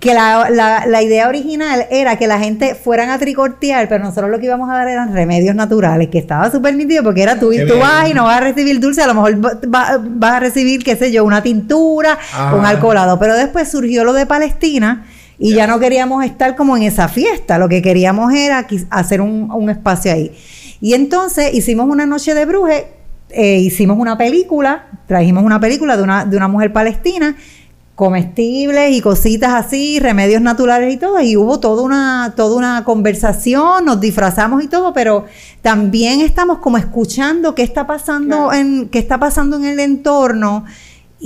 que 0.00 0.12
la, 0.12 1.02
idea 1.02 1.28
original 1.28 1.86
era 1.92 2.16
que 2.16 2.26
la 2.26 2.40
gente 2.40 2.74
fueran 2.74 3.10
a 3.10 3.18
tricortear, 3.20 3.88
pero 3.88 4.02
nosotros 4.02 4.28
lo 4.28 4.40
que 4.40 4.46
íbamos 4.46 4.68
a 4.70 4.74
dar 4.74 4.88
eran 4.88 5.12
remedios 5.12 5.54
naturales, 5.54 6.08
que 6.08 6.18
estaba 6.18 6.50
súper 6.50 6.74
nítido 6.74 7.04
porque 7.04 7.22
era 7.22 7.38
tú, 7.38 7.52
tú 7.68 7.78
vas 7.78 8.10
y 8.10 8.14
no 8.14 8.24
vas 8.24 8.38
a 8.38 8.40
recibir 8.40 8.80
dulce, 8.80 9.02
a 9.02 9.06
lo 9.06 9.14
mejor 9.14 9.36
vas 9.68 10.32
a 10.32 10.40
recibir, 10.40 10.82
qué 10.82 10.96
sé 10.96 11.12
yo, 11.12 11.24
una 11.24 11.44
tintura, 11.44 12.18
un 12.58 12.66
alcoholado, 12.66 13.20
pero 13.20 13.36
después 13.36 13.70
surgió 13.70 14.02
lo 14.02 14.12
de 14.12 14.26
Palestina 14.26 15.04
y 15.38 15.54
ya 15.54 15.66
no 15.66 15.78
queríamos 15.80 16.24
estar 16.24 16.56
como 16.56 16.76
en 16.76 16.84
esa 16.84 17.08
fiesta, 17.08 17.58
lo 17.58 17.68
que 17.68 17.82
queríamos 17.82 18.32
era 18.32 18.66
hacer 18.90 19.20
un, 19.20 19.70
espacio 19.70 20.12
ahí. 20.12 20.32
Y 20.80 20.94
entonces 20.94 21.54
hicimos 21.54 21.88
una 21.88 22.06
noche 22.06 22.34
de 22.34 22.44
bruje, 22.44 22.88
eh, 23.30 23.58
hicimos 23.58 23.98
una 23.98 24.16
película, 24.16 24.86
trajimos 25.06 25.42
una 25.42 25.58
película 25.58 25.96
de 25.96 26.02
una, 26.02 26.24
de 26.24 26.36
una 26.36 26.48
mujer 26.48 26.72
palestina, 26.72 27.36
comestibles 27.94 28.92
y 28.92 29.00
cositas 29.00 29.52
así, 29.52 30.00
remedios 30.00 30.42
naturales 30.42 30.94
y 30.94 30.96
todo, 30.96 31.20
y 31.20 31.36
hubo 31.36 31.60
toda 31.60 31.82
una, 31.82 32.34
toda 32.36 32.56
una 32.56 32.84
conversación, 32.84 33.84
nos 33.84 34.00
disfrazamos 34.00 34.64
y 34.64 34.68
todo, 34.68 34.92
pero 34.92 35.26
también 35.62 36.20
estamos 36.20 36.58
como 36.58 36.76
escuchando 36.76 37.54
qué 37.54 37.62
está 37.62 37.86
pasando 37.86 38.52
en, 38.52 38.88
qué 38.88 38.98
está 38.98 39.18
pasando 39.18 39.56
en 39.56 39.64
el 39.66 39.80
entorno 39.80 40.64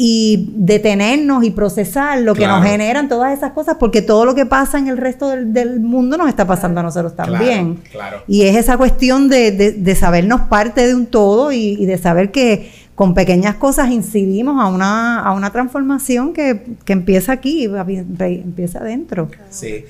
y 0.01 0.51
detenernos 0.55 1.43
y 1.43 1.51
procesar 1.51 2.21
lo 2.21 2.37
que 2.37 2.47
nos 2.47 2.65
generan 2.65 3.09
todas 3.09 3.37
esas 3.37 3.51
cosas, 3.51 3.79
porque 3.81 4.01
todo 4.01 4.25
lo 4.25 4.37
que 4.37 4.47
pasa 4.47 4.79
en 4.79 4.87
el 4.87 4.97
resto 4.97 5.29
del, 5.29 5.81
mundo 5.81 6.17
nos 6.17 6.29
está 6.29 6.47
pasando 6.47 6.79
a 6.79 6.85
nosotros 6.85 7.17
también. 7.17 7.81
Y 8.29 8.43
es 8.43 8.55
esa 8.55 8.77
cuestión 8.77 9.29
de, 9.29 9.51
de, 9.51 9.95
sabernos 9.97 10.43
parte 10.43 10.87
de 10.87 10.95
un 10.95 11.07
todo 11.07 11.51
y, 11.51 11.85
de 11.85 11.99
saber 11.99 12.31
que 12.31 12.71
con 12.95 13.13
pequeñas 13.13 13.57
cosas 13.57 13.91
incidimos 13.91 14.63
a 14.63 14.69
una, 14.69 15.19
a 15.19 15.33
una 15.33 15.51
transformación 15.51 16.33
que, 16.33 16.63
empieza 16.87 17.33
aquí, 17.33 17.65
empieza 17.65 18.79
adentro. 18.79 19.29
Sí. 19.51 19.85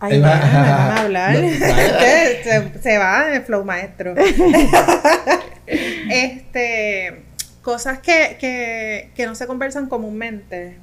Ay, 0.00 0.18
va, 0.18 0.32
a 0.32 1.00
hablar. 1.02 1.36
se, 1.36 2.72
se 2.82 2.98
va 2.98 3.32
el 3.32 3.42
flow 3.42 3.64
maestro. 3.64 4.16
este 6.10 7.22
cosas 7.62 8.00
que, 8.00 9.10
no 9.26 9.34
se 9.34 9.46
conversan 9.46 9.88
comúnmente, 9.88 10.78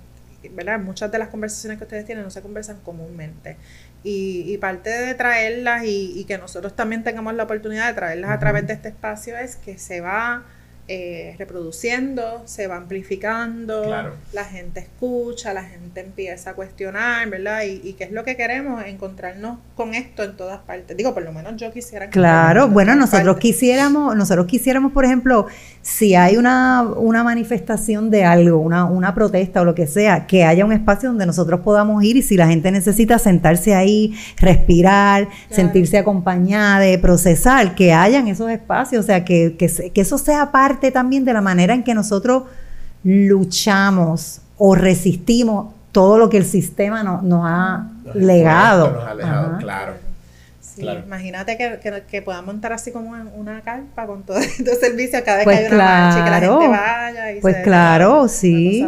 ¿verdad? 0.51 0.79
Muchas 0.79 1.11
de 1.11 1.19
las 1.19 1.27
conversaciones 1.27 1.77
que 1.77 1.83
ustedes 1.83 2.05
tienen 2.05 2.23
no 2.23 2.31
se 2.31 2.41
conversan 2.41 2.79
comúnmente. 2.81 3.57
Y, 4.03 4.57
parte 4.59 4.89
de 4.89 5.13
traerlas 5.13 5.83
y, 5.85 6.23
que 6.25 6.37
nosotros 6.37 6.75
también 6.75 7.03
tengamos 7.03 7.33
la 7.35 7.43
oportunidad 7.43 7.87
de 7.87 7.93
traerlas 7.93 8.31
a 8.31 8.39
través 8.39 8.65
de 8.65 8.73
este 8.73 8.89
espacio 8.89 9.37
es 9.37 9.57
que 9.57 9.77
se 9.77 10.01
va 10.01 10.43
eh, 10.91 11.35
reproduciendo, 11.37 12.41
se 12.45 12.65
va 12.65 12.75
amplificando, 12.75 13.83
la 14.33 14.43
gente 14.43 14.79
escucha, 14.79 15.53
la 15.53 15.63
gente 15.63 16.01
empieza 16.01 16.49
a 16.49 16.53
cuestionar, 16.55 17.29
¿verdad? 17.29 17.61
Y, 17.63 17.93
qué 17.93 18.05
es 18.05 18.11
lo 18.11 18.23
que 18.23 18.35
queremos, 18.35 18.83
encontrarnos 18.83 19.59
con 19.75 19.93
esto 19.93 20.23
en 20.23 20.35
todas 20.35 20.61
partes. 20.61 20.97
Digo, 20.97 21.13
por 21.13 21.21
lo 21.21 21.31
menos 21.31 21.57
yo 21.57 21.71
quisiera. 21.71 22.09
Claro, 22.09 22.69
bueno, 22.69 22.95
nosotros 22.95 23.37
quisiéramos, 23.37 24.15
nosotros 24.15 24.47
quisiéramos, 24.47 24.91
por 24.91 25.05
ejemplo, 25.05 25.45
si 25.83 26.15
hay 26.15 26.37
una, 26.37 26.81
una 26.81 27.23
manifestación 27.23 28.09
de 28.09 28.23
algo, 28.23 28.57
una, 28.57 28.85
una 28.85 29.13
protesta 29.13 29.61
o 29.61 29.65
lo 29.65 29.75
que 29.75 29.85
sea, 29.85 30.25
que 30.25 30.43
haya 30.43 30.65
un 30.65 30.71
espacio 30.71 31.09
donde 31.09 31.27
nosotros 31.27 31.59
podamos 31.59 32.03
ir 32.03 32.17
y 32.17 32.23
si 32.23 32.35
la 32.35 32.47
gente 32.47 32.71
necesita 32.71 33.19
sentarse 33.19 33.75
ahí, 33.75 34.15
respirar, 34.37 35.27
sentirse 35.51 35.99
acompañada, 35.99 36.85
procesar, 36.99 37.75
que 37.75 37.93
hayan 37.93 38.27
esos 38.27 38.49
espacios, 38.49 39.03
o 39.03 39.05
sea, 39.05 39.23
que, 39.23 39.55
que, 39.55 39.91
que 39.91 40.01
eso 40.01 40.17
sea 40.17 40.51
parte 40.51 40.78
también 40.91 41.25
de 41.25 41.33
la 41.33 41.41
manera 41.41 41.73
en 41.73 41.83
que 41.83 41.93
nosotros 41.93 42.43
luchamos 43.03 44.41
o 44.57 44.75
resistimos 44.75 45.73
todo 45.91 46.17
lo 46.17 46.29
que 46.29 46.37
el 46.37 46.45
sistema 46.45 47.03
nos 47.03 47.41
ha 47.45 47.87
legado. 48.13 49.57
claro. 49.59 50.09
Imagínate 51.05 51.57
que, 51.57 52.01
que, 52.09 52.21
podamos 52.21 52.53
montar 52.53 52.73
así 52.73 52.91
como 52.91 53.15
en 53.15 53.29
una 53.35 53.61
carpa 53.61 54.05
con 54.05 54.23
todo 54.23 54.37
este 54.39 54.75
servicio 54.75 55.19
cada 55.25 55.39
vez 55.39 55.45
que 55.45 55.51
pues 55.51 55.57
hay 55.59 55.65
una 55.65 55.83
marcha 55.83 56.19
y 56.19 56.23
que 56.23 56.29
la 56.29 56.39
gente 56.39 56.67
vaya 56.67 57.31
y 57.33 57.41
Pues 57.41 57.57
claro, 57.63 58.27
sí. 58.27 58.87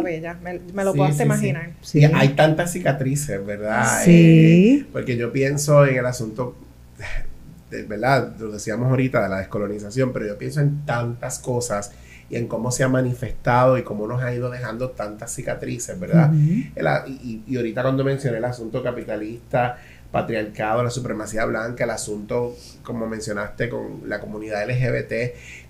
Me, 0.72 0.84
lo 0.84 0.94
puedo 0.94 1.22
imaginar. 1.22 1.70
hay 2.14 2.28
tantas 2.30 2.72
cicatrices, 2.72 3.44
¿verdad? 3.44 4.02
Sí. 4.04 4.80
Eh, 4.80 4.86
porque 4.92 5.16
yo 5.16 5.32
pienso 5.32 5.84
en 5.86 5.96
el 5.96 6.06
asunto 6.06 6.56
¿verdad? 7.88 8.34
Lo 8.38 8.50
decíamos 8.50 8.88
ahorita 8.88 9.22
de 9.22 9.28
la 9.28 9.38
descolonización, 9.38 10.12
pero 10.12 10.26
yo 10.26 10.38
pienso 10.38 10.60
en 10.60 10.84
tantas 10.84 11.38
cosas 11.38 11.92
y 12.28 12.36
en 12.36 12.48
cómo 12.48 12.70
se 12.70 12.82
ha 12.82 12.88
manifestado 12.88 13.76
y 13.76 13.82
cómo 13.82 14.06
nos 14.06 14.22
ha 14.22 14.34
ido 14.34 14.50
dejando 14.50 14.90
tantas 14.90 15.34
cicatrices, 15.34 15.98
¿verdad? 16.00 16.32
y, 16.34 17.56
ahorita 17.56 17.82
cuando 17.82 18.04
mencioné 18.04 18.38
el 18.38 18.44
asunto 18.44 18.82
capitalista, 18.82 19.76
patriarcado, 20.10 20.84
la 20.84 20.90
supremacía 20.90 21.44
blanca, 21.46 21.84
el 21.84 21.90
asunto, 21.90 22.54
como 22.82 23.06
mencionaste, 23.06 23.68
con 23.68 24.02
la 24.06 24.20
comunidad 24.20 24.68
LGBT, 24.68 25.12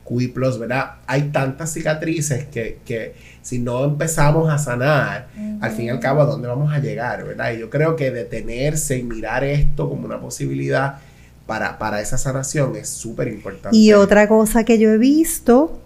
QI+, 0.04 0.32
¿verdad? 0.58 0.96
Hay 1.06 1.30
tantas 1.30 1.72
cicatrices 1.72 2.46
que, 2.46 2.80
que 2.84 3.14
si 3.40 3.60
no 3.60 3.84
empezamos 3.84 4.50
a 4.50 4.58
sanar, 4.58 5.28
al 5.60 5.70
fin 5.70 5.86
y 5.86 5.90
al 5.90 6.00
cabo, 6.00 6.22
¿a 6.22 6.26
dónde 6.26 6.48
vamos 6.48 6.72
a 6.72 6.80
llegar, 6.80 7.24
verdad? 7.24 7.52
Y 7.52 7.60
yo 7.60 7.70
creo 7.70 7.94
que 7.94 8.10
detenerse 8.10 8.98
y 8.98 9.04
mirar 9.04 9.44
esto 9.44 9.88
como 9.88 10.04
una 10.04 10.20
posibilidad 10.20 10.98
para, 11.46 11.78
para 11.78 12.00
esa 12.00 12.18
sanación 12.18 12.76
es 12.76 12.88
súper 12.88 13.28
importante. 13.28 13.76
Y 13.76 13.92
otra 13.92 14.28
cosa 14.28 14.64
que 14.64 14.78
yo 14.78 14.90
he 14.90 14.98
visto 14.98 15.80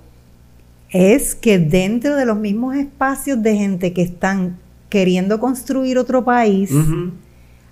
es 0.90 1.34
que 1.34 1.59
dentro 1.59 2.16
de 2.16 2.26
los 2.26 2.38
mismos 2.38 2.76
espacios 2.76 3.42
de 3.42 3.57
gente 3.57 3.92
que 3.92 4.02
están 4.02 4.59
queriendo 4.88 5.40
construir 5.40 5.98
otro 5.98 6.24
país, 6.24 6.70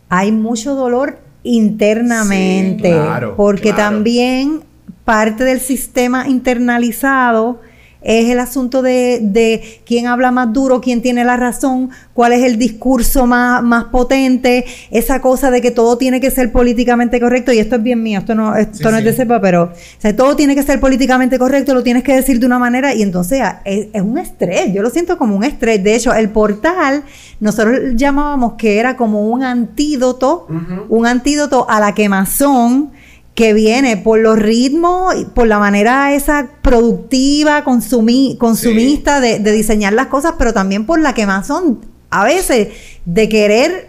hay 0.08 0.32
mucho 0.32 0.74
dolor 0.74 1.18
internamente, 1.42 2.94
porque 3.36 3.72
también 3.72 4.62
parte 5.04 5.44
del 5.44 5.60
sistema 5.60 6.28
internalizado 6.28 7.60
es 8.04 8.28
el 8.28 8.38
asunto 8.38 8.82
de, 8.82 9.18
de, 9.22 9.80
quién 9.84 10.06
habla 10.06 10.30
más 10.30 10.52
duro, 10.52 10.80
quién 10.80 11.02
tiene 11.02 11.24
la 11.24 11.36
razón, 11.36 11.90
cuál 12.12 12.32
es 12.32 12.44
el 12.44 12.58
discurso 12.58 13.26
más, 13.26 13.62
más 13.62 13.84
potente, 13.84 14.64
esa 14.90 15.20
cosa 15.20 15.50
de 15.50 15.60
que 15.60 15.70
todo 15.70 15.98
tiene 15.98 16.20
que 16.20 16.30
ser 16.30 16.52
políticamente 16.52 17.18
correcto, 17.18 17.52
y 17.52 17.58
esto 17.58 17.76
es 17.76 17.82
bien 17.82 18.02
mío, 18.02 18.20
esto 18.20 18.34
no, 18.34 18.54
esto 18.54 18.90
no 18.90 18.98
es 18.98 19.04
de 19.04 19.12
sepa, 19.12 19.40
pero 19.40 19.72
todo 20.16 20.36
tiene 20.36 20.54
que 20.54 20.62
ser 20.62 20.78
políticamente 20.80 21.38
correcto, 21.38 21.74
lo 21.74 21.82
tienes 21.82 22.02
que 22.02 22.14
decir 22.14 22.38
de 22.38 22.46
una 22.46 22.58
manera, 22.58 22.94
y 22.94 23.02
entonces 23.02 23.40
ah, 23.42 23.62
es, 23.64 23.88
un 24.02 24.18
estrés, 24.18 24.72
yo 24.72 24.82
lo 24.82 24.90
siento 24.90 25.16
como 25.16 25.34
un 25.34 25.44
estrés. 25.44 25.82
De 25.82 25.94
hecho, 25.94 26.12
el 26.14 26.28
portal, 26.30 27.04
nosotros 27.40 27.94
llamábamos 27.94 28.54
que 28.54 28.78
era 28.78 28.96
como 28.96 29.28
un 29.30 29.42
antídoto, 29.42 30.46
un 30.88 31.06
antídoto 31.06 31.66
a 31.68 31.80
la 31.80 31.94
quemazón 31.94 32.92
que 33.34 33.52
viene 33.52 33.96
por 33.96 34.20
los 34.20 34.38
ritmos, 34.38 35.14
por 35.34 35.48
la 35.48 35.58
manera 35.58 36.14
esa 36.14 36.50
productiva, 36.62 37.64
consumista 37.64 39.20
de, 39.20 39.38
diseñar 39.40 39.92
las 39.92 40.06
cosas, 40.06 40.34
pero 40.38 40.52
también 40.52 40.86
por 40.86 41.00
la 41.00 41.14
que 41.14 41.26
más 41.26 41.48
son 41.48 41.80
a 42.10 42.22
veces 42.22 42.68
de 43.04 43.28
querer, 43.28 43.88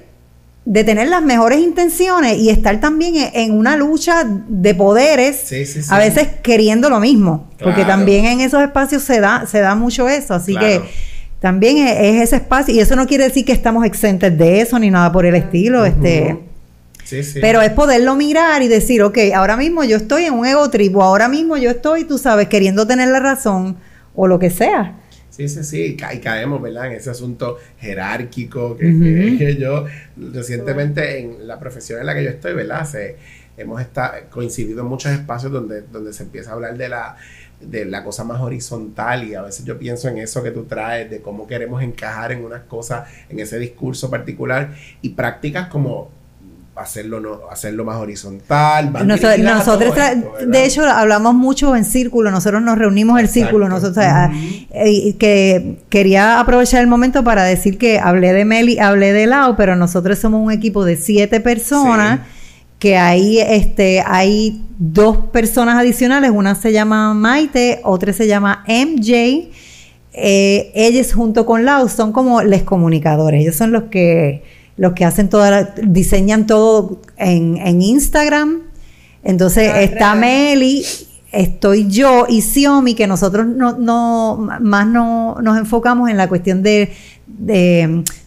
de 0.66 0.84
tener 0.84 1.10
las 1.10 1.22
mejores 1.22 1.60
intenciones 1.60 2.40
y 2.40 2.50
estar 2.50 2.80
también 2.80 3.30
en, 3.34 3.54
una 3.54 3.78
lucha 3.78 4.24
de 4.26 4.74
poderes, 4.74 5.52
a 5.90 6.00
veces 6.00 6.28
queriendo 6.42 6.90
lo 6.90 7.00
mismo, 7.00 7.48
porque 7.62 7.86
también 7.86 8.26
en 8.26 8.42
esos 8.42 8.64
espacios 8.64 9.04
se 9.04 9.20
da, 9.20 9.46
se 9.46 9.60
da 9.60 9.76
mucho 9.76 10.10
eso, 10.10 10.34
así 10.34 10.56
que 10.56 10.82
también 11.40 11.78
es, 11.78 12.24
ese 12.24 12.38
espacio, 12.38 12.74
y 12.74 12.80
eso 12.80 12.96
no 12.96 13.06
quiere 13.06 13.26
decir 13.26 13.46
que 13.46 13.52
estamos 13.52 13.86
exentos 13.86 14.36
de 14.36 14.62
eso 14.62 14.80
ni 14.80 14.90
nada 14.90 15.12
por 15.12 15.28
el 15.28 15.36
estilo, 15.36 15.86
este 15.86 16.36
pero 17.42 17.62
es 17.62 17.72
poderlo 17.72 18.16
mirar 18.16 18.62
y 18.62 18.68
decir, 18.68 19.02
ok, 19.02 19.18
ahora 19.34 19.58
mismo 19.58 19.84
yo 19.84 19.98
estoy 19.98 20.26
en 20.26 20.34
un 20.34 20.46
ego 20.46 20.70
trip, 20.70 20.96
o 20.96 21.04
ahora 21.04 21.28
mismo 21.28 21.58
yo 21.58 21.72
estoy, 21.72 22.06
tú 22.06 22.18
sabes, 22.18 22.48
queriendo 22.48 22.88
tener 22.88 23.10
la 23.10 23.20
razón, 23.20 23.78
o 24.16 24.28
lo 24.28 24.40
que 24.40 24.50
sea. 24.50 25.00
Sí, 25.30 25.50
sí, 25.50 25.64
sí, 25.64 25.98
y 26.00 26.20
caemos, 26.20 26.62
¿verdad? 26.62 26.88
En 26.88 26.94
ese 26.94 27.10
asunto 27.10 27.58
jerárquico 27.78 28.78
que, 28.78 29.58
yo 29.60 29.86
recientemente 30.16 31.20
en 31.20 31.46
la 31.46 31.60
profesión 31.60 32.00
en 32.00 32.06
la 32.06 32.16
que 32.16 32.24
yo 32.24 32.30
estoy, 32.30 32.54
¿verdad? 32.54 32.86
Se, 32.86 33.18
hemos 33.58 33.82
coincidido 34.30 34.82
en 34.82 34.88
muchos 34.88 35.12
espacios 35.12 35.52
donde, 35.52 35.82
donde 35.84 36.14
se 36.14 36.24
empieza 36.24 36.52
a 36.52 36.54
hablar 36.54 36.78
de 36.78 36.90
la, 36.90 37.16
de 37.60 37.86
la 37.86 38.04
cosa 38.04 38.24
más 38.24 38.42
horizontal 38.42 39.24
y 39.28 39.36
a 39.36 39.42
veces 39.42 39.66
yo 39.66 39.78
pienso 39.78 40.10
en 40.10 40.18
eso 40.18 40.44
que 40.44 40.52
tú 40.52 40.66
traes, 40.66 41.10
de 41.10 41.22
cómo 41.22 41.48
queremos 41.48 41.82
encajar 41.82 42.32
en 42.32 42.44
unas 42.44 42.64
cosas, 42.64 43.10
en 43.30 43.40
ese 43.40 43.60
discurso 43.60 44.10
particular 44.10 44.76
y 45.02 45.10
prácticas 45.10 45.68
como 45.68 46.12
hacerlo, 46.76 47.20
no, 47.20 47.40
hacerlo 47.50 47.86
más 47.86 47.98
horizontal. 47.98 48.92
nosotros, 49.42 49.96
de 50.46 50.66
hecho, 50.66 50.86
hablamos 50.86 51.34
mucho 51.34 51.76
en 51.76 51.86
círculo, 51.86 52.32
nosotros 52.32 52.62
nos 52.62 52.78
reunimos 52.78 53.20
en 53.20 53.28
círculo, 53.28 53.70
nosotros, 53.70 54.06
eh, 54.72 55.16
que 55.18 55.78
quería 55.90 56.40
aprovechar 56.40 56.82
el 56.82 56.88
momento 56.88 57.24
para 57.24 57.44
decir 57.44 57.78
que 57.78 58.00
hablé 58.00 58.34
de 58.34 58.46
Meli, 58.46 58.78
hablé 58.80 59.14
de 59.14 59.26
Lau, 59.26 59.56
pero 59.56 59.76
nosotros 59.76 60.20
somos 60.20 60.46
un 60.46 60.52
equipo 60.52 60.84
de 60.86 60.98
siete 60.98 61.40
personas. 61.40 62.22
que 62.78 62.98
ahí 62.98 63.40
este, 63.40 64.04
hay 64.06 64.62
dos 64.78 65.18
personas 65.32 65.78
adicionales, 65.78 66.30
una 66.32 66.56
se 66.56 66.74
llama 66.74 67.14
Maite, 67.14 67.80
otra 67.84 68.12
se 68.12 68.28
llama 68.28 68.66
MJ, 68.68 69.50
eh, 70.12 70.72
ellos 70.76 71.14
junto 71.14 71.46
con 71.46 71.64
Lau 71.64 71.88
son 71.88 72.12
como 72.12 72.44
les 72.44 72.64
comunicadores, 72.64 73.42
ellos 73.42 73.56
son 73.56 73.72
los 73.72 73.84
que 73.84 74.44
los 74.78 74.94
que 74.94 75.06
hacen 75.06 75.30
toda 75.30 75.74
diseñan 75.84 76.48
todo 76.48 77.02
en, 77.18 77.82
Instagram. 77.82 78.62
Entonces 79.24 79.72
está 79.78 80.16
Meli, 80.16 80.86
estoy 81.32 81.88
yo 81.88 82.26
y 82.28 82.42
Xiomi, 82.42 82.94
que 82.94 83.08
nosotros 83.08 83.48
no, 83.48 83.78
no 83.78 84.38
más 84.62 84.88
no, 84.88 85.38
nos 85.42 85.58
enfocamos 85.58 86.10
en 86.10 86.18
la 86.18 86.28
cuestión 86.28 86.62
de, 86.62 86.92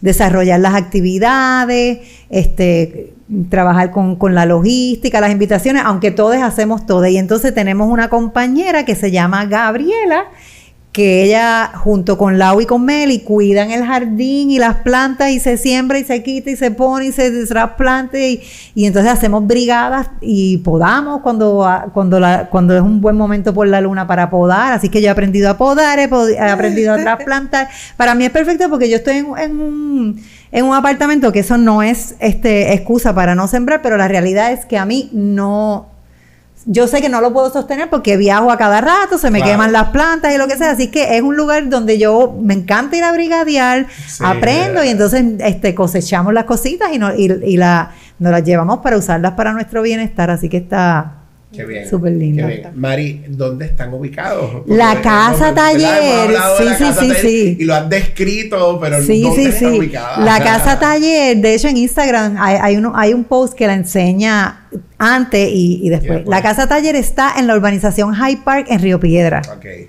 desarrollar 0.01 0.59
las 0.59 0.75
actividades, 0.75 1.99
este, 2.29 3.13
trabajar 3.49 3.91
con, 3.91 4.17
con, 4.17 4.35
la 4.35 4.45
logística, 4.45 5.21
las 5.21 5.31
invitaciones, 5.31 5.83
aunque 5.85 6.11
todos 6.11 6.35
hacemos 6.37 6.85
todo. 6.85 7.05
Y 7.07 7.17
entonces 7.17 7.53
tenemos 7.53 7.87
una 7.89 8.09
compañera 8.09 8.83
que 8.85 8.95
se 8.95 9.11
llama 9.11 9.45
Gabriela, 9.45 10.25
que 10.91 11.23
ella 11.23 11.71
junto 11.75 12.17
con 12.17 12.39
Lau 12.39 12.61
y 12.61 12.65
con 12.65 12.83
Meli 12.83 13.19
cuidan 13.19 13.69
el 13.69 13.85
jardín 13.85 14.49
y 14.49 14.57
las 14.57 14.77
plantas 14.77 15.29
y 15.29 15.39
se 15.39 15.55
siembra 15.57 15.99
y 15.99 16.03
se 16.03 16.23
quita 16.23 16.49
y 16.49 16.55
se 16.55 16.71
pone 16.71 17.05
y 17.05 17.11
se 17.11 17.45
trasplante 17.45 18.29
y, 18.31 18.41
y 18.73 18.85
entonces 18.85 19.11
hacemos 19.11 19.45
brigadas 19.45 20.07
y 20.19 20.57
podamos 20.57 21.21
cuando, 21.21 21.67
cuando, 21.93 22.19
la, 22.19 22.47
cuando 22.49 22.75
es 22.75 22.81
un 22.81 23.01
buen 23.01 23.15
momento 23.15 23.53
por 23.53 23.67
la 23.67 23.81
luna 23.81 24.07
para 24.07 24.31
podar, 24.31 24.73
así 24.73 24.89
que 24.89 24.99
yo 24.99 25.07
he 25.07 25.11
aprendido 25.11 25.51
a 25.51 25.57
podar, 25.57 25.99
he, 25.99 26.39
aprendido 26.39 26.93
a 26.93 26.97
trasplantar. 27.01 27.69
Para 27.95 28.15
mí 28.15 28.25
es 28.25 28.31
perfecto 28.31 28.67
porque 28.69 28.89
yo 28.89 28.97
estoy 28.97 29.17
en, 29.17 29.27
en 29.37 29.59
un 29.59 30.23
en 30.51 30.65
un 30.65 30.73
apartamento 30.73 31.31
que 31.31 31.39
eso 31.39 31.57
no 31.57 31.83
es 31.83 32.15
este 32.19 32.73
excusa 32.73 33.13
para 33.13 33.35
no 33.35 33.47
sembrar, 33.47 33.83
pero 33.83 33.97
la 33.97 34.07
realidad 34.07 34.51
es 34.51 34.65
que 34.65 34.79
a 34.79 34.85
mí 34.85 35.09
no 35.13 35.98
yo 36.65 36.87
sé 36.87 37.01
que 37.01 37.09
no 37.09 37.21
lo 37.21 37.31
puedo 37.31 37.51
sostener 37.51 37.89
porque 37.89 38.17
viajo 38.17 38.51
a 38.51 38.57
cada 38.57 38.81
rato, 38.81 39.17
se 39.17 39.31
me 39.31 39.41
queman 39.41 39.71
las 39.71 39.89
plantas 39.89 40.33
y 40.33 40.37
lo 40.37 40.47
que 40.47 40.57
sea, 40.57 40.71
así 40.71 40.87
que 40.87 41.17
es 41.17 41.21
un 41.21 41.35
lugar 41.35 41.69
donde 41.69 41.97
yo 41.97 42.35
me 42.41 42.53
encanta 42.53 42.97
ir 42.97 43.03
a 43.03 43.11
brigadear, 43.11 43.87
aprendo 44.19 44.83
y 44.83 44.89
entonces 44.89 45.23
este, 45.39 45.73
cosechamos 45.73 46.33
las 46.33 46.43
cositas 46.43 46.89
y, 46.91 46.99
no, 46.99 47.15
y, 47.15 47.57
la, 47.57 47.91
nos 48.19 48.31
las 48.31 48.43
llevamos 48.43 48.79
para 48.79 48.97
usarlas 48.97 49.33
para 49.33 49.53
nuestro 49.53 49.81
bienestar, 49.81 50.29
así 50.29 50.49
que 50.49 50.57
está 50.57 51.18
Qué 51.51 51.65
bien. 51.65 51.89
Súper 51.89 52.11
lindo. 52.11 52.47
Mari, 52.75 53.25
¿dónde 53.27 53.65
están 53.65 53.91
ubicados? 53.91 54.63
la 54.67 55.01
casa 55.01 55.53
taller. 55.53 56.29
Sí, 56.57 56.65
sí, 56.77 56.85
sí, 56.99 57.11
sí. 57.21 57.57
Y 57.59 57.65
lo 57.65 57.73
has 57.73 57.89
descrito, 57.89 58.77
pero 58.79 59.01
sí, 59.01 59.23
¿dónde 59.23 59.51
sí, 59.51 59.57
sí. 59.57 59.91
La 60.19 60.39
casa 60.43 60.79
taller, 60.79 61.37
de 61.37 61.55
hecho 61.55 61.67
en 61.67 61.77
Instagram 61.77 62.35
hay, 62.37 62.57
hay, 62.61 62.77
uno, 62.77 62.93
hay 62.95 63.13
un 63.13 63.23
post 63.23 63.55
que 63.55 63.65
la 63.65 63.73
enseña 63.73 64.67
antes 64.99 65.49
y, 65.51 65.89
después. 65.89 66.27
La 66.27 66.43
casa 66.43 66.67
taller 66.67 66.95
está 66.95 67.33
en 67.39 67.47
la 67.47 67.55
urbanización 67.55 68.13
High 68.13 68.43
Park 68.43 68.67
en 68.69 68.79
Río 68.79 68.99
Piedra. 68.99 69.41
Okay. 69.57 69.87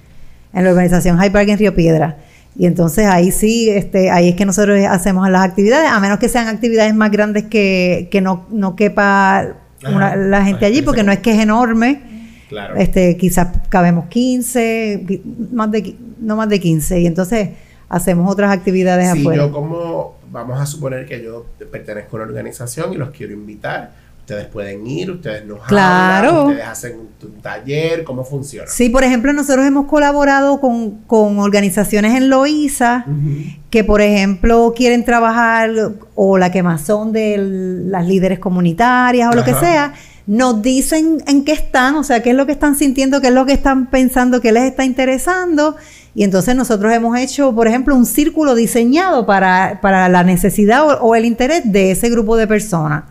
En 0.54 0.64
la 0.64 0.70
urbanización 0.70 1.18
High 1.18 1.30
Park 1.30 1.48
en 1.50 1.58
Río 1.58 1.74
Piedra. 1.74 2.16
Y 2.56 2.66
entonces 2.66 3.06
ahí 3.06 3.30
sí, 3.30 3.68
este, 3.68 4.11
ahí 4.11 4.30
es 4.30 4.34
que 4.34 4.46
nosotros 4.46 4.78
hacemos 4.88 5.28
las 5.28 5.44
actividades, 5.44 5.90
a 5.90 6.00
menos 6.00 6.18
que 6.18 6.28
sean 6.28 6.48
actividades 6.48 6.94
más 6.94 7.11
grandes 7.11 7.44
que, 7.44 8.08
que 8.11 8.20
no, 8.20 8.46
no 8.50 8.76
quepa 8.76 9.59
la 9.82 10.44
gente 10.44 10.66
allí, 10.66 10.82
porque 10.82 11.02
no 11.02 11.12
es 11.12 11.20
que 11.20 11.32
es 11.32 11.38
enorme. 11.38 12.02
Claro. 12.48 12.74
Este, 12.76 13.16
quizás 13.16 13.48
cabemos 13.68 14.06
15, 14.06 15.22
más 15.52 15.70
de, 15.70 15.94
no 16.18 16.34
más 16.34 16.48
de 16.48 16.58
15, 16.58 17.00
y 17.00 17.06
entonces 17.06 17.50
hacemos 17.88 18.30
otras 18.30 18.50
actividades 18.50 19.12
sí, 19.12 19.20
afuera. 19.20 19.46
Yo 19.46 19.52
como, 19.52 20.16
vamos 20.30 20.60
a 20.60 20.66
suponer 20.66 21.06
que 21.06 21.22
yo 21.22 21.46
pertenezco 21.70 22.16
a 22.16 22.20
una 22.20 22.28
organización 22.28 22.92
y 22.92 22.96
los 22.96 23.10
quiero 23.10 23.32
invitar, 23.34 23.92
ustedes 24.30 24.46
pueden 24.46 24.86
ir, 24.86 25.10
ustedes 25.10 25.44
nos 25.44 25.60
claro. 25.64 26.28
hablan, 26.28 26.46
ustedes 26.46 26.66
hacen 26.68 27.00
un, 27.22 27.40
taller, 27.42 28.04
¿cómo 28.04 28.24
funciona? 28.24 28.68
Sí, 28.68 28.88
por 28.88 29.02
ejemplo, 29.02 29.32
nosotros 29.32 29.66
hemos 29.66 29.86
colaborado 29.86 30.60
con, 30.60 31.00
con 31.06 31.38
organizaciones 31.40 32.14
en 32.14 32.30
Loíza 32.30 33.06
que, 33.70 33.82
por 33.82 34.00
ejemplo, 34.00 34.72
quieren 34.76 35.04
trabajar 35.04 35.70
o 36.14 36.38
la 36.38 36.52
quemazón 36.52 37.12
de 37.12 37.38
las 37.86 38.06
líderes 38.06 38.38
comunitarias 38.38 39.32
o 39.32 39.36
lo 39.36 39.44
que 39.44 39.54
sea, 39.54 39.94
nos 40.26 40.62
dicen 40.62 41.22
en 41.26 41.44
qué 41.44 41.52
están, 41.52 41.96
o 41.96 42.04
sea, 42.04 42.22
qué 42.22 42.30
es 42.30 42.36
lo 42.36 42.46
que 42.46 42.52
están 42.52 42.76
sintiendo, 42.76 43.20
qué 43.20 43.28
es 43.28 43.34
lo 43.34 43.46
que 43.46 43.52
están 43.52 43.90
pensando, 43.90 44.40
qué 44.40 44.52
les 44.52 44.62
está 44.62 44.84
interesando 44.84 45.76
y 46.14 46.24
entonces 46.24 46.56
nosotros 46.56 46.92
hemos 46.92 47.16
hecho, 47.18 47.54
por 47.54 47.68
ejemplo, 47.68 47.94
un 47.94 48.04
círculo 48.04 48.54
diseñado 48.54 49.26
para, 49.26 49.78
para 49.80 50.08
la 50.08 50.24
necesidad 50.24 50.98
o, 51.00 51.14
el 51.14 51.24
interés 51.24 51.62
de 51.70 51.92
ese 51.92 52.11
grupo 52.11 52.36
de 52.36 52.48
personas. 52.48 53.04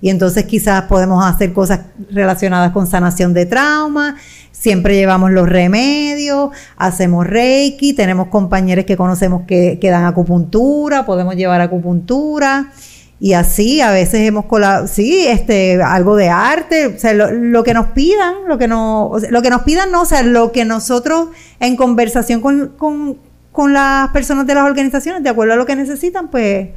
Y 0.00 0.08
entonces 0.08 0.44
quizás 0.44 0.82
podemos 0.82 1.24
hacer 1.24 1.52
cosas 1.52 1.80
relacionadas 2.10 2.72
con 2.72 2.86
sanación 2.86 3.34
de 3.34 3.46
trauma, 3.46 4.16
siempre 4.52 4.94
llevamos 4.94 5.32
los 5.32 5.48
remedios, 5.48 6.50
hacemos 6.76 7.26
reiki, 7.26 7.92
tenemos 7.92 8.28
compañeros 8.28 8.84
que 8.84 8.96
conocemos 8.96 9.42
que, 9.46 9.78
que 9.80 9.90
dan 9.90 10.04
acupuntura, 10.04 11.04
podemos 11.04 11.34
llevar 11.34 11.60
acupuntura. 11.60 12.70
Y 13.20 13.32
así 13.34 13.80
a 13.80 13.90
veces 13.90 14.20
hemos 14.26 14.46
colado, 14.46 14.86
sí, 14.86 15.26
este, 15.26 15.82
algo 15.82 16.16
de 16.16 16.28
arte, 16.28 16.86
o 16.86 16.98
sea, 16.98 17.14
lo, 17.14 17.62
que 17.62 17.72
nos 17.72 17.88
pidan, 17.88 18.34
lo 18.48 18.58
que, 18.58 18.68
no, 18.68 19.12
lo 19.30 19.42
que 19.42 19.50
nos 19.50 19.62
pidan 19.62 19.92
no, 19.92 20.02
o 20.02 20.04
sea, 20.04 20.22
lo 20.22 20.52
que 20.52 20.64
nosotros 20.64 21.28
en 21.60 21.76
conversación 21.76 22.40
con, 22.40 22.68
con, 22.76 23.18
con 23.52 23.72
las 23.72 24.08
personas 24.10 24.46
de 24.46 24.54
las 24.54 24.64
organizaciones, 24.64 25.22
de 25.22 25.30
acuerdo 25.30 25.54
a 25.54 25.56
lo 25.56 25.64
que 25.64 25.76
necesitan, 25.76 26.28
pues 26.30 26.68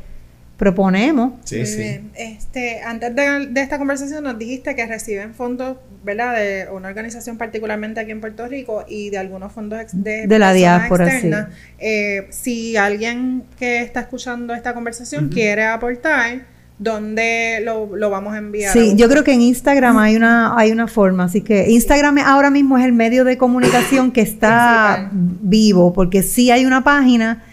proponemos. 0.58 1.34
Sí, 1.44 1.66
sí. 1.66 2.02
Este, 2.16 2.82
antes 2.82 3.16
de, 3.16 3.62
esta 3.62 3.78
conversación 3.78 4.24
nos 4.24 4.40
dijiste 4.40 4.76
que 4.76 4.86
reciben 4.88 5.36
fondos, 5.36 5.78
¿verdad? 6.04 6.36
De 6.36 6.68
una 6.72 6.88
organización 6.88 7.38
particularmente 7.38 8.00
aquí 8.00 8.12
en 8.12 8.22
Puerto 8.22 8.48
Rico 8.48 8.84
y 8.88 9.12
de 9.12 9.20
algunos 9.20 9.54
fondos 9.54 9.80
de, 9.94 10.26
de 10.26 10.40
la 10.40 10.54
diáspora. 10.54 11.08
Externa. 11.08 11.52
Eh, 11.78 12.28
si 12.32 12.76
alguien 12.76 13.44
que 13.60 13.82
está 13.82 14.02
escuchando 14.02 14.56
esta 14.56 14.74
conversación 14.74 15.30
quiere 15.30 15.64
aportar, 15.64 16.42
¿dónde 16.80 17.60
lo, 17.64 17.96
lo, 17.96 18.10
vamos 18.10 18.34
a 18.34 18.40
enviar? 18.40 18.74
Sí, 18.74 18.94
yo 18.96 19.08
creo 19.10 19.24
que 19.24 19.34
en 19.34 19.42
Instagram 19.42 19.98
hay 20.00 20.16
una, 20.16 20.58
hay 20.58 20.72
una 20.72 20.88
forma, 20.88 21.26
así 21.26 21.42
que 21.42 21.70
Instagram 21.70 22.18
ahora 22.18 22.50
mismo 22.50 22.80
es 22.80 22.86
el 22.86 22.94
medio 22.94 23.24
de 23.26 23.38
comunicación 23.38 24.12
que 24.12 24.22
está 24.22 25.10
vivo, 25.12 25.94
porque 25.94 26.24
sí 26.24 26.50
hay 26.50 26.66
una 26.66 26.84
página 26.84 27.44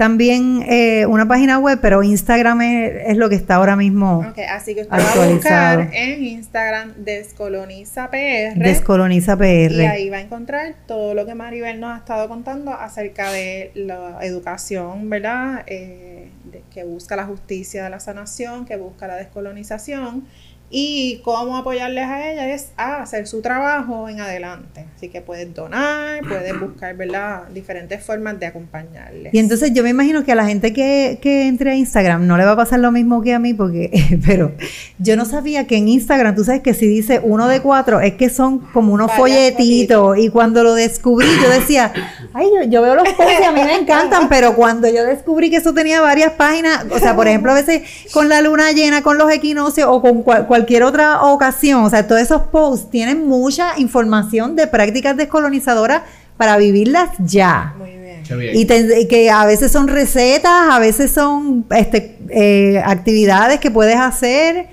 también 0.00 0.64
eh, 0.66 1.04
una 1.04 1.28
página 1.28 1.58
web, 1.58 1.78
pero 1.82 2.02
Instagram 2.02 2.62
es, 2.62 3.18
lo 3.18 3.28
que 3.28 3.34
está 3.34 3.56
ahora 3.56 3.76
mismo 3.76 4.24
okay, 4.30 4.44
así 4.44 4.74
que 4.74 4.80
usted 4.80 4.96
va 4.96 5.24
a 5.24 5.28
buscar 5.28 5.90
en 5.92 6.24
Instagram 6.24 6.94
Descoloniza 6.96 8.10
PR. 8.10 8.58
Descoloniza 8.58 9.36
PR. 9.36 9.72
Y 9.72 9.84
ahí 9.84 10.08
va 10.08 10.16
a 10.16 10.20
encontrar 10.22 10.74
todo 10.86 11.12
lo 11.12 11.26
que 11.26 11.34
Maribel 11.34 11.80
nos 11.80 11.92
ha 11.92 11.98
estado 11.98 12.28
contando 12.28 12.72
acerca 12.72 13.30
de 13.30 13.72
la 13.74 14.16
educación, 14.22 15.10
¿verdad? 15.10 15.64
Eh, 15.66 16.30
que 16.72 16.84
busca 16.84 17.14
la 17.14 17.26
justicia 17.26 17.84
de 17.84 17.90
la 17.90 18.00
sanación, 18.00 18.64
que 18.64 18.78
busca 18.78 19.06
la 19.06 19.16
descolonización 19.16 20.24
y 20.72 21.20
cómo 21.24 21.56
apoyarles 21.56 22.04
a 22.04 22.30
ella 22.30 22.54
es 22.54 22.68
a 22.76 23.02
hacer 23.02 23.26
su 23.26 23.42
trabajo 23.42 24.08
en 24.08 24.20
adelante. 24.20 24.86
Así 24.94 25.08
que 25.08 25.20
puedes 25.20 25.52
donar, 25.52 26.20
puedes 26.28 26.58
buscar, 26.60 26.96
¿verdad? 26.96 27.48
Diferentes 27.52 28.04
formas 28.04 28.38
de 28.38 28.46
acompañarles. 28.46 29.34
Y 29.34 29.40
entonces 29.40 29.72
yo 29.72 29.82
me 29.82 29.90
imagino 29.90 30.22
que 30.24 30.30
a 30.30 30.36
la 30.36 30.46
gente 30.46 30.72
que, 30.72 31.18
que 31.20 31.48
entre 31.48 31.72
a 31.72 31.74
Instagram 31.74 32.24
no 32.24 32.36
le 32.36 32.44
va 32.44 32.52
a 32.52 32.56
pasar 32.56 32.78
lo 32.78 32.92
mismo 32.92 33.20
que 33.20 33.34
a 33.34 33.40
mí, 33.40 33.52
porque, 33.52 33.90
pero 34.26 34.52
yo 34.98 35.16
no 35.16 35.24
sabía 35.24 35.66
que 35.66 35.76
en 35.76 35.88
Instagram, 35.88 36.36
tú 36.36 36.44
sabes 36.44 36.60
que 36.60 36.72
si 36.72 36.86
dice 36.86 37.20
uno 37.20 37.48
de 37.48 37.60
cuatro, 37.60 38.00
es 38.00 38.14
que 38.14 38.30
son 38.30 38.60
como 38.60 38.92
unos 38.92 39.10
folletitos. 39.12 40.18
Y 40.18 40.28
cuando 40.28 40.62
lo 40.62 40.74
descubrí, 40.74 41.26
yo 41.42 41.50
decía, 41.50 41.92
ay, 42.32 42.46
yo, 42.68 42.80
veo 42.80 42.94
los 42.94 43.08
posts 43.14 43.40
y 43.40 43.44
a 43.44 43.50
mí 43.50 43.64
me 43.64 43.74
encantan, 43.74 44.28
pero 44.28 44.54
cuando 44.54 44.88
yo 44.88 45.04
descubrí 45.04 45.50
que 45.50 45.56
eso 45.56 45.74
tenía 45.74 46.00
varias 46.00 46.34
páginas, 46.34 46.86
o 46.92 46.98
sea, 47.00 47.16
por 47.16 47.26
ejemplo, 47.26 47.50
a 47.50 47.54
veces 47.56 47.82
con 48.12 48.28
la 48.28 48.40
luna 48.40 48.70
llena, 48.70 49.02
con 49.02 49.18
los 49.18 49.32
equinoccios 49.32 49.88
o 49.90 50.00
con 50.00 50.22
cualquier 50.22 50.59
cualquier 50.60 50.82
otra 50.82 51.22
ocasión, 51.22 51.84
o 51.84 51.90
sea, 51.90 52.06
todos 52.06 52.20
esos 52.20 52.42
posts 52.42 52.90
tienen 52.90 53.26
mucha 53.26 53.78
información 53.78 54.56
de 54.56 54.66
prácticas 54.66 55.16
descolonizadoras 55.16 56.02
para 56.36 56.58
vivirlas 56.58 57.08
ya. 57.18 57.74
Muy 57.78 57.96
bien. 57.96 58.20
Y 58.54 59.06
que 59.06 59.30
a 59.30 59.46
veces 59.46 59.72
son 59.72 59.88
recetas, 59.88 60.52
a 60.70 60.78
veces 60.78 61.10
son 61.10 61.64
este, 61.74 62.18
eh, 62.28 62.80
actividades 62.84 63.58
que 63.58 63.70
puedes 63.70 63.96
hacer. 63.96 64.66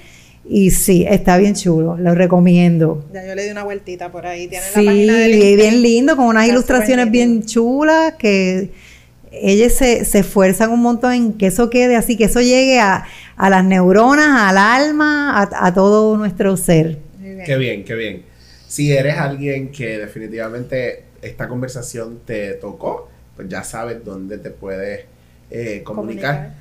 Y 0.50 0.72
sí, 0.72 1.06
está 1.10 1.38
bien 1.38 1.56
chulo, 1.56 1.98
lo 1.98 2.14
recomiendo. 2.14 3.06
Ya 3.14 3.26
yo 3.26 3.34
le 3.34 3.46
di 3.46 3.50
una 3.50 3.64
vueltita 3.64 4.12
por 4.12 4.26
ahí. 4.26 4.48
Tiene 4.48 4.66
sí, 4.74 4.84
la 4.84 4.92
página 4.92 5.14
de 5.14 5.56
bien 5.56 5.82
lindo, 5.82 6.18
con 6.18 6.26
unas 6.26 6.48
ilustraciones 6.48 7.10
bien 7.10 7.46
chulas 7.46 8.14
que 8.16 8.72
ellos 9.32 9.74
se, 9.74 10.06
se, 10.06 10.20
esfuerzan 10.20 10.72
un 10.72 10.82
montón 10.82 11.14
en 11.14 11.34
que 11.34 11.48
eso 11.48 11.70
quede 11.70 11.96
así, 11.96 12.18
que 12.18 12.26
eso 12.26 12.42
llegue 12.42 12.80
a, 12.80 13.06
a 13.38 13.50
las 13.52 13.64
neuronas, 13.64 14.50
al 14.50 14.58
alma, 14.58 15.48
a, 15.52 15.74
todo 15.74 16.18
nuestro 16.18 16.58
ser. 16.58 16.98
Qué 17.46 17.56
bien, 17.58 17.86
qué 17.86 17.94
bien. 17.94 18.24
Si 18.68 18.92
eres 18.92 19.18
alguien 19.18 19.72
que 19.72 20.00
definitivamente 20.00 21.06
esta 21.22 21.48
conversación 21.48 22.20
te 22.26 22.54
tocó, 22.54 23.10
pues 23.36 23.48
ya 23.48 23.64
sabes 23.64 24.04
dónde 24.04 24.40
te 24.40 24.50
puedes 24.50 25.06
eh, 25.52 25.82
comunicar. 25.84 26.56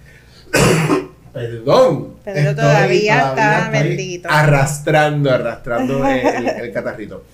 Perdón. 1.33 2.16
Pero 2.24 2.55
todavía, 2.55 3.31
está 3.31 3.70
bendito. 3.70 4.29
Arrastrando, 4.31 5.31
arrastrando 5.31 6.07
el, 6.07 6.72
catarrito. 6.72 7.24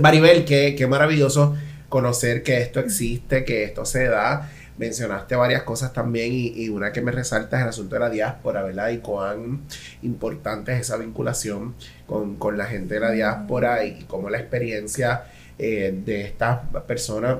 Maribel, 0.00 0.44
qué, 0.44 0.74
qué 0.76 0.86
maravilloso 0.86 1.56
conocer 1.88 2.44
que 2.44 2.60
esto 2.60 2.78
existe, 2.78 3.44
que 3.44 3.64
esto 3.64 3.84
se 3.84 4.04
da 4.04 4.48
mencionaste 4.80 5.36
varias 5.36 5.62
cosas 5.62 5.92
también 5.92 6.32
y, 6.32 6.70
una 6.70 6.90
que 6.90 7.02
me 7.02 7.12
resalta 7.12 7.58
es 7.58 7.62
el 7.64 7.68
asunto 7.68 7.96
de 7.96 8.00
la 8.00 8.08
diáspora, 8.08 8.62
¿verdad? 8.62 8.88
Y 8.88 8.98
cuán 8.98 9.60
importante 10.00 10.72
es 10.72 10.80
esa 10.80 10.96
vinculación 10.96 11.74
con, 12.06 12.56
la 12.56 12.64
gente 12.64 12.94
de 12.94 13.00
la 13.00 13.10
diáspora 13.10 13.84
y, 13.84 14.04
cómo 14.04 14.30
la 14.30 14.38
experiencia 14.38 15.24
eh, 15.58 15.94
de 16.04 16.22
estas 16.22 16.60
personas 16.86 17.36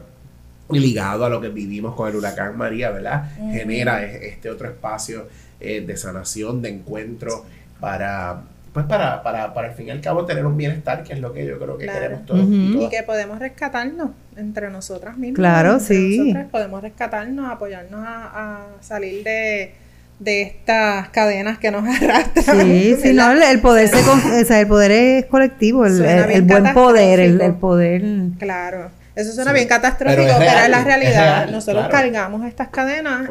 ligado 0.69 1.25
a 1.25 1.31
lo 1.31 1.41
que 1.41 1.49
vivimos 1.49 1.97
con 1.97 2.09
el 2.09 2.15
huracán 2.15 2.57
María, 2.59 2.91
¿verdad? 2.91 3.35
Genera 3.51 4.05
este 4.05 4.51
otro 4.51 4.69
espacio 4.69 5.27
eh, 5.59 5.81
de 5.81 5.97
sanación, 5.97 6.61
de 6.61 6.69
encuentro 6.69 7.47
para 7.81 8.43
pues 8.73 8.87
para, 8.87 9.23
para, 9.23 9.53
para 9.53 9.69
al 9.69 9.75
fin 9.75 9.89
y 9.89 9.91
al 9.91 10.01
cabo 10.01 10.25
tener 10.25 10.47
un 10.47 10.57
bienestar, 10.57 11.03
que 11.03 11.13
es 11.13 11.19
lo 11.19 11.33
que 11.33 11.45
yo 11.45 11.59
creo 11.59 11.77
que 11.77 11.87
queremos 11.87 12.25
todos. 12.25 12.45
Y 12.49 12.89
que 12.89 13.03
podemos 13.03 13.39
rescatarnos 13.39 14.11
entre 14.37 14.71
nosotras 14.71 15.17
mismas. 15.17 15.37
Claro, 15.37 15.81
sí. 15.81 16.35
podemos 16.51 16.81
rescatarnos, 16.81 17.51
apoyarnos 17.51 18.01
a, 18.05 18.67
salir 18.81 19.25
de, 19.25 19.75
estas 20.25 21.09
cadenas 21.09 21.59
que 21.59 21.73
nos 21.73 21.85
arrastran. 22.03 22.61
Sí, 22.61 22.97
sí, 23.03 23.13
no, 23.13 23.33
el, 23.33 23.61
poder 23.61 23.89
se 23.89 23.97
o 23.97 24.45
sea, 24.45 24.61
el 24.61 24.69
poder 24.69 24.93
es 24.93 25.25
colectivo, 25.27 25.85
el, 25.85 26.05
el, 26.05 26.43
buen 26.43 26.73
poder, 26.73 27.19
el, 27.19 27.55
poder. 27.55 28.03
Claro. 28.39 28.91
Eso 29.17 29.33
suena 29.33 29.53
bien 29.53 29.67
catastrófico, 29.67 30.33
pero 30.39 30.61
es, 30.65 30.69
la 30.69 30.85
realidad. 30.85 31.51
Nosotros 31.51 31.89
cargamos 31.89 32.47
estas 32.47 32.69
cadenas 32.69 33.29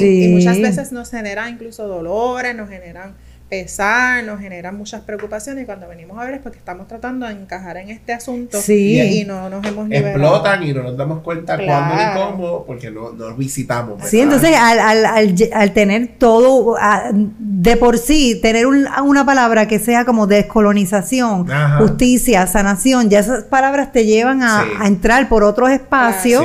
y, 0.00 0.24
y, 0.24 0.28
muchas 0.28 0.58
veces 0.58 0.92
nos 0.92 1.10
generan 1.10 1.50
incluso 1.50 1.86
dolores, 1.86 2.56
nos 2.56 2.70
generan 2.70 3.14
pesar, 3.50 4.22
nos 4.24 4.40
generan 4.40 4.78
muchas 4.78 5.02
preocupaciones 5.02 5.64
y 5.64 5.66
cuando 5.66 5.88
venimos 5.88 6.16
a 6.18 6.24
ver 6.24 6.34
es 6.34 6.40
porque 6.40 6.58
estamos 6.58 6.86
tratando 6.86 7.26
de 7.26 7.32
encajar 7.32 7.76
en 7.78 7.90
este 7.90 8.12
asunto 8.12 8.58
y, 8.68 9.24
no 9.26 9.50
nos 9.50 9.66
hemos 9.66 9.88
liberado. 9.88 10.18
Explotan 10.18 10.62
y 10.62 10.72
no 10.72 10.84
nos 10.84 10.96
damos 10.96 11.20
cuenta 11.22 11.56
cuándo 11.56 11.96
ni 11.96 12.20
cómo 12.20 12.64
porque 12.64 12.90
no 12.90 13.12
nos 13.12 13.36
visitamos. 13.36 14.02
Sí, 14.08 14.20
entonces 14.20 14.56
al, 14.56 14.78
al, 14.78 15.04
al, 15.04 15.34
al 15.52 15.72
tener 15.72 16.12
todo 16.16 16.76
de 17.12 17.76
por 17.76 17.98
sí, 17.98 18.38
tener 18.40 18.66
una 18.66 19.26
palabra 19.26 19.66
que 19.66 19.80
sea 19.80 20.04
como 20.04 20.28
descolonización, 20.28 21.46
justicia, 21.78 22.46
sanación, 22.46 23.10
ya 23.10 23.18
esas 23.18 23.44
palabras 23.44 23.90
te 23.90 24.06
llevan 24.06 24.42
a, 24.42 24.64
entrar 24.84 25.28
por 25.28 25.42
otros 25.42 25.70
espacios 25.70 26.44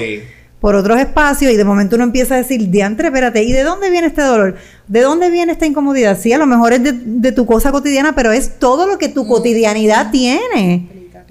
por 0.65 0.73
otros 0.73 0.99
espacios 0.99 1.51
y 1.51 1.57
de 1.57 1.63
momento 1.63 1.95
uno 1.95 2.05
empieza 2.05 2.33
a 2.33 2.37
decir, 2.39 2.71
diantre, 2.71 3.09
espérate, 3.09 3.43
¿y 3.43 3.51
de 3.51 3.61
dónde 3.61 3.91
viene 3.91 4.07
este 4.07 4.23
dolor? 4.23 4.55
¿De 4.87 5.01
dónde 5.01 5.29
viene 5.29 5.51
esta 5.51 5.67
incomodidad? 5.67 6.17
Sí, 6.19 6.33
a 6.33 6.39
lo 6.39 6.47
mejor 6.47 6.73
es 6.73 6.81
de, 6.81 7.31
tu 7.33 7.45
cosa 7.45 7.71
cotidiana, 7.71 8.15
pero 8.15 8.31
es 8.31 8.57
todo 8.57 8.87
lo 8.87 8.97
que 8.97 9.07
tu 9.07 9.25
mm. 9.25 9.27
cotidianidad 9.27 10.09
tiene. 10.09 10.89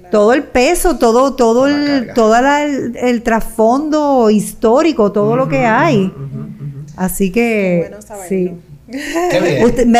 Todo 0.09 0.31
el 0.31 0.43
peso, 0.43 0.97
todo, 0.99 1.35
todo 1.35 1.67
el, 1.67 2.13
todo 2.13 2.33
el, 2.37 3.21
trasfondo 3.23 4.29
histórico, 4.29 5.11
todo 5.11 5.35
lo 5.35 5.49
que 5.49 5.65
hay. 5.65 6.13
Así 6.95 7.29
que, 7.29 7.91
sí. 8.29 8.53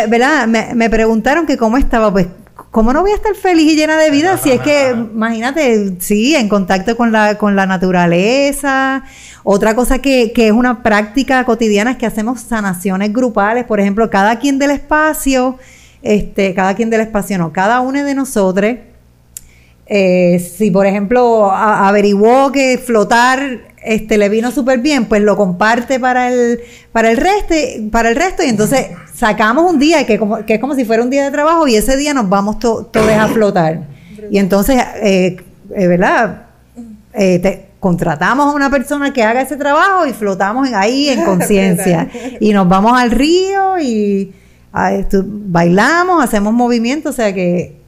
¿verdad? 0.07 0.47
Me, 0.47 0.73
me 0.75 0.89
preguntaron 0.89 1.45
que 1.45 1.57
cómo 1.57 1.75
estaba, 1.75 2.09
pues 2.09 2.27
¿cómo 2.75 2.91
no 2.91 3.03
voy 3.03 3.11
a 3.11 3.15
estar 3.15 3.33
feliz 3.35 3.71
y 3.71 3.77
llena 3.77 3.97
de 3.97 4.11
vida 4.11 4.37
si 4.37 4.51
es 4.51 4.59
que, 4.59 4.89
imagínate, 5.13 5.93
sí, 5.99 6.35
en 6.35 6.49
contacto 6.49 6.97
con 6.97 7.13
la, 7.13 7.37
con 7.37 7.55
la 7.55 7.65
naturaleza? 7.65 9.05
Otra 9.45 9.75
cosa 9.75 9.99
que, 9.99 10.33
que 10.33 10.47
es 10.47 10.51
una 10.51 10.83
práctica 10.83 11.45
cotidiana 11.45 11.91
es 11.91 11.97
que 11.97 12.05
hacemos 12.05 12.41
sanaciones 12.41 13.13
grupales, 13.13 13.63
por 13.63 13.79
ejemplo, 13.79 14.09
cada 14.09 14.39
quien 14.39 14.59
del 14.59 14.71
espacio, 14.71 15.57
este, 16.01 16.53
cada 16.53 16.75
quien 16.75 16.89
del 16.89 16.99
espacio, 16.99 17.37
no, 17.37 17.53
cada 17.53 17.79
uno 17.79 18.03
de 18.03 18.13
nosotros, 18.13 18.75
eh, 19.85 20.39
si 20.39 20.69
por 20.69 20.85
ejemplo 20.85 21.49
averiguó 21.53 22.51
que 22.51 22.77
flotar 22.77 23.74
este 23.85 24.17
le 24.17 24.29
vino 24.29 24.51
súper 24.51 24.79
bien, 24.79 25.05
pues 25.05 25.21
lo 25.21 25.37
comparte 25.37 25.99
para 25.99 26.31
el, 26.31 26.59
para 26.91 27.11
el 27.11 27.17
resto, 27.17 27.55
para 27.91 28.09
el 28.09 28.15
resto, 28.15 28.43
y 28.43 28.47
entonces 28.47 28.87
sacamos 29.13 29.71
un 29.71 29.79
día 29.79 30.05
que, 30.05 30.17
como, 30.17 30.45
que 30.45 30.55
es 30.55 30.59
como 30.59 30.75
si 30.75 30.85
fuera 30.85 31.03
un 31.03 31.09
día 31.09 31.23
de 31.23 31.31
trabajo, 31.31 31.67
y 31.67 31.75
ese 31.75 31.95
día 31.95 32.13
nos 32.13 32.27
vamos 32.27 32.59
todos 32.59 32.95
a 32.95 33.27
flotar. 33.27 33.81
Y 34.31 34.39
entonces, 34.39 34.81
eh, 35.01 35.37
eh, 35.75 35.87
¿verdad? 35.87 36.47
Eh, 37.13 37.65
contratamos 37.79 38.51
a 38.51 38.55
una 38.55 38.71
persona 38.71 39.13
que 39.13 39.21
haga 39.21 39.41
ese 39.41 39.55
trabajo 39.55 40.07
y 40.07 40.13
flotamos 40.13 40.67
ahí 40.73 41.09
en 41.09 41.23
conciencia. 41.25 42.09
y 42.39 42.51
nos 42.51 42.67
vamos 42.67 42.99
al 42.99 43.11
río 43.11 43.79
y 43.79 44.33
bailamos, 45.23 46.23
hacemos 46.23 46.53
movimientos, 46.53 47.13
o 47.13 47.15
sea 47.15 47.33
que 47.33 47.84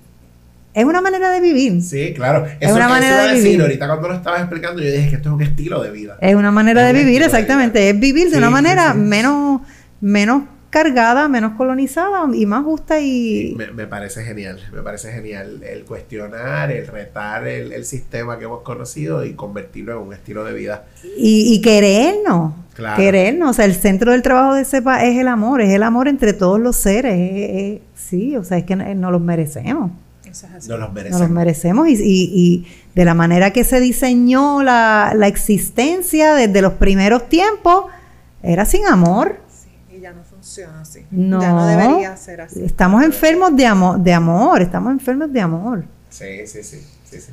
es 0.77 0.85
una 0.85 1.01
manera 1.01 1.29
de 1.31 1.41
vivir. 1.41 1.81
Sí, 1.81 2.13
claro. 2.13 2.45
es 2.59 2.71
una 2.71 2.87
manera 2.87 3.25
de 3.27 3.33
vivir. 3.41 3.61
Ahorita 3.61 3.87
cuando 3.87 4.07
lo 4.09 4.13
estabas 4.15 4.39
explicando, 4.41 4.81
yo 4.81 4.91
dije 4.91 5.09
que 5.09 5.15
esto 5.15 5.29
es 5.29 5.35
un 5.35 5.41
estilo 5.41 5.81
de 5.81 5.91
vida. 5.91 6.17
Es 6.21 6.35
una 6.35 6.51
manera 6.51 6.83
de 6.85 6.93
vivir, 6.93 7.21
exactamente. 7.23 7.89
Es 7.89 7.99
vivir 7.99 8.29
de 8.29 8.37
una 8.37 8.49
manera 8.49 8.93
menos, 8.93 9.61
menos 10.01 10.43
cargada, 10.69 11.27
menos 11.29 11.53
colonizada 11.53 12.23
y 12.33 12.45
más 12.45 12.63
justa 12.63 12.99
y... 12.99 13.55
Me, 13.57 13.71
me 13.71 13.87
parece 13.87 14.23
genial, 14.23 14.59
me 14.73 14.81
parece 14.81 15.11
genial 15.13 15.63
el 15.63 15.85
cuestionar, 15.85 16.71
el 16.71 16.85
retar 16.87 17.47
el, 17.47 17.71
el 17.71 17.85
sistema 17.85 18.37
que 18.37 18.45
hemos 18.45 18.61
conocido 18.61 19.23
y 19.25 19.33
convertirlo 19.33 19.93
en 19.93 20.07
un 20.07 20.13
estilo 20.13 20.43
de 20.43 20.53
vida. 20.53 20.85
Y, 21.17 21.53
y 21.53 21.61
querernos, 21.61 22.53
Claro. 22.75 22.97
querernos, 23.01 23.49
o 23.49 23.53
sea, 23.53 23.65
el 23.65 23.73
centro 23.73 24.11
del 24.11 24.21
trabajo 24.21 24.53
de 24.53 24.63
CEPA 24.65 25.03
es 25.05 25.17
el 25.17 25.27
amor, 25.29 25.61
es 25.61 25.69
el 25.71 25.81
amor 25.81 26.07
entre 26.07 26.33
todos 26.33 26.59
los 26.59 26.75
seres, 26.75 27.13
es- 27.17 27.49
es- 27.49 27.81
sí, 27.95 28.35
o 28.35 28.43
sea, 28.43 28.59
es 28.59 28.65
que 28.65 28.75
no- 28.75 28.93
nos 28.93 29.11
los 29.13 29.21
merecemos. 29.21 29.89
Eso 30.29 30.47
es 30.47 30.53
así. 30.53 30.69
Nos 30.69 30.79
los 30.79 30.87
Nos 30.89 30.93
merecemos. 30.93 31.21
los 31.21 31.29
merecemos 31.29 31.87
y, 31.87 31.93
y- 31.93 32.31
y 32.33 32.67
de 32.95 33.05
la 33.05 33.13
manera 33.13 33.51
que 33.51 33.63
se 33.63 33.79
diseñó 33.79 34.61
la, 34.63 35.13
la 35.15 35.27
existencia 35.27 36.33
desde 36.33 36.61
los 36.61 36.73
primeros 36.73 37.29
tiempos, 37.29 37.85
era 38.43 38.65
sin 38.65 38.85
amor. 38.87 39.39
Sí, 39.49 39.95
y 39.97 39.99
ya 40.01 40.11
no 40.13 40.23
funciona 40.23 40.81
así. 40.81 41.05
No. 41.11 41.41
Ya 41.41 41.51
no 41.51 41.65
debería 41.65 42.15
ser 42.17 42.41
así. 42.41 42.63
Estamos 42.63 43.03
enfermos 43.03 43.55
de 43.55 43.65
amor, 43.65 43.99
de 43.99 44.13
amor, 44.13 44.61
estamos 44.61 44.91
enfermos 44.91 45.31
de 45.33 45.41
amor. 45.41 45.83
Sí, 46.09 46.45
sí, 46.47 46.63
sí, 46.63 46.81
sí, 47.09 47.21
sí. 47.21 47.31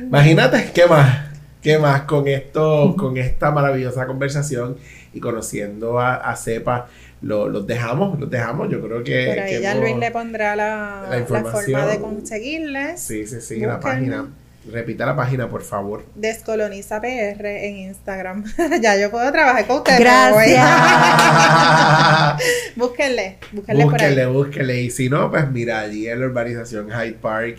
Imagínate, 0.00 0.70
¿qué 0.74 0.86
más? 0.86 1.28
¿Qué 1.62 1.78
más 1.78 2.02
con 2.02 2.28
esto, 2.28 2.94
con 2.98 3.16
esta 3.16 3.50
maravillosa 3.50 4.06
conversación 4.06 4.76
y 5.14 5.20
conociendo 5.20 5.98
a, 5.98 6.16
a 6.16 6.36
Cepa? 6.36 6.88
Lo, 7.22 7.48
los 7.48 7.66
dejamos, 7.66 8.18
los 8.20 8.30
dejamos. 8.30 8.70
Yo 8.70 8.80
creo 8.82 9.02
que. 9.02 9.26
Por 9.28 9.38
ahí 9.38 9.50
que 9.54 9.60
ya 9.62 9.72
hemos- 9.72 9.82
Luis 9.84 9.96
le 9.96 10.10
pondrá 10.10 10.54
la, 10.56 11.06
la 11.10 11.24
forma 11.24 11.86
de 11.86 11.98
conseguirles. 12.00 13.00
Sí, 13.00 13.26
sí, 13.26 13.40
sí, 13.40 13.60
la 13.60 13.80
página. 13.80 14.26
Repita 14.70 15.04
la 15.04 15.14
página, 15.14 15.46
por 15.50 15.62
favor. 15.62 16.06
Descoloniza 16.14 16.98
PR 16.98 17.66
en 17.66 17.76
Instagram. 17.76 18.44
ya 18.80 18.96
yo 18.96 19.10
puedo 19.10 19.30
trabajar 19.30 19.66
con 19.66 19.76
ustedes. 19.78 20.00
Gracias. 20.00 20.66
búsquenle, 22.76 23.36
búsquenle, 23.52 23.82
por 23.84 23.92
búsquenle, 23.92 24.22
ahí. 24.22 24.32
búsquenle. 24.32 24.80
Y 24.82 24.90
si 24.90 25.10
no, 25.10 25.30
pues 25.30 25.50
mira, 25.50 25.80
allí 25.80 26.08
en 26.08 26.20
la 26.20 26.26
urbanización 26.26 26.88
Hyde 26.90 27.12
Park, 27.20 27.58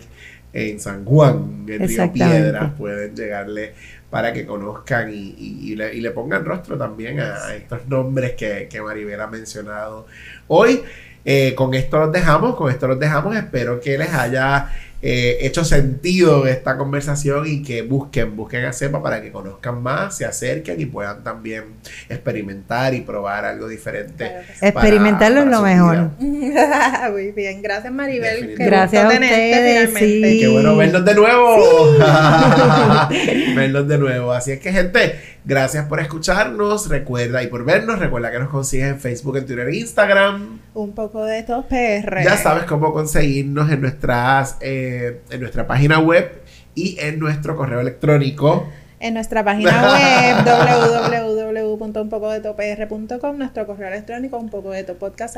en 0.56 0.80
San 0.80 1.04
Juan, 1.04 1.64
en 1.68 1.82
Río. 1.88 1.96
Piedras, 2.12 2.72
pueden 2.78 3.14
llegarle 3.14 3.74
para 4.10 4.32
que 4.32 4.46
conozcan 4.46 5.10
y, 5.12 5.34
y- 5.38 5.72
y 5.72 5.76
le, 5.76 5.94
y 5.94 6.00
le 6.00 6.10
pongan 6.12 6.44
rostro 6.44 6.78
también 6.78 7.20
a, 7.20 7.34
a 7.46 7.54
estos 7.56 7.86
nombres 7.88 8.34
que, 8.34 8.66
que 8.70 8.80
Maribel 8.80 9.20
ha 9.20 9.26
mencionado 9.26 10.06
hoy. 10.48 10.82
Eh, 11.28 11.56
con 11.56 11.74
esto 11.74 11.98
los 11.98 12.12
dejamos, 12.12 12.54
con 12.54 12.70
esto 12.70 12.86
los 12.86 13.00
dejamos. 13.00 13.34
Espero 13.36 13.80
que 13.80 13.98
les 13.98 14.14
haya 14.14 14.70
eh, 15.02 15.38
hecho 15.42 15.64
sentido 15.64 16.46
esta 16.46 16.78
conversación 16.78 17.46
y 17.46 17.62
que 17.62 17.82
busquen, 17.82 18.34
busquen 18.34 18.64
a 18.64 18.72
CEPA 18.72 19.02
para 19.02 19.20
que 19.20 19.30
conozcan 19.30 19.82
más, 19.82 20.16
se 20.16 20.24
acerquen 20.24 20.80
y 20.80 20.86
puedan 20.86 21.22
también 21.22 21.64
experimentar 22.08 22.94
y 22.94 23.02
probar 23.02 23.44
algo 23.44 23.68
diferente. 23.68 24.26
Claro. 24.26 24.46
Experimentarlo 24.62 25.40
es 25.40 25.46
lo 25.46 25.62
mejor. 25.62 26.10
Muy 27.12 27.32
bien, 27.32 27.62
gracias 27.62 27.92
Maribel. 27.92 28.56
Qué. 28.56 28.64
Gracias 28.64 29.04
gusto 29.04 29.16
a 29.16 29.20
tenerte 29.20 29.50
ustedes, 29.50 29.94
sí. 29.98 30.40
Qué 30.40 30.48
bueno 30.48 30.76
verlos 30.76 31.04
de 31.04 31.14
nuevo. 31.14 31.96
verlos 33.54 33.88
de 33.88 33.98
nuevo. 33.98 34.32
Así 34.32 34.52
es 34.52 34.60
que, 34.60 34.72
gente, 34.72 35.35
gracias 35.46 35.86
por 35.86 36.00
escucharnos. 36.00 36.88
Recuerda 36.88 37.42
y 37.42 37.46
por 37.46 37.64
vernos. 37.64 37.98
Recuerda 37.98 38.30
que 38.30 38.38
nos 38.38 38.50
consigues 38.50 38.88
en 38.88 39.00
Facebook, 39.00 39.38
en 39.38 39.46
Twitter 39.46 39.68
e 39.68 39.76
Instagram. 39.76 40.58
Un 40.74 40.92
poco 40.92 41.24
de 41.24 41.38
estos 41.38 41.64
PR. 41.64 42.22
Ya 42.22 42.36
sabes 42.36 42.64
cómo 42.64 42.92
conseguirnos 42.92 43.70
en 43.70 43.80
nuestras 43.80 44.58
eh, 44.60 45.22
en 45.30 45.40
nuestra 45.40 45.66
página 45.66 45.98
web 46.00 46.42
y 46.74 46.98
en 47.00 47.18
nuestro 47.18 47.56
correo 47.56 47.80
electrónico. 47.80 48.68
En 48.98 49.12
nuestra 49.14 49.44
página 49.44 49.92
web 49.92 50.36
www.unpocodetopr.com, 51.76 53.36
nuestro 53.36 53.66
correo 53.66 53.88
electrónico 53.88 54.38
un 54.38 54.48
poco 54.48 54.70
de 54.70 54.84
tu 54.84 54.94
podcast. 54.94 55.36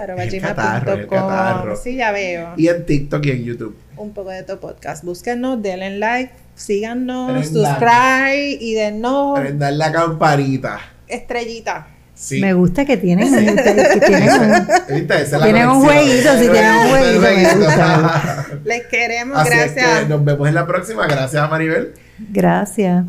Sí, 1.82 1.96
ya 1.96 2.12
veo. 2.12 2.54
Y 2.56 2.68
en 2.68 2.86
TikTok 2.86 3.26
y 3.26 3.30
en 3.32 3.44
YouTube. 3.44 3.76
Un 3.96 4.12
poco 4.12 4.30
de 4.30 4.44
tu 4.44 4.58
podcast. 4.58 5.02
Búsquenos, 5.02 5.60
denle 5.60 5.98
like, 5.98 6.32
síganos, 6.58 7.46
subscribe 7.46 8.58
y 8.60 8.74
denos 8.74 9.38
Prender 9.40 9.72
la 9.74 9.92
campanita. 9.92 10.78
estrellita. 11.06 11.86
Sí. 12.14 12.40
Me 12.40 12.52
gusta 12.52 12.84
que 12.84 12.96
tienen, 12.96 13.32
que 13.32 14.00
tienen 14.04 14.28
un, 14.28 15.06
Tienen 15.42 15.68
un 15.68 15.84
jueguito, 15.84 16.32
sí, 16.36 16.48
tienen 16.50 16.72
un 16.74 16.88
jueguito, 16.88 17.20
me 17.20 17.54
gusta. 17.66 18.46
Les 18.64 18.86
queremos, 18.86 19.38
Así 19.38 19.50
gracias. 19.50 19.86
es 19.86 19.98
que 20.00 20.08
nos 20.08 20.24
vemos 20.24 20.48
en 20.48 20.54
la 20.54 20.66
próxima. 20.66 21.06
Gracias 21.06 21.48
Maribel. 21.48 21.94
Gracias. 22.18 23.04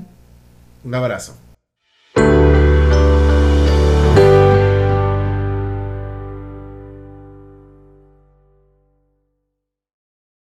Un 0.84 0.94
abrazo. 0.96 1.36